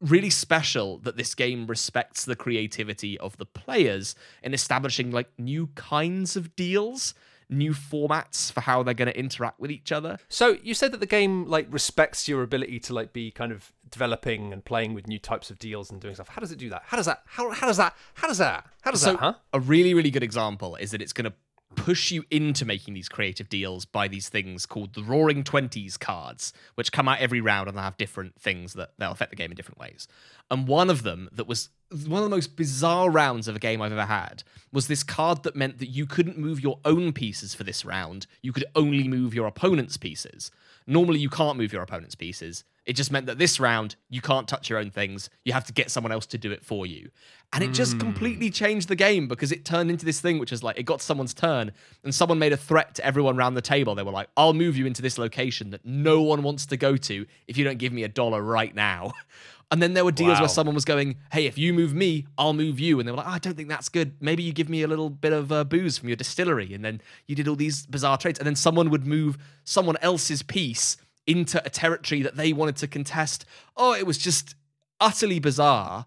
really 0.00 0.30
special 0.30 0.98
that 0.98 1.16
this 1.16 1.34
game 1.34 1.66
respects 1.66 2.24
the 2.24 2.36
creativity 2.36 3.18
of 3.18 3.36
the 3.36 3.46
players 3.46 4.14
in 4.42 4.54
establishing 4.54 5.10
like 5.10 5.28
new 5.38 5.68
kinds 5.74 6.36
of 6.36 6.54
deals 6.54 7.14
new 7.50 7.72
formats 7.72 8.52
for 8.52 8.60
how 8.60 8.82
they're 8.82 8.94
going 8.94 9.10
to 9.10 9.18
interact 9.18 9.58
with 9.58 9.70
each 9.70 9.90
other. 9.92 10.18
So 10.28 10.56
you 10.62 10.74
said 10.74 10.92
that 10.92 11.00
the 11.00 11.06
game 11.06 11.46
like 11.46 11.66
respects 11.70 12.28
your 12.28 12.42
ability 12.42 12.78
to 12.80 12.94
like 12.94 13.12
be 13.12 13.30
kind 13.30 13.52
of 13.52 13.72
developing 13.90 14.52
and 14.52 14.64
playing 14.64 14.94
with 14.94 15.06
new 15.06 15.18
types 15.18 15.50
of 15.50 15.58
deals 15.58 15.90
and 15.90 16.00
doing 16.00 16.14
stuff. 16.14 16.28
How 16.28 16.40
does 16.40 16.52
it 16.52 16.58
do 16.58 16.68
that? 16.70 16.82
How 16.84 16.96
does 16.96 17.06
that? 17.06 17.22
How, 17.26 17.50
how 17.50 17.66
does 17.66 17.78
that? 17.78 17.96
How 18.14 18.28
does 18.28 18.38
that? 18.38 18.66
How 18.82 18.90
does 18.90 19.00
so 19.00 19.12
that? 19.12 19.20
Huh? 19.20 19.34
A 19.52 19.60
really 19.60 19.94
really 19.94 20.10
good 20.10 20.22
example 20.22 20.76
is 20.76 20.90
that 20.90 21.00
it's 21.00 21.12
going 21.12 21.30
to 21.30 21.32
push 21.76 22.10
you 22.10 22.24
into 22.30 22.64
making 22.64 22.94
these 22.94 23.08
creative 23.08 23.48
deals 23.48 23.84
by 23.84 24.08
these 24.08 24.28
things 24.28 24.66
called 24.66 24.94
the 24.94 25.02
Roaring 25.02 25.44
Twenties 25.44 25.96
cards, 25.96 26.52
which 26.74 26.92
come 26.92 27.08
out 27.08 27.20
every 27.20 27.40
round 27.40 27.68
and 27.68 27.76
they 27.76 27.82
have 27.82 27.96
different 27.96 28.40
things 28.40 28.72
that 28.74 28.92
they'll 28.98 29.12
affect 29.12 29.30
the 29.30 29.36
game 29.36 29.50
in 29.50 29.56
different 29.56 29.78
ways. 29.78 30.08
And 30.50 30.66
one 30.66 30.90
of 30.90 31.02
them 31.02 31.28
that 31.32 31.46
was 31.46 31.68
one 31.90 32.22
of 32.22 32.28
the 32.28 32.34
most 32.34 32.56
bizarre 32.56 33.10
rounds 33.10 33.48
of 33.48 33.56
a 33.56 33.58
game 33.58 33.80
I've 33.80 33.92
ever 33.92 34.04
had 34.04 34.42
was 34.72 34.88
this 34.88 35.02
card 35.02 35.42
that 35.42 35.56
meant 35.56 35.78
that 35.78 35.88
you 35.88 36.06
couldn't 36.06 36.38
move 36.38 36.60
your 36.60 36.78
own 36.84 37.12
pieces 37.12 37.54
for 37.54 37.64
this 37.64 37.84
round. 37.84 38.26
You 38.42 38.52
could 38.52 38.66
only 38.74 39.08
move 39.08 39.34
your 39.34 39.46
opponent's 39.46 39.96
pieces. 39.96 40.50
Normally, 40.90 41.20
you 41.20 41.28
can't 41.28 41.58
move 41.58 41.70
your 41.70 41.82
opponent's 41.82 42.14
pieces. 42.14 42.64
It 42.86 42.94
just 42.94 43.12
meant 43.12 43.26
that 43.26 43.36
this 43.36 43.60
round, 43.60 43.96
you 44.08 44.22
can't 44.22 44.48
touch 44.48 44.70
your 44.70 44.78
own 44.78 44.90
things. 44.90 45.28
You 45.44 45.52
have 45.52 45.66
to 45.66 45.74
get 45.74 45.90
someone 45.90 46.10
else 46.10 46.24
to 46.24 46.38
do 46.38 46.50
it 46.50 46.64
for 46.64 46.86
you. 46.86 47.10
And 47.52 47.62
it 47.62 47.72
just 47.72 47.92
hmm. 47.92 47.98
completely 47.98 48.48
changed 48.50 48.88
the 48.88 48.96
game 48.96 49.28
because 49.28 49.52
it 49.52 49.66
turned 49.66 49.90
into 49.90 50.06
this 50.06 50.20
thing 50.22 50.38
which 50.38 50.50
is 50.50 50.62
like, 50.62 50.78
it 50.78 50.84
got 50.84 51.02
someone's 51.02 51.34
turn 51.34 51.72
and 52.04 52.14
someone 52.14 52.38
made 52.38 52.54
a 52.54 52.56
threat 52.56 52.94
to 52.94 53.04
everyone 53.04 53.36
around 53.36 53.52
the 53.52 53.60
table. 53.60 53.94
They 53.94 54.02
were 54.02 54.10
like, 54.10 54.30
I'll 54.34 54.54
move 54.54 54.78
you 54.78 54.86
into 54.86 55.02
this 55.02 55.18
location 55.18 55.68
that 55.70 55.84
no 55.84 56.22
one 56.22 56.42
wants 56.42 56.64
to 56.64 56.78
go 56.78 56.96
to 56.96 57.26
if 57.46 57.58
you 57.58 57.64
don't 57.64 57.76
give 57.76 57.92
me 57.92 58.04
a 58.04 58.08
dollar 58.08 58.40
right 58.42 58.74
now. 58.74 59.12
And 59.70 59.82
then 59.82 59.92
there 59.92 60.04
were 60.04 60.12
deals 60.12 60.36
Wow. 60.36 60.40
where 60.40 60.48
someone 60.48 60.74
was 60.74 60.86
going, 60.86 61.16
"Hey, 61.30 61.44
if 61.46 61.58
you 61.58 61.74
move 61.74 61.92
me, 61.94 62.26
I'll 62.38 62.54
move 62.54 62.80
you," 62.80 62.98
and 62.98 63.06
they 63.06 63.12
were 63.12 63.18
like, 63.18 63.26
oh, 63.26 63.32
"I 63.32 63.38
don't 63.38 63.54
think 63.54 63.68
that's 63.68 63.88
good. 63.90 64.14
Maybe 64.20 64.42
you 64.42 64.52
give 64.52 64.68
me 64.70 64.82
a 64.82 64.88
little 64.88 65.10
bit 65.10 65.32
of 65.32 65.52
uh, 65.52 65.64
booze 65.64 65.98
from 65.98 66.08
your 66.08 66.16
distillery." 66.16 66.72
And 66.72 66.82
then 66.84 67.02
you 67.26 67.34
did 67.36 67.46
all 67.48 67.56
these 67.56 67.84
bizarre 67.86 68.16
trades, 68.16 68.38
and 68.38 68.46
then 68.46 68.56
someone 68.56 68.88
would 68.88 69.06
move 69.06 69.36
someone 69.64 69.96
else's 70.00 70.42
piece 70.42 70.96
into 71.26 71.62
a 71.66 71.68
territory 71.68 72.22
that 72.22 72.36
they 72.36 72.54
wanted 72.54 72.76
to 72.76 72.86
contest. 72.88 73.44
Oh, 73.76 73.92
it 73.92 74.06
was 74.06 74.16
just 74.16 74.54
utterly 75.00 75.38
bizarre, 75.38 76.06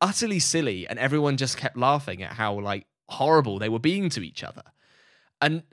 utterly 0.00 0.38
silly, 0.38 0.88
and 0.88 0.98
everyone 0.98 1.36
just 1.36 1.58
kept 1.58 1.76
laughing 1.76 2.22
at 2.22 2.32
how 2.34 2.58
like 2.58 2.86
horrible 3.10 3.58
they 3.58 3.68
were 3.68 3.78
being 3.78 4.08
to 4.08 4.22
each 4.22 4.42
other. 4.42 4.62
And 5.42 5.64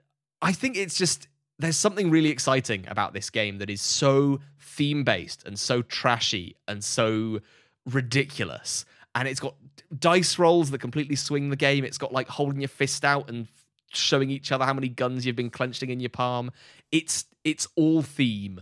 I 0.41 0.51
think 0.51 0.75
it's 0.75 0.97
just 0.97 1.29
there's 1.59 1.77
something 1.77 2.09
really 2.09 2.29
exciting 2.29 2.85
about 2.87 3.13
this 3.13 3.29
game 3.29 3.57
that 3.57 3.69
is 3.69 3.81
so 3.81 4.39
theme 4.59 5.03
based 5.03 5.45
and 5.45 5.59
so 5.59 5.81
trashy 5.81 6.55
and 6.67 6.83
so 6.83 7.39
ridiculous. 7.85 8.85
And 9.13 9.27
it's 9.27 9.41
got 9.41 9.55
dice 9.97 10.39
rolls 10.39 10.71
that 10.71 10.79
completely 10.79 11.15
swing 11.15 11.49
the 11.49 11.55
game. 11.57 11.83
It's 11.83 11.97
got 11.97 12.13
like 12.13 12.29
holding 12.29 12.61
your 12.61 12.69
fist 12.69 13.03
out 13.03 13.29
and 13.29 13.47
showing 13.91 14.29
each 14.29 14.51
other 14.51 14.65
how 14.65 14.73
many 14.73 14.87
guns 14.87 15.25
you've 15.25 15.35
been 15.35 15.49
clenching 15.49 15.89
in 15.89 15.99
your 15.99 16.09
palm. 16.09 16.51
It's 16.91 17.25
it's 17.43 17.67
all 17.75 18.01
theme, 18.01 18.61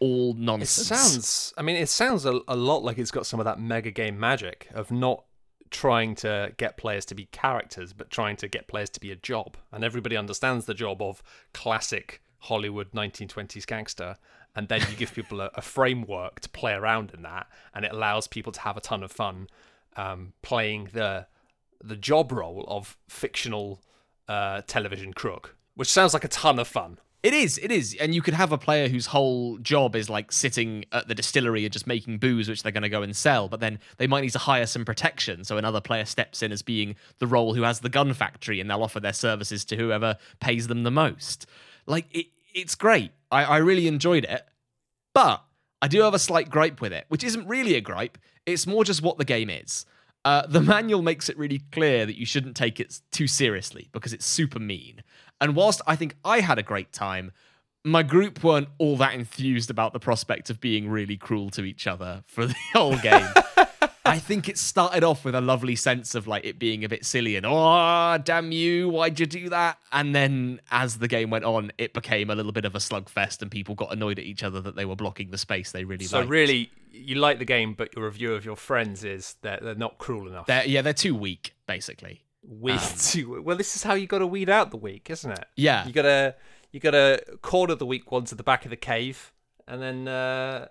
all 0.00 0.34
nonsense. 0.34 0.78
It 0.78 0.94
sounds. 0.94 1.54
I 1.56 1.62
mean, 1.62 1.76
it 1.76 1.88
sounds 1.88 2.26
a, 2.26 2.40
a 2.46 2.56
lot 2.56 2.84
like 2.84 2.98
it's 2.98 3.10
got 3.10 3.26
some 3.26 3.40
of 3.40 3.44
that 3.44 3.58
mega 3.58 3.90
game 3.90 4.20
magic 4.20 4.68
of 4.72 4.90
not 4.92 5.24
trying 5.70 6.14
to 6.16 6.52
get 6.56 6.76
players 6.76 7.04
to 7.06 7.14
be 7.14 7.26
characters, 7.26 7.92
but 7.92 8.10
trying 8.10 8.36
to 8.36 8.48
get 8.48 8.68
players 8.68 8.90
to 8.90 9.00
be 9.00 9.10
a 9.10 9.16
job. 9.16 9.56
And 9.72 9.84
everybody 9.84 10.16
understands 10.16 10.66
the 10.66 10.74
job 10.74 11.00
of 11.00 11.22
classic 11.52 12.20
Hollywood 12.40 12.92
1920s 12.92 13.66
gangster. 13.66 14.16
And 14.56 14.68
then 14.68 14.80
you 14.90 14.96
give 14.96 15.14
people 15.14 15.40
a, 15.40 15.50
a 15.54 15.62
framework 15.62 16.40
to 16.40 16.48
play 16.48 16.72
around 16.72 17.12
in 17.14 17.22
that, 17.22 17.46
and 17.72 17.84
it 17.84 17.92
allows 17.92 18.26
people 18.26 18.50
to 18.52 18.60
have 18.60 18.76
a 18.76 18.80
ton 18.80 19.04
of 19.04 19.12
fun 19.12 19.48
um, 19.96 20.32
playing 20.42 20.90
the 20.92 21.26
the 21.82 21.96
job 21.96 22.30
role 22.30 22.64
of 22.68 22.98
fictional 23.08 23.80
uh, 24.28 24.60
television 24.66 25.12
crook, 25.14 25.56
which 25.76 25.88
sounds 25.88 26.12
like 26.12 26.24
a 26.24 26.28
ton 26.28 26.58
of 26.58 26.68
fun. 26.68 26.98
It 27.22 27.34
is, 27.34 27.58
it 27.58 27.70
is. 27.70 27.94
And 28.00 28.14
you 28.14 28.22
could 28.22 28.32
have 28.32 28.50
a 28.50 28.56
player 28.56 28.88
whose 28.88 29.06
whole 29.06 29.58
job 29.58 29.94
is 29.94 30.08
like 30.08 30.32
sitting 30.32 30.86
at 30.90 31.06
the 31.06 31.14
distillery 31.14 31.64
and 31.64 31.72
just 31.72 31.86
making 31.86 32.18
booze, 32.18 32.48
which 32.48 32.62
they're 32.62 32.72
going 32.72 32.82
to 32.82 32.88
go 32.88 33.02
and 33.02 33.14
sell. 33.14 33.46
But 33.46 33.60
then 33.60 33.78
they 33.98 34.06
might 34.06 34.22
need 34.22 34.30
to 34.30 34.38
hire 34.38 34.66
some 34.66 34.86
protection. 34.86 35.44
So 35.44 35.58
another 35.58 35.82
player 35.82 36.06
steps 36.06 36.42
in 36.42 36.50
as 36.50 36.62
being 36.62 36.96
the 37.18 37.26
role 37.26 37.54
who 37.54 37.62
has 37.62 37.80
the 37.80 37.90
gun 37.90 38.14
factory 38.14 38.58
and 38.58 38.70
they'll 38.70 38.82
offer 38.82 39.00
their 39.00 39.12
services 39.12 39.66
to 39.66 39.76
whoever 39.76 40.16
pays 40.40 40.68
them 40.68 40.82
the 40.82 40.90
most. 40.90 41.46
Like, 41.86 42.06
it, 42.10 42.26
it's 42.54 42.74
great. 42.74 43.10
I, 43.30 43.44
I 43.44 43.56
really 43.58 43.86
enjoyed 43.86 44.24
it. 44.24 44.46
But 45.12 45.44
I 45.82 45.88
do 45.88 46.00
have 46.02 46.14
a 46.14 46.18
slight 46.18 46.48
gripe 46.48 46.80
with 46.80 46.92
it, 46.92 47.04
which 47.08 47.24
isn't 47.24 47.46
really 47.46 47.74
a 47.74 47.80
gripe. 47.82 48.16
It's 48.46 48.66
more 48.66 48.84
just 48.84 49.02
what 49.02 49.18
the 49.18 49.24
game 49.26 49.50
is. 49.50 49.84
Uh, 50.24 50.46
the 50.46 50.60
manual 50.60 51.02
makes 51.02 51.28
it 51.28 51.38
really 51.38 51.62
clear 51.72 52.04
that 52.04 52.18
you 52.18 52.26
shouldn't 52.26 52.56
take 52.56 52.78
it 52.78 53.00
too 53.10 53.26
seriously 53.26 53.88
because 53.92 54.12
it's 54.12 54.26
super 54.26 54.58
mean. 54.58 55.02
And 55.40 55.56
whilst 55.56 55.80
I 55.86 55.96
think 55.96 56.16
I 56.24 56.40
had 56.40 56.58
a 56.58 56.62
great 56.62 56.92
time, 56.92 57.32
my 57.84 58.02
group 58.02 58.44
weren't 58.44 58.68
all 58.78 58.96
that 58.98 59.14
enthused 59.14 59.70
about 59.70 59.94
the 59.94 60.00
prospect 60.00 60.50
of 60.50 60.60
being 60.60 60.88
really 60.90 61.16
cruel 61.16 61.48
to 61.50 61.64
each 61.64 61.86
other 61.86 62.22
for 62.26 62.46
the 62.46 62.54
whole 62.74 62.98
game. 62.98 63.26
I 64.04 64.18
think 64.18 64.48
it 64.48 64.56
started 64.56 65.04
off 65.04 65.24
with 65.24 65.34
a 65.34 65.40
lovely 65.40 65.76
sense 65.76 66.14
of 66.14 66.26
like 66.26 66.44
it 66.44 66.58
being 66.58 66.84
a 66.84 66.88
bit 66.88 67.04
silly 67.04 67.36
and 67.36 67.44
oh 67.46 68.18
damn 68.24 68.50
you, 68.52 68.88
why'd 68.88 69.20
you 69.20 69.26
do 69.26 69.48
that? 69.50 69.78
And 69.92 70.14
then 70.14 70.60
as 70.70 70.98
the 70.98 71.08
game 71.08 71.30
went 71.30 71.44
on, 71.44 71.70
it 71.78 71.92
became 71.92 72.30
a 72.30 72.34
little 72.34 72.52
bit 72.52 72.64
of 72.64 72.74
a 72.74 72.78
slugfest 72.78 73.42
and 73.42 73.50
people 73.50 73.74
got 73.74 73.92
annoyed 73.92 74.18
at 74.18 74.24
each 74.24 74.42
other 74.42 74.60
that 74.62 74.74
they 74.76 74.84
were 74.84 74.96
blocking 74.96 75.30
the 75.30 75.38
space 75.38 75.72
they 75.72 75.84
really 75.84 76.06
So 76.06 76.18
liked. 76.20 76.30
really, 76.30 76.70
you 76.90 77.16
like 77.16 77.38
the 77.38 77.44
game, 77.44 77.74
but 77.74 77.94
your 77.94 78.06
review 78.06 78.34
of 78.34 78.44
your 78.44 78.56
friends 78.56 79.04
is 79.04 79.36
that 79.42 79.62
they're 79.62 79.74
not 79.74 79.98
cruel 79.98 80.26
enough. 80.28 80.46
They're, 80.46 80.66
yeah, 80.66 80.82
they're 80.82 80.92
too 80.94 81.14
weak, 81.14 81.54
basically. 81.66 82.22
weed 82.42 82.80
to 82.98 83.42
well 83.42 83.56
this 83.56 83.76
is 83.76 83.82
how 83.82 83.92
you 83.94 84.06
got 84.06 84.18
to 84.20 84.26
weed 84.26 84.48
out 84.48 84.70
the 84.70 84.76
weak 84.78 85.10
isn't 85.10 85.30
it 85.30 85.44
Yeah. 85.56 85.86
you 85.86 85.92
gotta 85.92 86.36
you 86.72 86.80
gotta 86.80 87.22
corner 87.42 87.74
the 87.74 87.84
weak 87.84 88.10
ones 88.10 88.32
at 88.32 88.38
the 88.38 88.44
back 88.44 88.64
of 88.64 88.70
the 88.70 88.76
cave 88.78 89.32
and 89.68 89.82
then 89.82 90.08
uh 90.08 90.68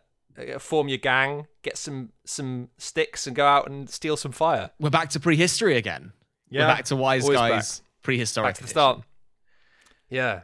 form 0.59 0.87
your 0.87 0.97
gang 0.97 1.47
get 1.61 1.77
some 1.77 2.09
some 2.25 2.69
sticks 2.77 3.27
and 3.27 3.35
go 3.35 3.45
out 3.45 3.69
and 3.69 3.89
steal 3.89 4.15
some 4.17 4.31
fire 4.31 4.71
We're 4.79 4.89
back 4.89 5.09
to 5.11 5.19
prehistory 5.19 5.77
again. 5.77 6.13
Yeah, 6.49 6.61
We're 6.61 6.75
back 6.75 6.85
to 6.85 6.95
wise 6.95 7.23
always 7.23 7.37
guys 7.37 7.81
prehistoric. 8.01 8.47
back 8.49 8.55
to 8.55 8.61
the 8.61 8.65
edition. 8.65 8.73
start 8.73 9.01
yeah 10.09 10.41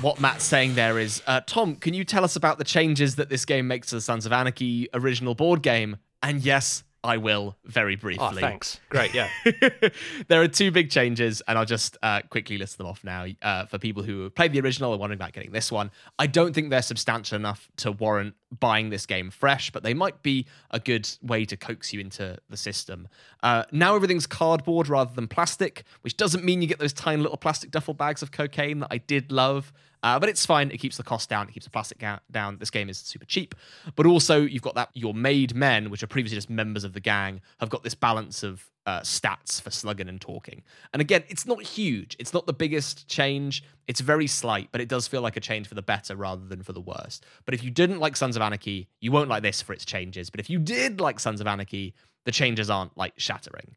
What 0.00 0.20
Matt's 0.20 0.44
saying 0.44 0.74
there 0.74 0.98
is, 0.98 1.22
uh, 1.26 1.40
Tom, 1.46 1.76
can 1.76 1.94
you 1.94 2.04
tell 2.04 2.24
us 2.24 2.36
about 2.36 2.58
the 2.58 2.64
changes 2.64 3.16
that 3.16 3.30
this 3.30 3.44
game 3.44 3.66
makes 3.66 3.88
to 3.88 3.94
the 3.96 4.00
Sons 4.00 4.26
of 4.26 4.32
Anarchy 4.32 4.88
original 4.92 5.34
board 5.34 5.62
game? 5.62 5.96
And 6.22 6.42
yes, 6.44 6.84
I 7.06 7.16
will 7.18 7.56
very 7.64 7.96
briefly. 7.96 8.26
oh 8.26 8.32
thanks 8.32 8.80
great 8.88 9.14
yeah 9.14 9.28
there 10.28 10.42
are 10.42 10.48
two 10.48 10.70
big 10.70 10.90
changes, 10.90 11.42
and 11.46 11.56
I'll 11.56 11.64
just 11.64 11.96
uh, 12.02 12.22
quickly 12.28 12.58
list 12.58 12.78
them 12.78 12.86
off 12.86 13.04
now 13.04 13.26
uh, 13.42 13.66
for 13.66 13.78
people 13.78 14.02
who 14.02 14.24
have 14.24 14.34
played 14.34 14.52
the 14.52 14.60
original 14.60 14.92
and 14.92 15.00
wondering 15.00 15.18
about 15.18 15.32
getting 15.32 15.52
this 15.52 15.70
one. 15.70 15.90
I 16.18 16.26
don't 16.26 16.52
think 16.52 16.70
they're 16.70 16.82
substantial 16.82 17.36
enough 17.36 17.68
to 17.78 17.92
warrant 17.92 18.34
buying 18.58 18.90
this 18.90 19.06
game 19.06 19.30
fresh, 19.30 19.70
but 19.70 19.82
they 19.82 19.94
might 19.94 20.22
be 20.22 20.46
a 20.70 20.80
good 20.80 21.08
way 21.22 21.44
to 21.44 21.56
coax 21.56 21.92
you 21.92 22.00
into 22.00 22.38
the 22.48 22.56
system. 22.56 23.08
Uh, 23.42 23.64
now 23.72 23.94
everything's 23.94 24.26
cardboard 24.26 24.88
rather 24.88 25.14
than 25.14 25.28
plastic, 25.28 25.84
which 26.02 26.16
doesn't 26.16 26.44
mean 26.44 26.62
you 26.62 26.68
get 26.68 26.78
those 26.78 26.92
tiny 26.92 27.22
little 27.22 27.36
plastic 27.36 27.70
duffel 27.70 27.94
bags 27.94 28.22
of 28.22 28.30
cocaine 28.32 28.80
that 28.80 28.88
I 28.90 28.98
did 28.98 29.30
love. 29.32 29.72
Uh, 30.02 30.18
but 30.18 30.28
it's 30.28 30.46
fine. 30.46 30.70
It 30.70 30.78
keeps 30.78 30.96
the 30.96 31.02
cost 31.02 31.28
down. 31.28 31.48
It 31.48 31.52
keeps 31.52 31.66
the 31.66 31.70
plastic 31.70 31.98
ga- 31.98 32.20
down. 32.30 32.58
This 32.58 32.70
game 32.70 32.88
is 32.88 32.98
super 32.98 33.24
cheap. 33.24 33.54
But 33.96 34.06
also, 34.06 34.42
you've 34.42 34.62
got 34.62 34.74
that 34.76 34.90
your 34.94 35.14
made 35.14 35.54
men, 35.54 35.90
which 35.90 36.02
are 36.02 36.06
previously 36.06 36.36
just 36.36 36.50
members 36.50 36.84
of 36.84 36.92
the 36.92 37.00
gang, 37.00 37.40
have 37.60 37.70
got 37.70 37.82
this 37.82 37.94
balance 37.94 38.42
of 38.42 38.70
uh, 38.86 39.00
stats 39.00 39.60
for 39.60 39.70
slugging 39.70 40.08
and 40.08 40.20
talking. 40.20 40.62
And 40.92 41.02
again, 41.02 41.24
it's 41.28 41.46
not 41.46 41.62
huge. 41.62 42.16
It's 42.18 42.32
not 42.32 42.46
the 42.46 42.52
biggest 42.52 43.08
change. 43.08 43.64
It's 43.88 44.00
very 44.00 44.26
slight, 44.26 44.68
but 44.70 44.80
it 44.80 44.88
does 44.88 45.08
feel 45.08 45.22
like 45.22 45.36
a 45.36 45.40
change 45.40 45.66
for 45.66 45.74
the 45.74 45.82
better 45.82 46.14
rather 46.14 46.46
than 46.46 46.62
for 46.62 46.72
the 46.72 46.80
worst. 46.80 47.24
But 47.44 47.54
if 47.54 47.64
you 47.64 47.70
didn't 47.70 47.98
like 47.98 48.16
Sons 48.16 48.36
of 48.36 48.42
Anarchy, 48.42 48.88
you 49.00 49.10
won't 49.10 49.28
like 49.28 49.42
this 49.42 49.60
for 49.60 49.72
its 49.72 49.84
changes. 49.84 50.30
But 50.30 50.40
if 50.40 50.48
you 50.48 50.58
did 50.58 51.00
like 51.00 51.18
Sons 51.18 51.40
of 51.40 51.46
Anarchy, 51.46 51.94
the 52.24 52.32
changes 52.32 52.70
aren't 52.70 52.96
like 52.96 53.14
shattering. 53.16 53.76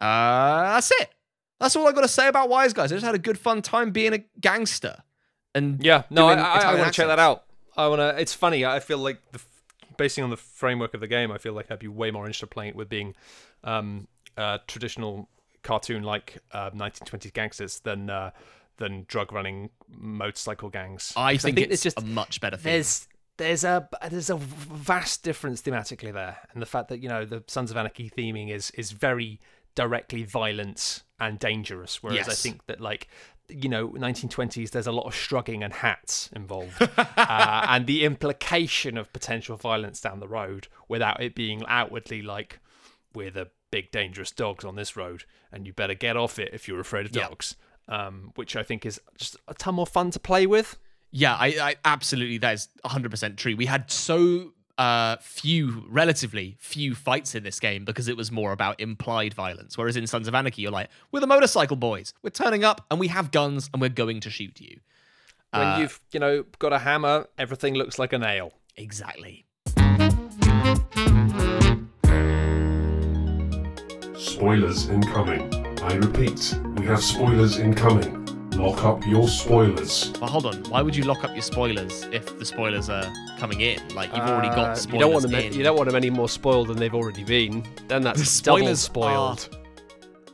Uh, 0.00 0.74
that's 0.74 0.90
it. 1.00 1.10
That's 1.60 1.76
all 1.76 1.86
I 1.86 1.92
got 1.92 2.00
to 2.00 2.08
say 2.08 2.26
about 2.26 2.48
Wise 2.48 2.72
Guys. 2.72 2.90
I 2.90 2.96
just 2.96 3.04
had 3.04 3.14
a 3.14 3.18
good 3.18 3.38
fun 3.38 3.62
time 3.62 3.90
being 3.90 4.14
a 4.14 4.24
gangster. 4.40 5.02
And 5.54 5.82
Yeah, 5.84 6.04
no, 6.10 6.28
I, 6.28 6.34
I, 6.34 6.58
I 6.58 6.74
want 6.74 6.86
to 6.86 6.92
check 6.92 7.06
that 7.06 7.18
out. 7.18 7.44
I 7.76 7.88
want 7.88 8.00
to. 8.00 8.20
It's 8.20 8.34
funny. 8.34 8.64
I 8.64 8.80
feel 8.80 8.98
like 8.98 9.18
the, 9.32 9.40
basing 9.96 10.24
on 10.24 10.30
the 10.30 10.36
framework 10.36 10.94
of 10.94 11.00
the 11.00 11.06
game, 11.06 11.30
I 11.30 11.38
feel 11.38 11.52
like 11.52 11.70
I'd 11.70 11.78
be 11.78 11.88
way 11.88 12.10
more 12.10 12.24
interested 12.24 12.48
playing 12.48 12.70
it 12.70 12.76
with 12.76 12.88
being 12.88 13.14
um, 13.64 14.08
uh, 14.36 14.58
traditional 14.66 15.28
cartoon 15.62 16.02
like 16.02 16.38
uh, 16.52 16.70
1920s 16.70 17.32
gangsters 17.32 17.80
than 17.80 18.10
uh, 18.10 18.30
than 18.76 19.04
drug 19.08 19.32
running 19.32 19.70
motorcycle 19.88 20.68
gangs. 20.68 21.12
I 21.16 21.36
think, 21.36 21.56
there's 21.56 21.70
it's 21.70 21.82
just 21.82 21.98
a 21.98 22.04
much 22.04 22.40
better 22.40 22.56
thing. 22.56 22.72
there's 22.72 23.08
there's 23.36 23.64
a 23.64 23.88
there's 24.10 24.30
a 24.30 24.36
vast 24.36 25.22
difference 25.22 25.62
thematically 25.62 26.12
there, 26.12 26.38
and 26.52 26.60
the 26.60 26.66
fact 26.66 26.88
that 26.88 27.00
you 27.00 27.08
know 27.08 27.24
the 27.24 27.42
Sons 27.46 27.70
of 27.70 27.76
Anarchy 27.76 28.10
theming 28.10 28.50
is 28.50 28.70
is 28.72 28.92
very 28.92 29.40
directly 29.74 30.24
violent 30.24 31.02
and 31.18 31.38
dangerous, 31.38 32.02
whereas 32.02 32.28
I 32.28 32.34
think 32.34 32.66
that 32.66 32.80
like 32.80 33.08
you 33.50 33.68
know 33.68 33.88
1920s 33.88 34.70
there's 34.70 34.86
a 34.86 34.92
lot 34.92 35.06
of 35.06 35.14
shrugging 35.14 35.62
and 35.62 35.72
hats 35.72 36.30
involved, 36.34 36.80
uh, 36.96 37.66
and 37.68 37.86
the 37.86 38.04
implication 38.04 38.96
of 38.96 39.12
potential 39.12 39.56
violence 39.56 40.00
down 40.00 40.20
the 40.20 40.28
road 40.28 40.68
without 40.88 41.22
it 41.22 41.34
being 41.34 41.62
outwardly 41.66 42.22
like 42.22 42.60
we're 43.14 43.30
the 43.30 43.48
big 43.70 43.90
dangerous 43.90 44.30
dogs 44.30 44.64
on 44.64 44.74
this 44.76 44.96
road, 44.96 45.24
and 45.52 45.66
you 45.66 45.72
better 45.72 45.94
get 45.94 46.16
off 46.16 46.38
it 46.38 46.50
if 46.52 46.66
you're 46.68 46.80
afraid 46.80 47.06
of 47.06 47.14
Yeah. 47.14 47.28
dogs. 47.28 47.56
Um, 47.88 48.30
which 48.36 48.54
I 48.54 48.62
think 48.62 48.86
is 48.86 49.00
just 49.18 49.36
a 49.48 49.54
ton 49.54 49.74
more 49.74 49.86
fun 49.86 50.12
to 50.12 50.20
play 50.20 50.46
with. 50.46 50.78
Yeah, 51.10 51.34
I, 51.34 51.46
I 51.60 51.76
absolutely 51.84 52.38
that 52.38 52.54
is 52.54 52.68
100% 52.84 53.36
true. 53.36 53.56
We 53.56 53.66
had 53.66 53.90
so 53.90 54.52
uh 54.80 55.16
few 55.20 55.84
relatively 55.88 56.56
few 56.58 56.94
fights 56.94 57.34
in 57.34 57.42
this 57.42 57.60
game 57.60 57.84
because 57.84 58.08
it 58.08 58.16
was 58.16 58.32
more 58.32 58.52
about 58.52 58.80
implied 58.80 59.34
violence 59.34 59.76
whereas 59.76 59.94
in 59.96 60.06
Sons 60.06 60.26
of 60.26 60.34
Anarchy 60.34 60.62
you're 60.62 60.70
like 60.80 60.88
we're 61.12 61.20
the 61.20 61.26
motorcycle 61.26 61.76
boys. 61.76 62.14
We're 62.22 62.30
turning 62.30 62.64
up 62.64 62.78
and 62.90 62.98
we 62.98 63.08
have 63.08 63.30
guns 63.30 63.68
and 63.72 63.82
we're 63.82 63.90
going 64.04 64.20
to 64.20 64.30
shoot 64.30 64.58
you. 64.60 64.80
When 65.52 65.66
Uh, 65.66 65.78
you've 65.80 66.00
you 66.12 66.20
know 66.20 66.44
got 66.58 66.72
a 66.72 66.78
hammer, 66.78 67.26
everything 67.36 67.74
looks 67.74 67.98
like 67.98 68.12
a 68.14 68.18
nail. 68.18 68.52
Exactly. 68.76 69.44
Spoilers 74.16 74.88
incoming. 74.88 75.42
I 75.82 75.94
repeat, 75.94 76.54
we 76.76 76.86
have 76.86 77.02
spoilers 77.02 77.58
incoming. 77.58 78.19
Lock 78.60 78.84
up 78.84 79.06
your 79.06 79.26
spoilers. 79.26 80.10
But 80.20 80.28
hold 80.28 80.44
on, 80.46 80.56
why 80.64 80.82
would 80.82 80.94
you 80.94 81.04
lock 81.04 81.24
up 81.24 81.32
your 81.32 81.42
spoilers 81.42 82.02
if 82.12 82.38
the 82.38 82.44
spoilers 82.44 82.90
are 82.90 83.10
coming 83.38 83.62
in? 83.62 83.80
Like 83.94 84.10
you've 84.10 84.20
already 84.24 84.48
Uh, 84.48 84.54
got 84.54 84.78
spoilers 84.78 84.92
you 84.92 84.98
don't 85.00 85.12
want 85.12 85.22
them. 85.22 85.34
in. 85.34 85.52
You 85.54 85.62
don't 85.62 85.76
want 85.76 85.86
them 85.88 85.96
any 85.96 86.10
more 86.10 86.28
spoiled 86.28 86.68
than 86.68 86.76
they've 86.76 86.94
already 86.94 87.24
been. 87.24 87.64
Then 87.88 88.02
that's 88.02 88.18
The 88.38 88.44
double 88.44 88.58
spoilers 88.58 88.80
spoiled. 88.80 89.48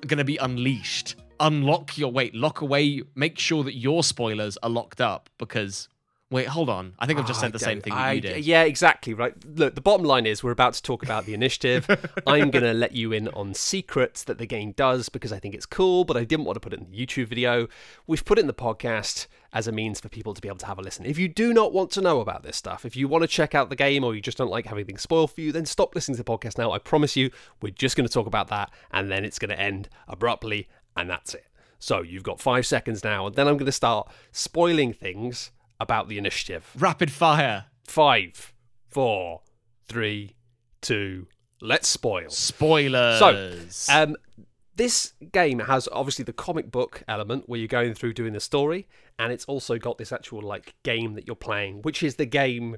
going 0.07 0.19
to 0.19 0.25
be 0.25 0.37
unleashed. 0.39 1.15
Unlock 1.39 1.97
your 1.99 2.11
wait, 2.11 2.35
lock 2.35 2.63
away, 2.63 3.03
make 3.15 3.39
sure 3.39 3.63
that 3.63 3.75
your 3.77 4.03
spoilers 4.03 4.57
are 4.63 4.71
locked 4.71 5.01
up 5.01 5.29
because 5.39 5.89
wait, 6.31 6.49
hold 6.49 6.69
on. 6.69 6.95
I 6.99 7.07
think 7.07 7.19
I've 7.19 7.27
just 7.27 7.41
said 7.41 7.53
the 7.53 7.59
same 7.59 7.81
thing 7.81 7.93
that 7.95 8.01
I- 8.01 8.13
you 8.13 8.21
did. 8.21 8.45
Yeah, 8.45 8.63
exactly. 8.63 9.15
Right. 9.15 9.35
Look, 9.45 9.75
the 9.75 9.81
bottom 9.81 10.05
line 10.05 10.27
is 10.27 10.43
we're 10.43 10.51
about 10.51 10.75
to 10.75 10.83
talk 10.83 11.03
about 11.03 11.25
the 11.25 11.35
initiative. 11.35 11.87
I'm 12.27 12.51
going 12.51 12.65
to 12.65 12.75
let 12.75 12.93
you 12.93 13.13
in 13.13 13.29
on 13.29 13.55
secrets 13.55 14.25
that 14.25 14.39
the 14.39 14.47
game 14.47 14.73
does 14.73 15.09
because 15.09 15.33
I 15.33 15.39
think 15.39 15.55
it's 15.55 15.67
cool, 15.67 16.05
but 16.05 16.17
I 16.17 16.25
didn't 16.25 16.45
want 16.47 16.57
to 16.57 16.61
put 16.61 16.73
it 16.73 16.81
in 16.81 16.91
the 16.91 17.07
YouTube 17.07 17.29
video. 17.29 17.69
We've 18.07 18.25
put 18.25 18.39
it 18.39 18.41
in 18.41 18.47
the 18.49 18.55
podcast 18.55 19.27
as 19.53 19.67
a 19.69 19.73
means 19.73 20.01
for 20.01 20.09
people 20.09 20.35
to 20.35 20.41
be 20.41 20.49
able 20.49 20.59
to 20.59 20.67
have 20.67 20.79
a 20.79 20.83
listen. 20.83 21.07
If 21.07 21.19
you 21.19 21.29
do 21.29 21.55
not 21.55 21.73
want 21.73 21.91
to 21.93 22.01
know 22.01 22.21
about 22.21 22.43
this 22.43 22.57
stuff, 22.57 22.85
if 22.85 22.97
you 22.97 23.07
want 23.09 23.23
to 23.23 23.29
check 23.29 23.55
out 23.55 23.71
the 23.71 23.77
game 23.77 24.03
or 24.03 24.15
you 24.15 24.21
just 24.21 24.37
don't 24.39 24.51
like 24.51 24.67
having 24.67 24.85
things 24.85 25.03
spoiled 25.03 25.33
for 25.33 25.41
you, 25.41 25.53
then 25.53 25.65
stop 25.65 25.95
listening 25.95 26.17
to 26.17 26.23
the 26.23 26.31
podcast 26.31 26.59
now. 26.59 26.73
I 26.73 26.79
promise 26.79 27.17
you, 27.17 27.31
we're 27.63 27.71
just 27.71 27.97
going 27.97 28.07
to 28.07 28.13
talk 28.13 28.27
about 28.27 28.49
that 28.49 28.71
and 28.91 29.11
then 29.11 29.25
it's 29.25 29.39
going 29.39 29.51
to 29.51 29.61
end 29.61 29.89
abruptly 30.09 30.69
and 30.97 31.09
that's 31.09 31.35
it. 31.35 31.47
So 31.79 32.03
you've 32.03 32.23
got 32.23 32.41
five 32.41 32.65
seconds 32.67 33.05
now, 33.05 33.27
and 33.27 33.37
then 33.37 33.47
I'm 33.47 33.59
going 33.59 33.67
to 33.67 33.73
start 33.73 34.11
spoiling 34.33 34.95
things 34.95 35.51
about 35.81 36.09
the 36.09 36.19
initiative. 36.19 36.71
Rapid 36.79 37.11
fire. 37.11 37.67
Five, 37.85 38.53
four, 38.89 39.43
three, 39.87 40.37
two. 40.81 41.27
Let's 41.61 41.89
spoil. 41.89 42.31
Spoilers. 42.31 43.19
So, 43.19 43.93
um, 43.93 44.17
this 44.77 45.15
game 45.33 45.61
has 45.61 45.89
obviously 45.91 46.25
the 46.25 46.33
comic 46.33 46.71
book 46.71 47.03
element 47.09 47.49
where 47.49 47.59
you're 47.59 47.69
going 47.69 47.95
through 47.95 48.13
doing 48.13 48.35
the 48.35 48.41
story, 48.41 48.87
and 49.19 49.33
it's 49.33 49.47
also 49.47 49.79
got 49.79 49.99
this 49.99 50.13
actual 50.13 50.43
like 50.43 50.75
game 50.83 51.15
that 51.15 51.27
you're 51.27 51.37
playing, 51.37 51.83
which 51.83 52.03
is 52.03 52.17
the 52.17 52.27
game 52.27 52.77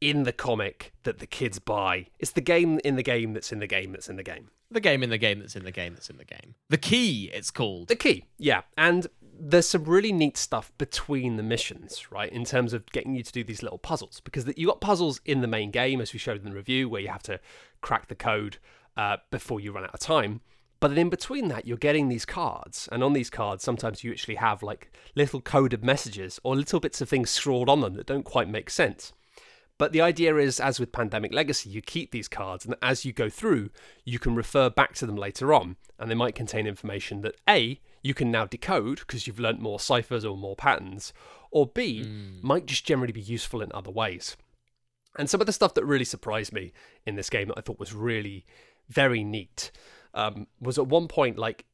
in 0.00 0.22
the 0.22 0.32
comic 0.32 0.92
that 1.02 1.18
the 1.18 1.26
kids 1.26 1.58
buy. 1.58 2.06
It's 2.18 2.32
the 2.32 2.40
game 2.40 2.78
in 2.84 2.96
the 2.96 3.02
game 3.02 3.32
that's 3.32 3.50
in 3.50 3.58
the 3.58 3.66
game 3.66 3.92
that's 3.92 4.08
in 4.08 4.16
the 4.16 4.22
game. 4.22 4.50
the 4.70 4.80
game 4.80 5.02
in 5.02 5.10
the 5.10 5.18
game 5.18 5.40
that's 5.40 5.56
in 5.56 5.64
the 5.64 5.72
game 5.72 5.94
that's 5.94 6.10
in 6.10 6.18
the 6.18 6.24
game. 6.24 6.54
The 6.68 6.76
key, 6.76 7.30
it's 7.32 7.50
called. 7.50 7.88
The 7.88 7.96
key, 7.96 8.26
yeah. 8.38 8.62
And 8.76 9.06
there's 9.40 9.68
some 9.68 9.84
really 9.84 10.12
neat 10.12 10.36
stuff 10.36 10.72
between 10.78 11.36
the 11.36 11.42
missions, 11.42 12.10
right? 12.10 12.32
In 12.32 12.44
terms 12.44 12.72
of 12.72 12.86
getting 12.92 13.14
you 13.14 13.22
to 13.22 13.32
do 13.32 13.44
these 13.44 13.62
little 13.62 13.78
puzzles, 13.78 14.20
because 14.20 14.50
you 14.56 14.66
got 14.66 14.80
puzzles 14.80 15.20
in 15.24 15.40
the 15.40 15.46
main 15.46 15.70
game, 15.70 16.00
as 16.00 16.12
we 16.12 16.18
showed 16.18 16.38
in 16.38 16.48
the 16.48 16.56
review, 16.56 16.88
where 16.88 17.00
you 17.00 17.08
have 17.08 17.22
to 17.24 17.40
crack 17.80 18.08
the 18.08 18.14
code 18.14 18.58
uh, 18.96 19.18
before 19.30 19.60
you 19.60 19.72
run 19.72 19.84
out 19.84 19.94
of 19.94 20.00
time. 20.00 20.40
But 20.80 20.88
then 20.88 20.98
in 20.98 21.10
between 21.10 21.48
that, 21.48 21.66
you're 21.66 21.76
getting 21.76 22.08
these 22.08 22.24
cards, 22.24 22.88
and 22.92 23.02
on 23.02 23.12
these 23.12 23.30
cards, 23.30 23.64
sometimes 23.64 24.04
you 24.04 24.12
actually 24.12 24.36
have 24.36 24.62
like 24.62 24.92
little 25.14 25.40
coded 25.40 25.84
messages 25.84 26.38
or 26.42 26.54
little 26.54 26.80
bits 26.80 27.00
of 27.00 27.08
things 27.08 27.30
scrawled 27.30 27.68
on 27.68 27.80
them 27.80 27.94
that 27.94 28.06
don't 28.06 28.24
quite 28.24 28.48
make 28.48 28.70
sense. 28.70 29.12
But 29.76 29.92
the 29.92 30.00
idea 30.00 30.36
is, 30.36 30.58
as 30.58 30.80
with 30.80 30.92
Pandemic 30.92 31.32
Legacy, 31.32 31.70
you 31.70 31.80
keep 31.80 32.10
these 32.10 32.28
cards, 32.28 32.64
and 32.64 32.74
as 32.82 33.04
you 33.04 33.12
go 33.12 33.28
through, 33.28 33.70
you 34.04 34.18
can 34.18 34.34
refer 34.34 34.68
back 34.68 34.94
to 34.96 35.06
them 35.06 35.16
later 35.16 35.52
on, 35.52 35.76
and 35.98 36.10
they 36.10 36.16
might 36.16 36.34
contain 36.34 36.66
information 36.66 37.20
that 37.22 37.36
A, 37.48 37.80
you 38.02 38.14
can 38.14 38.30
now 38.30 38.46
decode 38.46 39.00
because 39.00 39.26
you've 39.26 39.40
learnt 39.40 39.60
more 39.60 39.80
ciphers 39.80 40.24
or 40.24 40.36
more 40.36 40.56
patterns, 40.56 41.12
or 41.50 41.66
B, 41.66 42.04
hmm. 42.04 42.46
might 42.46 42.66
just 42.66 42.86
generally 42.86 43.12
be 43.12 43.20
useful 43.20 43.62
in 43.62 43.70
other 43.72 43.90
ways. 43.90 44.36
And 45.18 45.28
some 45.28 45.40
of 45.40 45.46
the 45.46 45.52
stuff 45.52 45.74
that 45.74 45.84
really 45.84 46.04
surprised 46.04 46.52
me 46.52 46.72
in 47.06 47.16
this 47.16 47.30
game 47.30 47.48
that 47.48 47.58
I 47.58 47.60
thought 47.60 47.80
was 47.80 47.94
really 47.94 48.44
very 48.88 49.24
neat 49.24 49.70
um, 50.14 50.46
was 50.60 50.78
at 50.78 50.86
one 50.86 51.08
point, 51.08 51.38
like 51.38 51.64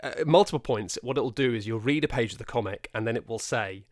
at 0.00 0.26
multiple 0.26 0.58
points, 0.58 0.98
what 1.02 1.16
it'll 1.16 1.30
do 1.30 1.54
is 1.54 1.66
you'll 1.66 1.80
read 1.80 2.04
a 2.04 2.08
page 2.08 2.32
of 2.32 2.38
the 2.38 2.44
comic 2.44 2.88
and 2.94 3.06
then 3.06 3.16
it 3.16 3.28
will 3.28 3.38
say, 3.38 3.84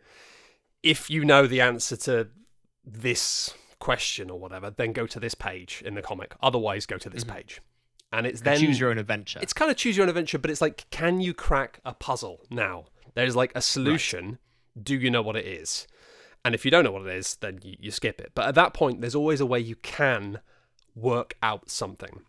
if 0.82 1.10
you 1.10 1.24
know 1.24 1.46
the 1.46 1.60
answer 1.60 1.96
to 1.96 2.28
this 2.84 3.54
question 3.78 4.30
or 4.30 4.38
whatever, 4.38 4.70
then 4.70 4.92
go 4.92 5.06
to 5.06 5.20
this 5.20 5.34
page 5.34 5.82
in 5.84 5.94
the 5.94 6.02
comic. 6.02 6.34
Otherwise, 6.42 6.86
go 6.86 6.98
to 6.98 7.10
this 7.10 7.24
mm-hmm. 7.24 7.36
page. 7.36 7.60
And 8.12 8.26
it's 8.26 8.40
then 8.40 8.58
choose 8.58 8.78
your 8.78 8.90
own 8.90 8.98
adventure. 8.98 9.40
it's 9.42 9.52
kind 9.52 9.70
of 9.70 9.76
choose 9.76 9.96
your 9.96 10.04
own 10.04 10.08
adventure, 10.08 10.38
but 10.38 10.50
it's 10.50 10.60
like, 10.60 10.86
can 10.90 11.20
you 11.20 11.34
crack 11.34 11.80
a 11.84 11.92
puzzle 11.92 12.40
now? 12.50 12.86
There's 13.14 13.36
like 13.36 13.52
a 13.54 13.60
solution. 13.60 14.38
Do 14.80 14.94
you 14.94 15.10
know 15.10 15.22
what 15.22 15.36
it 15.36 15.46
is? 15.46 15.86
And 16.44 16.54
if 16.54 16.64
you 16.64 16.70
don't 16.70 16.84
know 16.84 16.92
what 16.92 17.06
it 17.06 17.16
is, 17.16 17.36
then 17.36 17.58
you, 17.62 17.76
you 17.80 17.90
skip 17.90 18.20
it. 18.20 18.32
But 18.34 18.46
at 18.46 18.54
that 18.54 18.74
point, 18.74 19.00
there's 19.00 19.14
always 19.14 19.40
a 19.40 19.46
way 19.46 19.58
you 19.58 19.76
can 19.76 20.40
work 20.94 21.34
out 21.42 21.70
something. 21.70 22.20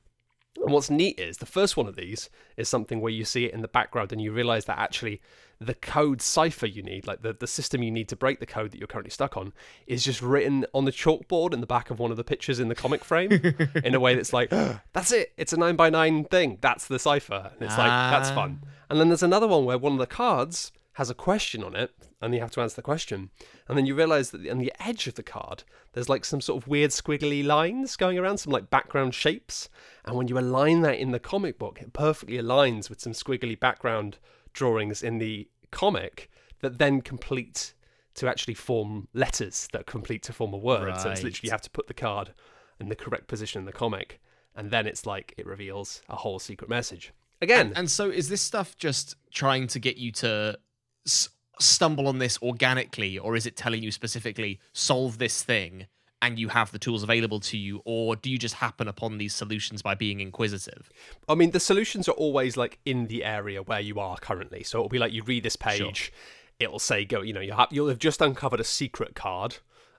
And 0.55 0.71
what's 0.71 0.89
neat 0.89 1.19
is 1.19 1.38
the 1.38 1.45
first 1.45 1.78
one 1.78 1.88
of 1.88 1.95
these 1.95 2.30
is 2.55 2.67
something 2.67 2.99
where 2.99 3.11
you 3.11 3.25
see 3.25 3.45
it 3.45 3.53
in 3.53 3.61
the 3.61 3.67
background 3.67 4.11
and 4.11 4.21
you 4.21 4.32
realize 4.32 4.65
that 4.65 4.80
actually 4.80 5.21
the 5.60 5.74
code 5.74 6.22
cipher 6.22 6.66
you 6.66 6.84
need, 6.84 7.08
like 7.08 7.22
the, 7.22 7.34
the 7.34 7.47
system 7.47 7.82
you 7.82 7.91
need 7.91 8.08
to 8.10 8.16
break 8.16 8.39
the 8.39 8.45
code 8.45 8.72
that 8.72 8.78
you're 8.78 8.88
currently 8.88 9.12
stuck 9.12 9.36
on, 9.36 9.53
is 9.88 10.03
just 10.03 10.22
written 10.22 10.66
on 10.74 10.86
the 10.86 10.91
chalkboard 10.91 11.53
in 11.53 11.62
the 11.62 11.68
back 11.68 11.89
of 11.89 11.99
one 11.99 12.12
of 12.12 12.18
the 12.18 12.24
pictures 12.24 12.60
in 12.60 12.68
the 12.68 12.76
comic 12.76 13.03
frame 13.03 13.32
in 13.84 13.95
a 13.95 13.99
way 13.99 14.16
that's 14.16 14.34
like, 14.34 14.49
that's 14.93 15.12
it, 15.12 15.34
it's 15.38 15.53
a 15.53 15.58
nine 15.58 15.76
by 15.76 15.89
nine 15.89 16.26
thing, 16.26 16.58
that's 16.62 16.88
the 16.88 16.99
cipher. 16.99 17.51
And 17.53 17.62
it's 17.62 17.78
like, 17.78 17.88
that's 17.88 18.30
ah. 18.30 18.36
fun. 18.36 18.62
And 18.89 18.99
then 18.99 19.10
there's 19.10 19.24
another 19.24 19.47
one 19.47 19.66
where 19.66 19.78
one 19.78 19.93
of 19.93 19.99
the 19.99 20.08
cards 20.08 20.72
has 20.93 21.10
a 21.12 21.16
question 21.16 21.64
on 21.64 21.76
it 21.76 21.91
and 22.22 22.34
you 22.34 22.41
have 22.41 22.51
to 22.51 22.62
answer 22.62 22.76
the 22.76 22.82
question. 22.82 23.30
And 23.68 23.78
then 23.78 23.86
you 23.86 23.93
realize 23.93 24.32
that 24.32 24.47
on 24.47 24.58
the 24.58 24.74
edge 24.80 25.08
of 25.08 25.14
the 25.14 25.24
card, 25.24 25.64
there's 25.93 26.10
like 26.10 26.26
some 26.26 26.41
sort 26.41 26.62
of 26.62 26.68
weird 26.68 26.91
squiggly 26.91 27.45
lines 27.45 27.95
going 27.95 28.18
around, 28.18 28.39
some 28.39 28.51
like 28.51 28.72
background 28.72 29.14
shapes. 29.14 29.70
And 30.05 30.16
when 30.16 30.28
you 30.28 30.39
align 30.39 30.82
that 30.82 30.97
in 30.97 31.12
the 31.12 31.20
comic 31.20 31.60
book, 31.60 31.80
it 31.82 31.93
perfectly 31.93 32.38
aligns 32.38 32.89
with 32.89 32.99
some 32.99 33.14
squiggly 33.14 33.60
background 33.60 34.18
drawings 34.58 35.01
in 35.03 35.20
the 35.20 35.47
comic 35.72 36.30
that 36.62 36.78
then 36.80 37.01
complete 37.01 37.74
to 38.16 38.28
actually 38.28 38.55
form 38.55 39.08
letters 39.14 39.68
that 39.74 39.86
complete 39.86 40.24
to 40.24 40.34
form 40.34 40.53
a 40.53 40.58
word. 40.58 40.99
So 40.99 41.12
it's 41.12 41.24
literally 41.24 41.47
you 41.47 41.51
have 41.51 41.62
to 41.62 41.70
put 41.70 41.88
the 41.88 41.93
card 41.93 42.34
in 42.80 42.89
the 42.89 42.95
correct 42.95 43.28
position 43.28 43.60
in 43.60 43.66
the 43.66 43.72
comic. 43.72 44.20
And 44.55 44.72
then 44.72 44.88
it's 44.88 45.05
like 45.05 45.36
it 45.38 45.45
reveals 45.45 46.01
a 46.10 46.16
whole 46.16 46.39
secret 46.39 46.70
message. 46.70 47.14
Again, 47.41 47.74
And 47.76 47.89
so 47.91 48.10
is 48.10 48.30
this 48.30 48.41
stuff 48.41 48.76
just 48.78 49.16
trying 49.32 49.68
to 49.68 49.80
get 49.80 49.97
you 49.97 50.12
to 50.14 50.58
s- 51.05 51.30
stumble 51.60 52.08
on 52.08 52.18
this 52.18 52.39
organically, 52.41 53.20
or 53.20 53.36
is 53.36 53.45
it 53.45 53.55
telling 53.55 53.84
you 53.84 53.91
specifically 53.91 54.60
solve 54.74 55.20
this 55.20 55.43
thing 55.43 55.86
and 56.22 56.39
you 56.39 56.49
have 56.49 56.72
the 56.72 56.80
tools 56.80 57.03
available 57.03 57.39
to 57.39 57.57
you, 57.57 57.82
or 57.86 58.15
do 58.15 58.30
you 58.30 58.38
just 58.38 58.55
happen 58.55 58.88
upon 58.88 59.18
these 59.18 59.36
solutions 59.36 59.82
by 59.82 59.93
being 59.93 60.20
inquisitive? 60.20 60.89
I 61.30 61.36
mean, 61.36 61.51
the 61.51 61.59
solutions 61.59 62.09
are 62.09 62.13
always 62.13 62.57
like 62.57 62.80
in 62.86 63.07
the 63.07 63.24
area 63.24 63.61
where 63.61 63.80
you 63.80 63.99
are 63.99 64.18
currently. 64.18 64.63
So 64.63 64.80
it'll 64.80 64.89
be 64.89 64.99
like 64.99 65.13
you 65.13 65.24
read 65.24 65.43
this 65.43 65.55
page, 65.55 66.11
it'll 66.59 66.80
say 66.80 67.05
go. 67.05 67.22
You 67.22 67.34
know, 67.34 67.41
you 67.41 67.53
have 67.53 67.68
you'll 67.72 67.89
have 67.89 67.99
just 67.99 68.22
uncovered 68.22 68.59
a 68.59 68.65
secret 68.65 69.13
card 69.15 69.57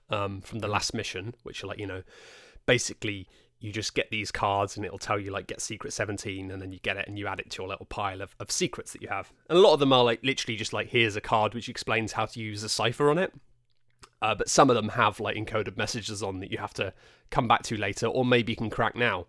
um, 0.09 0.41
from 0.41 0.59
the 0.59 0.67
last 0.67 0.93
mission, 0.93 1.35
which 1.43 1.63
are 1.63 1.67
like 1.67 1.79
you 1.79 1.87
know, 1.87 2.03
basically 2.65 3.27
you 3.59 3.71
just 3.71 3.93
get 3.93 4.09
these 4.09 4.31
cards 4.31 4.77
and 4.77 4.85
it'll 4.85 4.97
tell 4.97 5.19
you 5.19 5.31
like 5.31 5.47
get 5.47 5.61
secret 5.61 5.91
17 5.91 6.49
and 6.49 6.61
then 6.61 6.71
you 6.71 6.79
get 6.79 6.97
it 6.97 7.05
and 7.07 7.19
you 7.19 7.27
add 7.27 7.39
it 7.39 7.49
to 7.51 7.61
your 7.61 7.67
little 7.67 7.85
pile 7.85 8.21
of, 8.21 8.35
of 8.39 8.49
secrets 8.49 8.93
that 8.93 9.01
you 9.01 9.09
have 9.09 9.33
and 9.49 9.57
a 9.57 9.61
lot 9.61 9.73
of 9.73 9.79
them 9.79 9.91
are 9.91 10.03
like 10.03 10.23
literally 10.23 10.55
just 10.55 10.71
like 10.71 10.87
here's 10.89 11.15
a 11.15 11.21
card 11.21 11.53
which 11.53 11.67
explains 11.67 12.13
how 12.13 12.25
to 12.25 12.39
use 12.39 12.63
a 12.63 12.69
cipher 12.69 13.09
on 13.09 13.17
it 13.17 13.33
uh, 14.21 14.35
but 14.35 14.49
some 14.49 14.69
of 14.69 14.75
them 14.75 14.89
have 14.89 15.19
like 15.19 15.35
encoded 15.35 15.77
messages 15.77 16.21
on 16.23 16.39
that 16.39 16.51
you 16.51 16.57
have 16.57 16.73
to 16.73 16.93
come 17.29 17.47
back 17.47 17.63
to 17.63 17.77
later 17.77 18.07
or 18.07 18.25
maybe 18.25 18.51
you 18.51 18.55
can 18.57 18.69
crack 18.69 18.95
now. 18.95 19.25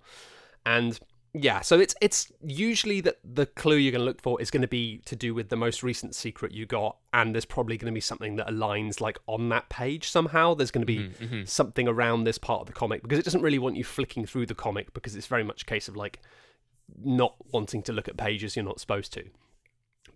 And 0.67 0.99
yeah 1.33 1.61
so 1.61 1.79
it's 1.79 1.95
it's 2.01 2.33
usually 2.43 3.01
that 3.01 3.19
the 3.23 3.47
clue 3.47 3.77
you're 3.77 3.93
going 3.93 4.01
to 4.01 4.05
look 4.05 4.21
for 4.21 4.41
is 4.43 4.51
going 4.51 4.63
to 4.63 4.67
be 4.67 4.99
to 5.05 5.15
do 5.15 5.33
with 5.33 5.49
the 5.49 5.55
most 5.55 5.81
recent 5.85 6.13
secret 6.13 6.51
you 6.51 6.67
got 6.67 6.97
and 7.13 7.33
there's 7.33 7.45
probably 7.45 7.77
going 7.77 7.87
to 7.87 7.95
be 7.95 8.01
something 8.01 8.35
that 8.35 8.49
aligns 8.49 9.01
like 9.01 9.17
on 9.29 9.49
that 9.49 9.69
page 9.69 10.09
somehow. 10.11 10.55
There's 10.55 10.73
going 10.73 10.85
to 10.85 10.87
be 10.87 11.45
something 11.45 11.87
around 11.87 12.25
this 12.25 12.37
part 12.37 12.63
of 12.63 12.67
the 12.67 12.73
comic 12.73 13.03
because 13.03 13.19
it 13.21 13.25
doesn't 13.25 13.43
really 13.43 13.61
want 13.61 13.77
you 13.77 13.85
flicking 13.85 14.27
through 14.27 14.47
the 14.47 14.57
comic 14.57 14.93
because 14.93 15.15
it's 15.15 15.29
very 15.29 15.45
much 15.45 15.63
a 15.63 15.67
case 15.67 15.87
of 15.87 15.97
like 15.97 16.19
not 17.01 17.37
wanting 17.53 17.83
to 17.85 17.93
look 17.93 18.09
at 18.09 18.17
pages 18.17 18.57
you're 18.57 18.65
not 18.65 18.81
supposed 18.81 19.13
to. 19.13 19.23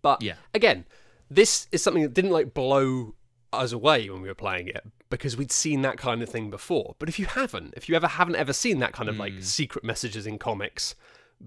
But 0.02 0.20
Yeah. 0.20 0.34
again 0.52 0.84
this 1.30 1.68
is 1.70 1.80
something 1.80 2.02
that 2.02 2.12
didn't 2.12 2.32
like 2.32 2.54
blow 2.54 3.14
us 3.62 3.72
away 3.72 4.08
when 4.08 4.22
we 4.22 4.28
were 4.28 4.34
playing 4.34 4.68
it 4.68 4.84
because 5.10 5.36
we'd 5.36 5.52
seen 5.52 5.82
that 5.82 5.96
kind 5.96 6.22
of 6.22 6.28
thing 6.28 6.50
before. 6.50 6.96
But 6.98 7.08
if 7.08 7.18
you 7.18 7.26
haven't, 7.26 7.74
if 7.76 7.88
you 7.88 7.94
ever 7.94 8.08
haven't 8.08 8.36
ever 8.36 8.52
seen 8.52 8.78
that 8.80 8.92
kind 8.92 9.08
of 9.08 9.18
like 9.18 9.34
hmm. 9.34 9.40
secret 9.40 9.84
messages 9.84 10.26
in 10.26 10.38
comics 10.38 10.94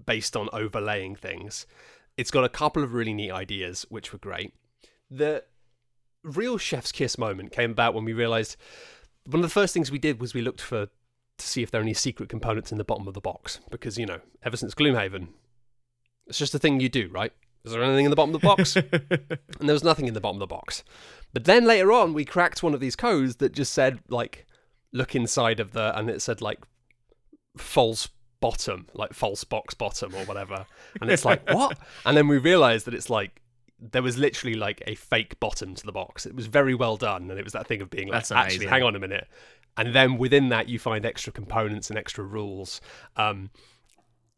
based 0.05 0.35
on 0.35 0.49
overlaying 0.53 1.15
things, 1.15 1.65
it's 2.17 2.31
got 2.31 2.43
a 2.43 2.49
couple 2.49 2.83
of 2.83 2.93
really 2.93 3.13
neat 3.13 3.31
ideas 3.31 3.85
which 3.89 4.11
were 4.11 4.19
great. 4.19 4.53
The 5.09 5.43
real 6.23 6.57
chef's 6.57 6.91
kiss 6.91 7.17
moment 7.17 7.51
came 7.51 7.71
about 7.71 7.93
when 7.93 8.05
we 8.05 8.13
realized 8.13 8.57
one 9.25 9.39
of 9.39 9.43
the 9.43 9.53
first 9.53 9.73
things 9.73 9.91
we 9.91 9.99
did 9.99 10.19
was 10.19 10.33
we 10.33 10.41
looked 10.41 10.61
for 10.61 10.87
to 11.37 11.47
see 11.47 11.61
if 11.61 11.69
there 11.69 11.79
are 11.79 11.83
any 11.83 11.93
secret 11.93 12.29
components 12.29 12.71
in 12.71 12.77
the 12.77 12.83
bottom 12.83 13.07
of 13.07 13.13
the 13.13 13.21
box 13.21 13.59
because 13.69 13.97
you 13.97 14.05
know 14.05 14.19
ever 14.43 14.57
since 14.57 14.73
Gloomhaven, 14.73 15.27
it's 16.25 16.39
just 16.39 16.55
a 16.55 16.59
thing 16.59 16.79
you 16.79 16.89
do, 16.89 17.09
right? 17.11 17.33
Is 17.63 17.73
there 17.73 17.83
anything 17.83 18.05
in 18.05 18.11
the 18.11 18.15
bottom 18.15 18.33
of 18.33 18.41
the 18.41 18.47
box? 18.47 18.75
and 19.59 19.67
there 19.67 19.73
was 19.73 19.83
nothing 19.83 20.07
in 20.07 20.13
the 20.13 20.21
bottom 20.21 20.37
of 20.37 20.47
the 20.47 20.47
box. 20.47 20.83
But 21.33 21.45
then 21.45 21.65
later 21.65 21.91
on, 21.91 22.13
we 22.13 22.25
cracked 22.25 22.63
one 22.63 22.73
of 22.73 22.79
these 22.79 22.95
codes 22.95 23.37
that 23.37 23.53
just 23.53 23.73
said 23.73 23.99
like, 24.07 24.45
look 24.93 25.15
inside 25.15 25.59
of 25.59 25.73
the, 25.73 25.97
and 25.97 26.09
it 26.09 26.21
said 26.21 26.41
like, 26.41 26.59
false 27.57 28.07
bottom, 28.39 28.87
like 28.93 29.13
false 29.13 29.43
box 29.43 29.73
bottom 29.73 30.15
or 30.15 30.23
whatever. 30.25 30.65
And 31.01 31.11
it's 31.11 31.25
like 31.25 31.49
what? 31.51 31.77
And 32.05 32.15
then 32.15 32.27
we 32.27 32.37
realized 32.37 32.85
that 32.85 32.93
it's 32.93 33.09
like 33.09 33.41
there 33.79 34.01
was 34.01 34.17
literally 34.17 34.55
like 34.55 34.81
a 34.87 34.95
fake 34.95 35.39
bottom 35.39 35.75
to 35.75 35.85
the 35.85 35.91
box. 35.91 36.25
It 36.25 36.35
was 36.35 36.47
very 36.47 36.75
well 36.75 36.97
done, 36.97 37.29
and 37.29 37.39
it 37.39 37.43
was 37.43 37.53
that 37.53 37.67
thing 37.67 37.81
of 37.81 37.89
being 37.89 38.07
like, 38.07 38.15
That's 38.17 38.31
actually, 38.31 38.67
hang 38.67 38.83
on 38.83 38.95
a 38.95 38.99
minute. 38.99 39.27
And 39.75 39.93
then 39.93 40.17
within 40.17 40.49
that, 40.49 40.67
you 40.69 40.79
find 40.79 41.05
extra 41.05 41.31
components 41.31 41.89
and 41.89 41.99
extra 41.99 42.23
rules. 42.23 42.81
Um, 43.15 43.51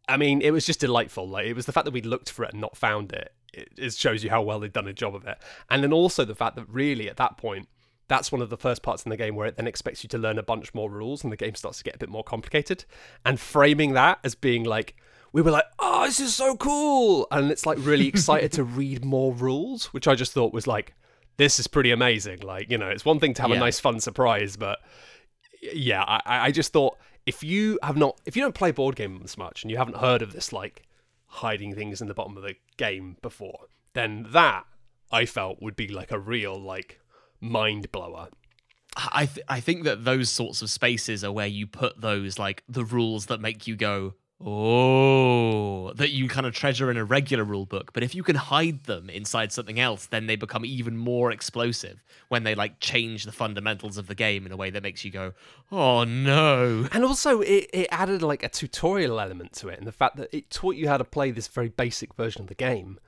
I 0.09 0.17
mean, 0.17 0.41
it 0.41 0.51
was 0.51 0.65
just 0.65 0.79
delightful. 0.79 1.27
Like 1.27 1.45
it 1.45 1.53
was 1.53 1.65
the 1.65 1.71
fact 1.71 1.85
that 1.85 1.91
we 1.91 2.01
looked 2.01 2.31
for 2.31 2.43
it 2.43 2.51
and 2.51 2.61
not 2.61 2.75
found 2.75 3.11
it. 3.11 3.33
It, 3.53 3.69
it 3.77 3.93
shows 3.93 4.23
you 4.23 4.29
how 4.29 4.41
well 4.41 4.59
they've 4.59 4.71
done 4.71 4.87
a 4.87 4.93
job 4.93 5.15
of 5.15 5.25
it. 5.25 5.37
And 5.69 5.83
then 5.83 5.93
also 5.93 6.25
the 6.25 6.35
fact 6.35 6.55
that 6.55 6.67
really 6.67 7.09
at 7.09 7.17
that 7.17 7.37
point, 7.37 7.67
that's 8.07 8.31
one 8.31 8.41
of 8.41 8.49
the 8.49 8.57
first 8.57 8.81
parts 8.81 9.03
in 9.03 9.11
the 9.11 9.17
game 9.17 9.35
where 9.35 9.47
it 9.47 9.55
then 9.55 9.67
expects 9.67 10.03
you 10.03 10.09
to 10.09 10.17
learn 10.17 10.39
a 10.39 10.43
bunch 10.43 10.73
more 10.73 10.89
rules 10.89 11.23
and 11.23 11.31
the 11.31 11.37
game 11.37 11.55
starts 11.55 11.77
to 11.77 11.83
get 11.83 11.95
a 11.95 11.99
bit 11.99 12.09
more 12.09 12.23
complicated. 12.23 12.85
And 13.23 13.39
framing 13.39 13.93
that 13.93 14.19
as 14.23 14.35
being 14.35 14.63
like, 14.63 14.95
we 15.31 15.43
were 15.43 15.51
like, 15.51 15.65
oh, 15.77 16.05
this 16.05 16.19
is 16.19 16.35
so 16.35 16.57
cool. 16.57 17.27
And 17.31 17.51
it's 17.51 17.65
like 17.65 17.77
really 17.81 18.07
excited 18.09 18.51
to 18.53 18.63
read 18.63 19.05
more 19.05 19.33
rules, 19.33 19.87
which 19.93 20.07
I 20.07 20.15
just 20.15 20.33
thought 20.33 20.53
was 20.53 20.65
like, 20.65 20.95
this 21.37 21.59
is 21.59 21.67
pretty 21.67 21.91
amazing. 21.91 22.39
Like, 22.39 22.69
you 22.69 22.77
know, 22.77 22.89
it's 22.89 23.05
one 23.05 23.19
thing 23.19 23.33
to 23.35 23.43
have 23.43 23.51
a 23.51 23.57
nice, 23.57 23.79
fun 23.79 23.99
surprise, 23.99 24.57
but 24.57 24.79
yeah, 25.61 26.03
I, 26.03 26.47
I 26.47 26.51
just 26.51 26.73
thought 26.73 26.97
if 27.29 27.43
you 27.43 27.77
have 27.83 27.95
not, 27.95 28.19
if 28.25 28.35
you 28.35 28.41
don't 28.41 28.55
play 28.55 28.71
board 28.71 28.95
games 28.95 29.37
much 29.37 29.61
and 29.61 29.69
you 29.69 29.77
haven't 29.77 29.97
heard 29.97 30.23
of 30.23 30.33
this 30.33 30.51
like 30.51 30.81
hiding 31.27 31.75
things 31.75 32.01
in 32.01 32.07
the 32.07 32.15
bottom 32.15 32.35
of 32.35 32.41
the 32.41 32.55
game 32.75 33.17
before, 33.21 33.67
then 33.93 34.25
that 34.31 34.65
I 35.11 35.27
felt 35.27 35.61
would 35.61 35.75
be 35.75 35.87
like 35.87 36.11
a 36.11 36.17
real 36.17 36.59
like 36.59 36.99
mind 37.39 37.91
blower. 37.91 38.29
I 38.97 39.27
th- 39.27 39.45
I 39.47 39.59
think 39.59 39.83
that 39.83 40.05
those 40.05 40.31
sorts 40.31 40.63
of 40.63 40.71
spaces 40.71 41.23
are 41.23 41.31
where 41.31 41.45
you 41.45 41.67
put 41.67 42.01
those 42.01 42.39
like 42.39 42.63
the 42.67 42.83
rules 42.83 43.27
that 43.27 43.39
make 43.39 43.67
you 43.67 43.75
go 43.75 44.15
oh 44.45 45.91
that 45.93 46.11
you 46.11 46.29
kind 46.29 46.45
of 46.45 46.53
treasure 46.53 46.89
in 46.89 46.97
a 46.97 47.03
regular 47.03 47.43
rule 47.43 47.65
book 47.65 47.91
but 47.93 48.03
if 48.03 48.15
you 48.15 48.23
can 48.23 48.35
hide 48.35 48.83
them 48.85 49.09
inside 49.09 49.51
something 49.51 49.79
else 49.79 50.05
then 50.05 50.27
they 50.27 50.35
become 50.35 50.63
even 50.63 50.95
more 50.95 51.31
explosive 51.31 52.03
when 52.29 52.43
they 52.43 52.55
like 52.55 52.79
change 52.79 53.25
the 53.25 53.31
fundamentals 53.31 53.97
of 53.97 54.07
the 54.07 54.15
game 54.15 54.45
in 54.45 54.51
a 54.51 54.57
way 54.57 54.69
that 54.69 54.83
makes 54.83 55.03
you 55.03 55.11
go 55.11 55.33
oh 55.71 56.03
no 56.03 56.87
And 56.91 57.03
also, 57.05 57.41
it, 57.41 57.69
it 57.73 57.87
added 57.91 58.21
like 58.21 58.43
a 58.43 58.49
tutorial 58.49 59.19
element 59.19 59.53
to 59.53 59.69
it, 59.69 59.77
and 59.77 59.87
the 59.87 59.91
fact 59.91 60.17
that 60.17 60.35
it 60.35 60.49
taught 60.49 60.75
you 60.75 60.87
how 60.87 60.97
to 60.97 61.03
play 61.03 61.31
this 61.31 61.47
very 61.47 61.69
basic 61.69 62.13
version 62.13 62.41
of 62.41 62.47
the 62.47 62.55
game. 62.55 62.99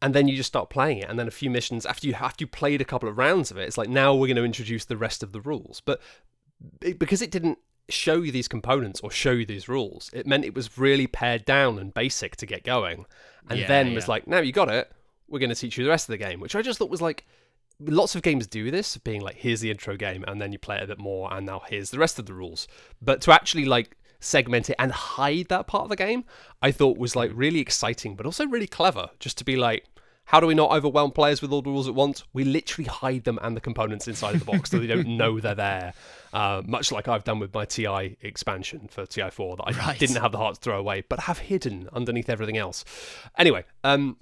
And 0.00 0.14
then 0.14 0.28
you 0.28 0.36
just 0.36 0.48
start 0.48 0.70
playing 0.70 0.98
it, 0.98 1.08
and 1.08 1.18
then 1.18 1.26
a 1.26 1.32
few 1.32 1.50
missions 1.50 1.84
after 1.84 2.06
you 2.06 2.14
after 2.14 2.42
you 2.42 2.46
played 2.46 2.80
a 2.80 2.84
couple 2.84 3.08
of 3.08 3.18
rounds 3.18 3.50
of 3.50 3.56
it, 3.56 3.62
it's 3.62 3.78
like 3.78 3.88
now 3.88 4.14
we're 4.14 4.28
going 4.28 4.36
to 4.36 4.44
introduce 4.44 4.84
the 4.84 4.96
rest 4.96 5.22
of 5.22 5.32
the 5.32 5.40
rules. 5.40 5.80
But 5.84 6.00
it, 6.80 6.98
because 6.98 7.20
it 7.22 7.30
didn't 7.30 7.58
show 7.88 8.22
you 8.22 8.32
these 8.32 8.48
components 8.48 9.00
or 9.02 9.10
show 9.10 9.32
you 9.32 9.46
these 9.46 9.68
rules, 9.68 10.10
it 10.12 10.26
meant 10.26 10.44
it 10.44 10.54
was 10.54 10.78
really 10.78 11.06
pared 11.06 11.44
down 11.44 11.78
and 11.78 11.94
basic 11.94 12.36
to 12.36 12.46
get 12.46 12.64
going. 12.64 13.06
And 13.48 13.60
Yeah, 13.60 13.66
then 13.66 13.94
was 13.94 14.08
like, 14.08 14.26
now 14.26 14.40
you 14.40 14.52
got 14.52 14.68
it, 14.68 14.92
we're 15.28 15.38
going 15.38 15.50
to 15.50 15.56
teach 15.56 15.78
you 15.78 15.84
the 15.84 15.90
rest 15.90 16.08
of 16.08 16.12
the 16.12 16.18
game, 16.18 16.40
which 16.40 16.54
I 16.54 16.62
just 16.62 16.78
thought 16.78 16.90
was 16.90 17.02
like 17.02 17.26
lots 17.80 18.16
of 18.16 18.22
games 18.22 18.44
do 18.48 18.72
this 18.72 18.96
being 18.96 19.20
like 19.20 19.36
here's 19.36 19.60
the 19.60 19.70
intro 19.70 19.96
game 19.96 20.24
and 20.26 20.40
then 20.42 20.50
you 20.50 20.58
play 20.58 20.76
it 20.76 20.82
a 20.82 20.86
bit 20.88 20.98
more 20.98 21.32
and 21.32 21.46
now 21.46 21.62
here's 21.68 21.90
the 21.90 21.98
rest 21.98 22.18
of 22.18 22.26
the 22.26 22.34
rules. 22.34 22.66
But 23.00 23.20
to 23.22 23.32
actually 23.32 23.64
like 23.64 23.96
segment 24.20 24.68
it 24.68 24.76
and 24.78 24.92
hide 24.92 25.46
that 25.48 25.66
part 25.66 25.84
of 25.84 25.88
the 25.88 25.96
game 25.96 26.24
i 26.60 26.72
thought 26.72 26.98
was 26.98 27.14
like 27.14 27.30
hmm. 27.30 27.38
really 27.38 27.60
exciting 27.60 28.16
but 28.16 28.26
also 28.26 28.46
really 28.46 28.66
clever 28.66 29.08
just 29.20 29.38
to 29.38 29.44
be 29.44 29.56
like 29.56 29.84
how 30.28 30.40
do 30.40 30.46
we 30.46 30.54
not 30.54 30.70
overwhelm 30.70 31.10
players 31.10 31.40
with 31.42 31.50
all 31.52 31.62
the 31.62 31.70
rules 31.70 31.88
at 31.88 31.94
once 31.94 32.22
we 32.32 32.44
literally 32.44 32.88
hide 32.88 33.24
them 33.24 33.38
and 33.42 33.56
the 33.56 33.60
components 33.60 34.06
inside 34.08 34.34
of 34.34 34.40
the 34.40 34.46
box 34.46 34.70
so 34.70 34.78
they 34.78 34.86
don't 34.86 35.06
know 35.08 35.40
they're 35.40 35.54
there 35.54 35.92
uh, 36.32 36.62
much 36.66 36.92
like 36.92 37.08
i've 37.08 37.24
done 37.24 37.38
with 37.38 37.52
my 37.54 37.64
ti 37.64 38.16
expansion 38.22 38.88
for 38.90 39.04
ti4 39.06 39.56
that 39.56 39.64
i 39.66 39.86
Right. 39.86 39.98
didn't 39.98 40.16
have 40.16 40.32
the 40.32 40.38
heart 40.38 40.54
to 40.56 40.60
throw 40.60 40.78
away 40.78 41.02
but 41.08 41.20
have 41.20 41.38
hidden 41.38 41.88
underneath 41.92 42.28
everything 42.28 42.56
else 42.56 42.84
anyway 43.36 43.64
um 43.84 44.16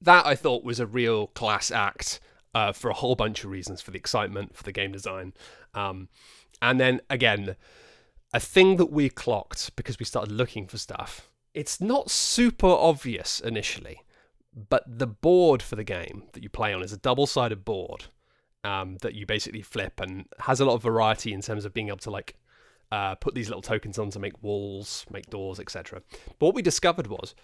that 0.00 0.26
I 0.26 0.34
thought 0.34 0.64
was 0.64 0.80
a 0.80 0.86
real 0.86 1.28
class 1.28 1.70
act 1.70 2.18
uh, 2.56 2.72
for 2.72 2.90
a 2.90 2.94
whole 2.94 3.14
bunch 3.14 3.44
of 3.44 3.50
reasons 3.50 3.80
for 3.80 3.92
the 3.92 3.98
excitement, 3.98 4.56
for 4.56 4.64
the 4.64 4.72
game 4.72 4.90
design. 4.90 5.32
Um, 5.74 6.08
and 6.60 6.80
then 6.80 7.00
again, 7.08 7.54
a 8.34 8.40
thing 8.40 8.78
that 8.78 8.86
we 8.90 9.08
clocked 9.08 9.76
because 9.76 10.00
we 10.00 10.04
started 10.04 10.32
looking 10.32 10.66
for 10.66 10.76
stuff. 10.76 11.30
It's 11.54 11.80
not 11.80 12.10
super 12.10 12.66
obvious 12.66 13.38
initially, 13.38 14.00
but 14.68 14.84
the 14.86 15.06
board 15.06 15.62
for 15.62 15.76
the 15.76 15.84
game 15.84 16.24
that 16.32 16.42
you 16.42 16.48
play 16.48 16.72
on 16.72 16.82
is 16.82 16.92
a 16.92 16.96
double 16.96 17.26
sided 17.26 17.64
board 17.64 18.06
um, 18.64 18.98
that 19.02 19.14
you 19.14 19.26
basically 19.26 19.62
flip 19.62 20.00
and 20.00 20.26
has 20.40 20.60
a 20.60 20.64
lot 20.64 20.74
of 20.74 20.82
variety 20.82 21.32
in 21.32 21.40
terms 21.40 21.64
of 21.64 21.72
being 21.72 21.88
able 21.88 21.98
to 21.98 22.10
like 22.10 22.36
uh, 22.90 23.14
put 23.14 23.34
these 23.34 23.48
little 23.48 23.62
tokens 23.62 23.98
on 23.98 24.10
to 24.10 24.18
make 24.18 24.42
walls, 24.42 25.06
make 25.10 25.30
doors, 25.30 25.58
etc. 25.58 26.02
But 26.38 26.46
what 26.46 26.54
we 26.54 26.62
discovered 26.62 27.06
was 27.06 27.34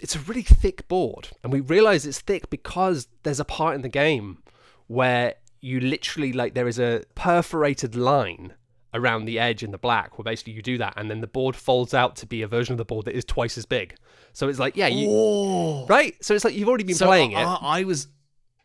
it's 0.00 0.14
a 0.14 0.20
really 0.20 0.42
thick 0.42 0.86
board, 0.88 1.28
and 1.42 1.52
we 1.52 1.60
realize 1.60 2.06
it's 2.06 2.20
thick 2.20 2.48
because 2.50 3.08
there's 3.24 3.40
a 3.40 3.44
part 3.44 3.74
in 3.74 3.82
the 3.82 3.88
game 3.88 4.42
where 4.86 5.34
you 5.60 5.80
literally 5.80 6.32
like 6.32 6.54
there 6.54 6.68
is 6.68 6.78
a 6.78 7.02
perforated 7.14 7.94
line 7.94 8.54
around 8.94 9.24
the 9.24 9.38
edge 9.38 9.62
in 9.62 9.70
the 9.70 9.78
black 9.78 10.18
where 10.18 10.24
basically 10.24 10.52
you 10.52 10.62
do 10.62 10.78
that 10.78 10.92
and 10.96 11.10
then 11.10 11.20
the 11.20 11.26
board 11.26 11.56
folds 11.56 11.94
out 11.94 12.16
to 12.16 12.26
be 12.26 12.42
a 12.42 12.48
version 12.48 12.72
of 12.72 12.78
the 12.78 12.84
board 12.84 13.04
that 13.04 13.14
is 13.14 13.24
twice 13.24 13.56
as 13.56 13.66
big 13.66 13.94
so 14.32 14.48
it's 14.48 14.58
like 14.58 14.76
yeah 14.76 14.86
you 14.86 15.06
oh 15.08 15.86
right 15.86 16.22
so 16.24 16.34
it's 16.34 16.44
like 16.44 16.54
you've 16.54 16.68
already 16.68 16.84
been 16.84 16.94
so 16.94 17.06
playing 17.06 17.32
it 17.32 17.38
I, 17.38 17.58
I 17.62 17.84
was 17.84 18.08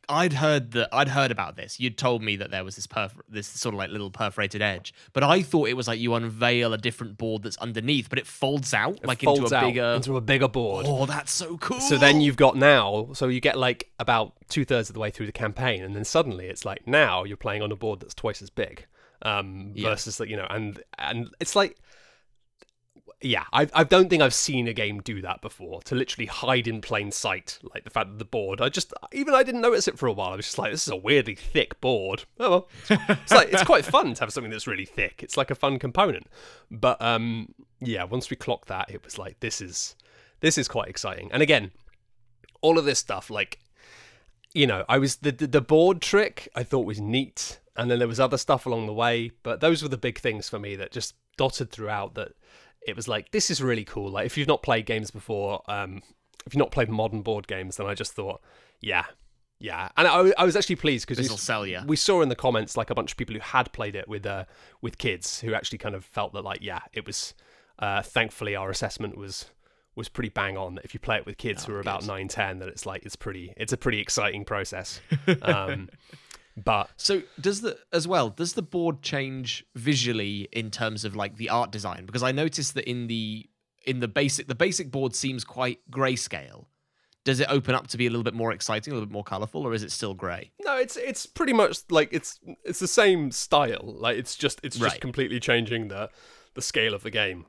I'd 0.09 0.33
heard 0.33 0.71
that 0.71 0.89
I'd 0.93 1.09
heard 1.09 1.31
about 1.31 1.55
this. 1.55 1.79
You'd 1.79 1.97
told 1.97 2.21
me 2.21 2.37
that 2.37 2.49
there 2.49 2.63
was 2.63 2.75
this 2.75 2.87
perf- 2.87 3.19
this 3.27 3.47
sort 3.47 3.75
of 3.75 3.79
like 3.79 3.89
little 3.89 4.09
perforated 4.09 4.61
edge, 4.61 4.93
but 5.13 5.23
I 5.23 5.41
thought 5.41 5.67
it 5.67 5.73
was 5.73 5.87
like 5.87 5.99
you 5.99 6.13
unveil 6.13 6.73
a 6.73 6.77
different 6.77 7.17
board 7.17 7.43
that's 7.43 7.57
underneath, 7.57 8.09
but 8.09 8.17
it 8.17 8.25
folds 8.25 8.73
out 8.73 9.05
like 9.05 9.21
folds 9.21 9.39
into 9.39 9.53
a 9.53 9.57
out 9.57 9.65
bigger. 9.65 9.93
into 9.95 10.17
a 10.17 10.21
bigger 10.21 10.47
board 10.47 10.85
oh, 10.87 11.05
that's 11.05 11.31
so 11.31 11.57
cool. 11.57 11.79
So 11.79 11.97
then 11.97 12.21
you've 12.21 12.37
got 12.37 12.55
now, 12.55 13.09
so 13.13 13.27
you 13.27 13.41
get 13.41 13.57
like 13.57 13.91
about 13.99 14.33
two 14.49 14.63
thirds 14.63 14.89
of 14.89 14.93
the 14.93 14.99
way 14.99 15.11
through 15.11 15.25
the 15.25 15.31
campaign, 15.31 15.83
and 15.83 15.95
then 15.95 16.05
suddenly 16.05 16.47
it's 16.47 16.63
like 16.63 16.87
now 16.87 17.23
you're 17.23 17.37
playing 17.37 17.61
on 17.61 17.71
a 17.71 17.75
board 17.75 17.99
that's 17.99 18.13
twice 18.13 18.41
as 18.41 18.49
big, 18.49 18.85
um, 19.21 19.71
Yeah. 19.75 19.89
versus 19.89 20.19
like 20.19 20.29
you 20.29 20.35
know, 20.37 20.47
and 20.49 20.81
and 20.97 21.29
it's 21.39 21.55
like, 21.55 21.77
yeah, 23.21 23.45
I 23.51 23.67
I 23.73 23.83
don't 23.83 24.09
think 24.09 24.21
I've 24.21 24.33
seen 24.33 24.67
a 24.67 24.73
game 24.73 25.01
do 25.01 25.21
that 25.21 25.41
before 25.41 25.81
to 25.83 25.95
literally 25.95 26.27
hide 26.27 26.67
in 26.67 26.81
plain 26.81 27.11
sight, 27.11 27.57
like 27.73 27.83
the 27.83 27.89
fact 27.89 28.09
that 28.09 28.19
the 28.19 28.25
board. 28.25 28.61
I 28.61 28.69
just 28.69 28.93
even 29.11 29.33
I 29.33 29.41
didn't 29.43 29.61
notice 29.61 29.87
it 29.87 29.97
for 29.97 30.05
a 30.07 30.13
while. 30.13 30.33
I 30.33 30.35
was 30.35 30.45
just 30.45 30.57
like, 30.59 30.71
this 30.71 30.87
is 30.87 30.93
a 30.93 30.97
weirdly 30.97 31.35
thick 31.35 31.79
board. 31.81 32.25
Oh 32.39 32.49
well, 32.49 32.69
it's 33.09 33.31
like 33.31 33.51
it's 33.51 33.63
quite 33.63 33.85
fun 33.85 34.13
to 34.13 34.19
have 34.19 34.31
something 34.31 34.51
that's 34.51 34.67
really 34.67 34.85
thick. 34.85 35.23
It's 35.23 35.37
like 35.37 35.49
a 35.49 35.55
fun 35.55 35.79
component, 35.79 36.27
but 36.69 37.01
um, 37.01 37.55
yeah, 37.79 38.03
once 38.03 38.29
we 38.29 38.35
clocked 38.35 38.67
that, 38.67 38.91
it 38.91 39.03
was 39.03 39.17
like 39.17 39.39
this 39.39 39.61
is 39.61 39.95
this 40.41 40.57
is 40.57 40.67
quite 40.67 40.87
exciting. 40.89 41.29
And 41.31 41.41
again, 41.41 41.71
all 42.61 42.77
of 42.77 42.85
this 42.85 42.99
stuff 42.99 43.29
like 43.29 43.59
you 44.53 44.65
know 44.65 44.85
i 44.87 44.97
was 44.97 45.17
the, 45.17 45.31
the 45.31 45.45
the 45.45 45.61
board 45.61 46.01
trick 46.01 46.47
i 46.55 46.63
thought 46.63 46.85
was 46.85 46.99
neat 47.01 47.59
and 47.77 47.89
then 47.91 47.99
there 47.99 48.07
was 48.07 48.19
other 48.19 48.37
stuff 48.37 48.65
along 48.65 48.87
the 48.87 48.93
way 48.93 49.31
but 49.43 49.61
those 49.61 49.81
were 49.83 49.89
the 49.89 49.97
big 49.97 50.19
things 50.19 50.49
for 50.49 50.59
me 50.59 50.75
that 50.75 50.91
just 50.91 51.15
dotted 51.37 51.69
throughout 51.71 52.15
that 52.15 52.33
it 52.87 52.95
was 52.95 53.07
like 53.07 53.31
this 53.31 53.51
is 53.51 53.61
really 53.61 53.83
cool. 53.83 54.09
Like 54.09 54.25
if 54.25 54.37
you've 54.37 54.47
not 54.47 54.63
played 54.63 54.85
games 54.85 55.11
before, 55.11 55.61
um, 55.67 56.01
if 56.45 56.53
you've 56.53 56.59
not 56.59 56.71
played 56.71 56.89
modern 56.89 57.21
board 57.21 57.47
games, 57.47 57.75
then 57.75 57.85
I 57.85 57.93
just 57.93 58.13
thought, 58.13 58.41
yeah, 58.81 59.03
yeah. 59.59 59.89
And 59.97 60.07
I, 60.07 60.33
I 60.37 60.45
was 60.45 60.55
actually 60.55 60.77
pleased 60.77 61.05
because 61.05 61.21
because 61.21 61.41
sell 61.41 61.67
you. 61.67 61.81
we 61.85 61.97
saw 61.97 62.21
in 62.21 62.29
the 62.29 62.35
comments 62.35 62.77
like 62.77 62.89
a 62.89 62.95
bunch 62.95 63.11
of 63.11 63.17
people 63.17 63.35
who 63.35 63.41
had 63.41 63.71
played 63.73 63.95
it 63.95 64.07
with 64.07 64.25
uh, 64.25 64.45
with 64.81 64.97
kids 64.97 65.41
who 65.41 65.53
actually 65.53 65.79
kind 65.79 65.95
of 65.95 66.05
felt 66.05 66.33
that 66.33 66.43
like 66.43 66.59
yeah, 66.61 66.79
it 66.93 67.05
was. 67.05 67.33
Uh, 67.79 68.01
thankfully, 68.01 68.55
our 68.55 68.71
assessment 68.71 69.15
was 69.15 69.51
was 69.95 70.09
pretty 70.09 70.29
bang 70.29 70.57
on. 70.57 70.75
That 70.75 70.85
if 70.85 70.93
you 70.95 70.99
play 70.99 71.17
it 71.17 71.25
with 71.27 71.37
kids 71.37 71.65
who 71.65 71.75
are 71.75 71.79
about 71.79 71.99
good. 71.99 72.07
nine, 72.07 72.27
ten, 72.27 72.57
that 72.59 72.69
it's 72.69 72.85
like 72.85 73.05
it's 73.05 73.15
pretty 73.15 73.53
it's 73.57 73.73
a 73.73 73.77
pretty 73.77 73.99
exciting 73.99 74.45
process. 74.45 75.01
Um, 75.41 75.89
but 76.63 76.89
So 76.97 77.21
does 77.39 77.61
the 77.61 77.77
as 77.93 78.07
well? 78.07 78.29
Does 78.29 78.53
the 78.53 78.61
board 78.61 79.01
change 79.01 79.65
visually 79.75 80.47
in 80.51 80.71
terms 80.71 81.05
of 81.05 81.15
like 81.15 81.37
the 81.37 81.49
art 81.49 81.71
design? 81.71 82.05
Because 82.05 82.23
I 82.23 82.31
noticed 82.31 82.73
that 82.75 82.89
in 82.89 83.07
the 83.07 83.45
in 83.85 83.99
the 83.99 84.07
basic 84.07 84.47
the 84.47 84.55
basic 84.55 84.91
board 84.91 85.15
seems 85.15 85.43
quite 85.43 85.79
grayscale. 85.91 86.65
Does 87.23 87.39
it 87.41 87.47
open 87.49 87.75
up 87.75 87.87
to 87.87 87.97
be 87.97 88.07
a 88.07 88.09
little 88.09 88.23
bit 88.23 88.33
more 88.33 88.53
exciting, 88.53 88.91
a 88.91 88.95
little 88.95 89.05
bit 89.05 89.11
more 89.13 89.23
colorful, 89.23 89.67
or 89.67 89.73
is 89.73 89.83
it 89.83 89.91
still 89.91 90.13
grey? 90.13 90.51
No, 90.63 90.77
it's 90.77 90.95
it's 90.97 91.25
pretty 91.25 91.53
much 91.53 91.79
like 91.89 92.09
it's 92.11 92.39
it's 92.63 92.79
the 92.79 92.87
same 92.87 93.31
style. 93.31 93.83
Like 93.99 94.17
it's 94.17 94.35
just 94.35 94.59
it's 94.63 94.77
just 94.77 94.93
Right. 94.93 95.01
completely 95.01 95.39
changing 95.39 95.89
the 95.89 96.09
the 96.53 96.61
scale 96.61 96.93
of 96.93 97.03
the 97.03 97.11
game 97.11 97.45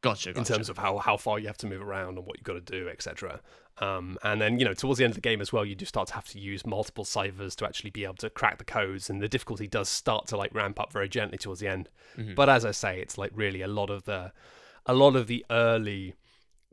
Gotcha. 0.00 0.30
in 0.30 0.44
terms 0.44 0.68
of 0.68 0.78
how 0.78 0.98
how 0.98 1.16
far 1.16 1.38
you 1.40 1.48
have 1.48 1.58
to 1.58 1.66
move 1.66 1.82
around 1.82 2.18
and 2.18 2.26
what 2.26 2.38
you've 2.38 2.44
got 2.44 2.52
to 2.54 2.60
do, 2.60 2.88
etc. 2.88 3.40
Um, 3.78 4.16
and 4.22 4.40
then 4.40 4.58
you 4.58 4.64
know 4.64 4.72
towards 4.72 4.98
the 4.98 5.04
end 5.04 5.12
of 5.12 5.16
the 5.16 5.20
game 5.20 5.40
as 5.40 5.52
well, 5.52 5.64
you 5.64 5.74
do 5.74 5.84
start 5.84 6.08
to 6.08 6.14
have 6.14 6.28
to 6.28 6.38
use 6.38 6.64
multiple 6.64 7.04
ciphers 7.04 7.54
to 7.56 7.66
actually 7.66 7.90
be 7.90 8.04
able 8.04 8.14
to 8.14 8.30
crack 8.30 8.58
the 8.58 8.64
codes, 8.64 9.10
and 9.10 9.20
the 9.20 9.28
difficulty 9.28 9.66
does 9.66 9.88
start 9.88 10.26
to 10.28 10.36
like 10.36 10.54
ramp 10.54 10.80
up 10.80 10.92
very 10.92 11.08
gently 11.08 11.38
towards 11.38 11.60
the 11.60 11.68
end. 11.68 11.88
Mm-hmm. 12.16 12.34
But 12.34 12.48
as 12.48 12.64
I 12.64 12.70
say, 12.70 13.00
it's 13.00 13.18
like 13.18 13.32
really 13.34 13.62
a 13.62 13.68
lot 13.68 13.90
of 13.90 14.04
the 14.04 14.32
a 14.86 14.94
lot 14.94 15.16
of 15.16 15.26
the 15.26 15.44
early 15.50 16.14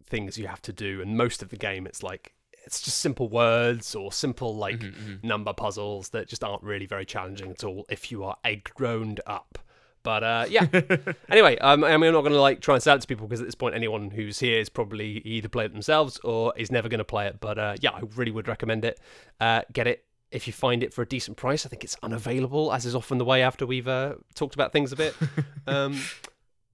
things 0.06 0.38
you 0.38 0.47
have 0.47 0.62
to 0.62 0.74
do, 0.74 1.01
and 1.01 1.18
most 1.18 1.41
of 1.41 1.49
the 1.49 1.58
game, 1.58 1.86
it's 1.86 2.04
like 2.04 2.34
it's 2.66 2.82
just 2.82 2.99
simple 2.99 3.28
words 3.28 3.93
or 3.95 4.12
simple 4.12 4.56
like 4.56 4.80
mm-hmm, 4.80 5.12
mm-hmm. 5.12 5.28
number 5.28 5.54
puzzles 5.54 6.10
that 6.10 6.28
just 6.28 6.43
aren't 6.43 6.64
really 6.64 6.86
very 6.86 7.06
challenging 7.06 7.51
at 7.51 7.64
all 7.64 7.86
if 7.89 8.12
you 8.12 8.24
are 8.24 8.38
a 8.45 8.58
grown 8.58 9.18
up. 9.26 9.60
But 10.04 10.24
uh, 10.24 10.45
yeah. 10.49 10.68
anyway, 11.30 11.58
um, 11.60 11.84
I 11.84 11.97
mean, 11.97 12.10
I'm 12.10 12.14
not 12.14 12.22
going 12.22 12.34
to 12.34 12.41
like 12.41 12.60
try 12.60 12.76
and 12.76 12.84
sell 12.84 12.95
it 12.95 13.01
to 13.01 13.08
people 13.08 13.28
because 13.28 13.39
at 13.39 13.47
this 13.47 13.56
point, 13.56 13.74
anyone 13.74 14.12
who's 14.12 14.39
here 14.39 14.60
is 14.60 14.70
probably 14.70 15.20
either 15.20 15.47
played 15.47 15.68
it 15.68 15.74
themselves 15.74 16.20
or 16.24 16.54
is 16.58 16.72
never 16.72 16.89
going 16.89 16.99
to 16.99 17.06
play 17.06 17.28
it. 17.28 17.39
But 17.39 17.58
uh, 17.58 17.76
yeah, 17.80 17.91
I 17.91 18.01
really 18.16 18.32
would 18.32 18.47
recommend 18.47 18.86
it. 18.86 18.99
Uh, 19.39 19.62
get 19.72 19.88
it 19.88 20.04
if 20.32 20.47
you 20.47 20.54
find 20.54 20.84
it 20.84 20.93
for 20.93 21.01
a 21.01 21.08
decent 21.08 21.38
price. 21.38 21.66
I 21.66 21.70
think 21.70 21.84
it's 21.84 21.95
unavailable, 22.04 22.74
as 22.74 22.86
is 22.86 22.95
often 22.95 23.18
the 23.18 23.26
way 23.26 23.41
after 23.41 23.66
we've 23.66 23.88
uh, 23.88 24.16
talked 24.36 24.56
about 24.56 24.74
things 24.74 24.91
a 24.91 24.95
bit. 24.95 25.16
um, 25.68 25.99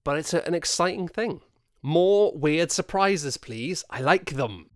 but 0.03 0.17
it's 0.17 0.33
a, 0.33 0.45
an 0.47 0.55
exciting 0.55 1.07
thing. 1.07 1.41
More 1.81 2.33
weird 2.35 2.71
surprises, 2.71 3.37
please. 3.37 3.83
I 3.89 4.01
like 4.01 4.31
them. 4.31 4.69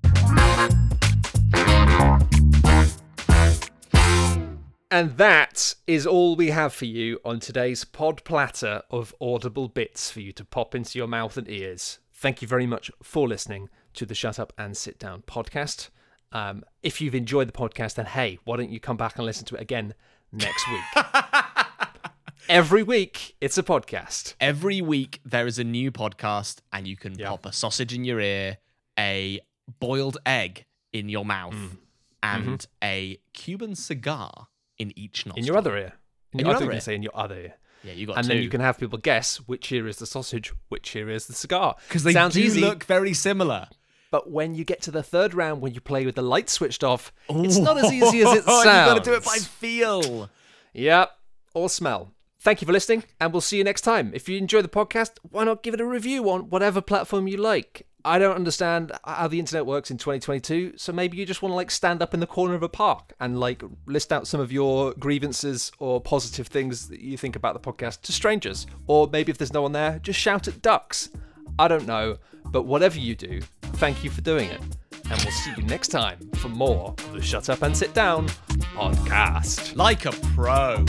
And 4.94 5.18
that 5.18 5.74
is 5.88 6.06
all 6.06 6.36
we 6.36 6.52
have 6.52 6.72
for 6.72 6.86
you 6.86 7.20
on 7.26 7.40
today's 7.40 7.84
pod 7.84 8.24
platter 8.24 8.84
of 8.92 9.16
audible 9.20 9.68
bits 9.68 10.12
for 10.12 10.20
you 10.20 10.32
to 10.34 10.46
pop 10.46 10.76
into 10.76 11.00
your 11.00 11.08
mouth 11.08 11.36
and 11.36 11.50
ears. 11.50 11.98
Thank 12.14 12.44
you 12.44 12.48
very 12.48 12.68
much 12.68 12.92
for 13.02 13.28
listening 13.28 13.70
to 13.96 14.06
the 14.06 14.14
Shut 14.14 14.38
Up 14.38 14.54
and 14.56 14.78
Sit 14.78 15.00
Down 15.00 15.24
podcast. 15.26 15.90
Um, 16.32 16.64
if 16.84 17.02
you've 17.02 17.16
enjoyed 17.16 17.48
the 17.48 17.54
podcast, 17.54 17.96
then 17.96 18.06
hey, 18.06 18.38
why 18.44 18.56
don't 18.56 18.70
you 18.70 18.80
come 18.80 18.96
back 18.96 19.16
and 19.18 19.26
listen 19.26 19.46
to 19.46 19.56
it 19.56 19.62
again 19.62 19.96
next 20.32 20.64
week? 20.70 21.04
Every 22.48 22.84
week, 22.84 23.36
it's 23.42 23.58
a 23.58 23.64
podcast. 23.64 24.36
Every 24.40 24.80
week 24.80 25.22
there 25.26 25.48
is 25.48 25.58
a 25.58 25.64
new 25.64 25.92
podcast, 25.92 26.58
and 26.72 26.88
you 26.88 26.98
can 26.98 27.18
Yeah. 27.18 27.30
pop 27.30 27.48
a 27.48 27.52
sausage 27.52 27.96
in 27.96 28.04
your 28.06 28.20
ear, 28.20 28.58
a 29.00 29.40
boiled 29.80 30.20
egg 30.24 30.66
in 30.92 31.10
your 31.10 31.26
mouth, 31.26 31.56
Mm. 31.56 31.78
and 32.22 32.68
a 32.84 33.18
Cuban 33.34 33.74
cigar 33.74 34.50
in 34.84 34.98
each 34.98 35.26
nostril. 35.26 35.40
In 35.42 35.46
your 35.46 35.58
other 35.58 35.76
ear. 35.78 35.94
In 36.34 36.40
In 36.40 36.46
your 36.46 36.48
your 36.50 36.56
other 36.58 36.66
ear. 36.66 36.72
can 36.72 36.82
say 36.82 36.96
in 36.96 37.04
your 37.04 37.16
other 37.18 37.36
ear. 37.36 37.54
Yeah, 37.84 37.94
you 37.94 38.06
got 38.08 38.18
And 38.18 38.26
two. 38.28 38.34
then 38.34 38.44
you 38.44 38.50
can 38.50 38.62
have 38.62 38.78
people 38.80 38.98
guess 39.00 39.38
which 39.38 39.72
ear 39.72 39.88
is 39.88 39.98
the 39.98 40.06
sausage, 40.06 40.54
which 40.70 40.96
ear 40.96 41.10
is 41.10 41.26
the 41.28 41.34
cigar. 41.34 41.76
because 41.88 42.04
they 42.04 42.14
Sounds 42.14 42.36
do 42.36 42.42
easy, 42.42 42.62
look 42.62 42.84
very 42.86 43.14
similar. 43.14 43.68
but 44.12 44.30
when 44.32 44.56
you 44.56 44.64
get 44.64 44.82
to 44.84 44.92
the 44.92 45.04
third 45.04 45.34
round, 45.34 45.62
when 45.62 45.74
you 45.74 45.82
play 45.82 46.06
with 46.06 46.16
the 46.16 46.22
light 46.22 46.50
switched 46.50 46.84
off, 46.84 47.12
it's 47.30 47.58
not 47.58 47.78
as 47.78 47.92
easy 47.92 48.22
as 48.22 48.32
it 48.38 48.44
sounds. 48.46 48.66
You've 48.66 48.74
got 48.96 49.04
to 49.04 49.10
do 49.10 49.16
it 49.16 49.26
by 49.26 49.38
feel. 49.38 50.30
Yep, 50.74 51.12
or 51.54 51.70
smell. 51.70 52.12
Thank 52.40 52.62
you 52.62 52.66
for 52.66 52.74
listening, 52.74 53.04
and 53.20 53.32
we'll 53.32 53.42
see 53.42 53.58
you 53.58 53.64
next 53.64 53.82
time. 53.82 54.12
If 54.14 54.28
you 54.28 54.38
enjoy 54.38 54.62
the 54.62 54.68
podcast, 54.68 55.12
why 55.22 55.44
not 55.46 55.64
give 55.64 55.74
it 55.74 55.80
a 55.82 55.86
review 55.86 56.30
on 56.30 56.50
whatever 56.50 56.82
platform 56.82 57.28
you 57.28 57.38
like? 57.38 57.86
I 58.06 58.20
don't 58.20 58.36
understand 58.36 58.92
how 59.06 59.28
the 59.28 59.40
internet 59.40 59.66
works 59.66 59.90
in 59.90 59.98
2022, 59.98 60.74
so 60.76 60.92
maybe 60.92 61.16
you 61.18 61.26
just 61.26 61.42
want 61.42 61.52
to 61.52 61.56
like 61.56 61.72
stand 61.72 62.02
up 62.02 62.14
in 62.14 62.20
the 62.20 62.28
corner 62.28 62.54
of 62.54 62.62
a 62.62 62.70
park 62.70 63.14
and 63.20 63.40
like 63.40 63.64
list 63.86 64.12
out 64.12 64.28
some 64.28 64.42
of 64.42 64.52
your 64.52 64.94
grievances 64.94 65.72
or 65.80 66.02
positive 66.02 66.48
things 66.48 66.90
that 66.90 67.00
you 67.00 67.18
think 67.18 67.36
about 67.36 67.54
the 67.54 67.72
podcast 67.72 68.02
to 68.02 68.12
strangers. 68.12 68.68
Or 68.88 69.08
maybe 69.12 69.32
if 69.32 69.38
there's 69.38 69.54
no 69.54 69.62
one 69.62 69.72
there, 69.72 70.00
just 70.00 70.20
shout 70.20 70.48
at 70.48 70.62
ducks. 70.62 71.10
I 71.58 71.68
don't 71.68 71.88
know, 71.88 72.18
but 72.48 72.64
whatever 72.64 73.00
you 73.00 73.16
do, 73.16 73.42
thank 73.62 74.04
you 74.04 74.10
for 74.10 74.22
doing 74.22 74.50
it. 74.50 74.62
And 75.10 75.22
we'll 75.22 75.32
see 75.32 75.54
you 75.56 75.64
next 75.64 75.90
time 75.90 76.20
for 76.36 76.50
more 76.50 76.96
of 76.98 77.14
the 77.14 77.22
Shut 77.22 77.50
Up 77.50 77.62
and 77.62 77.76
Sit 77.76 77.94
Down 77.94 78.28
podcast. 78.76 79.76
Like 79.76 80.06
a 80.06 80.12
pro. 80.36 80.84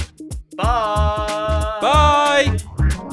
Bye. 0.57 1.79
Bye. 1.81 3.11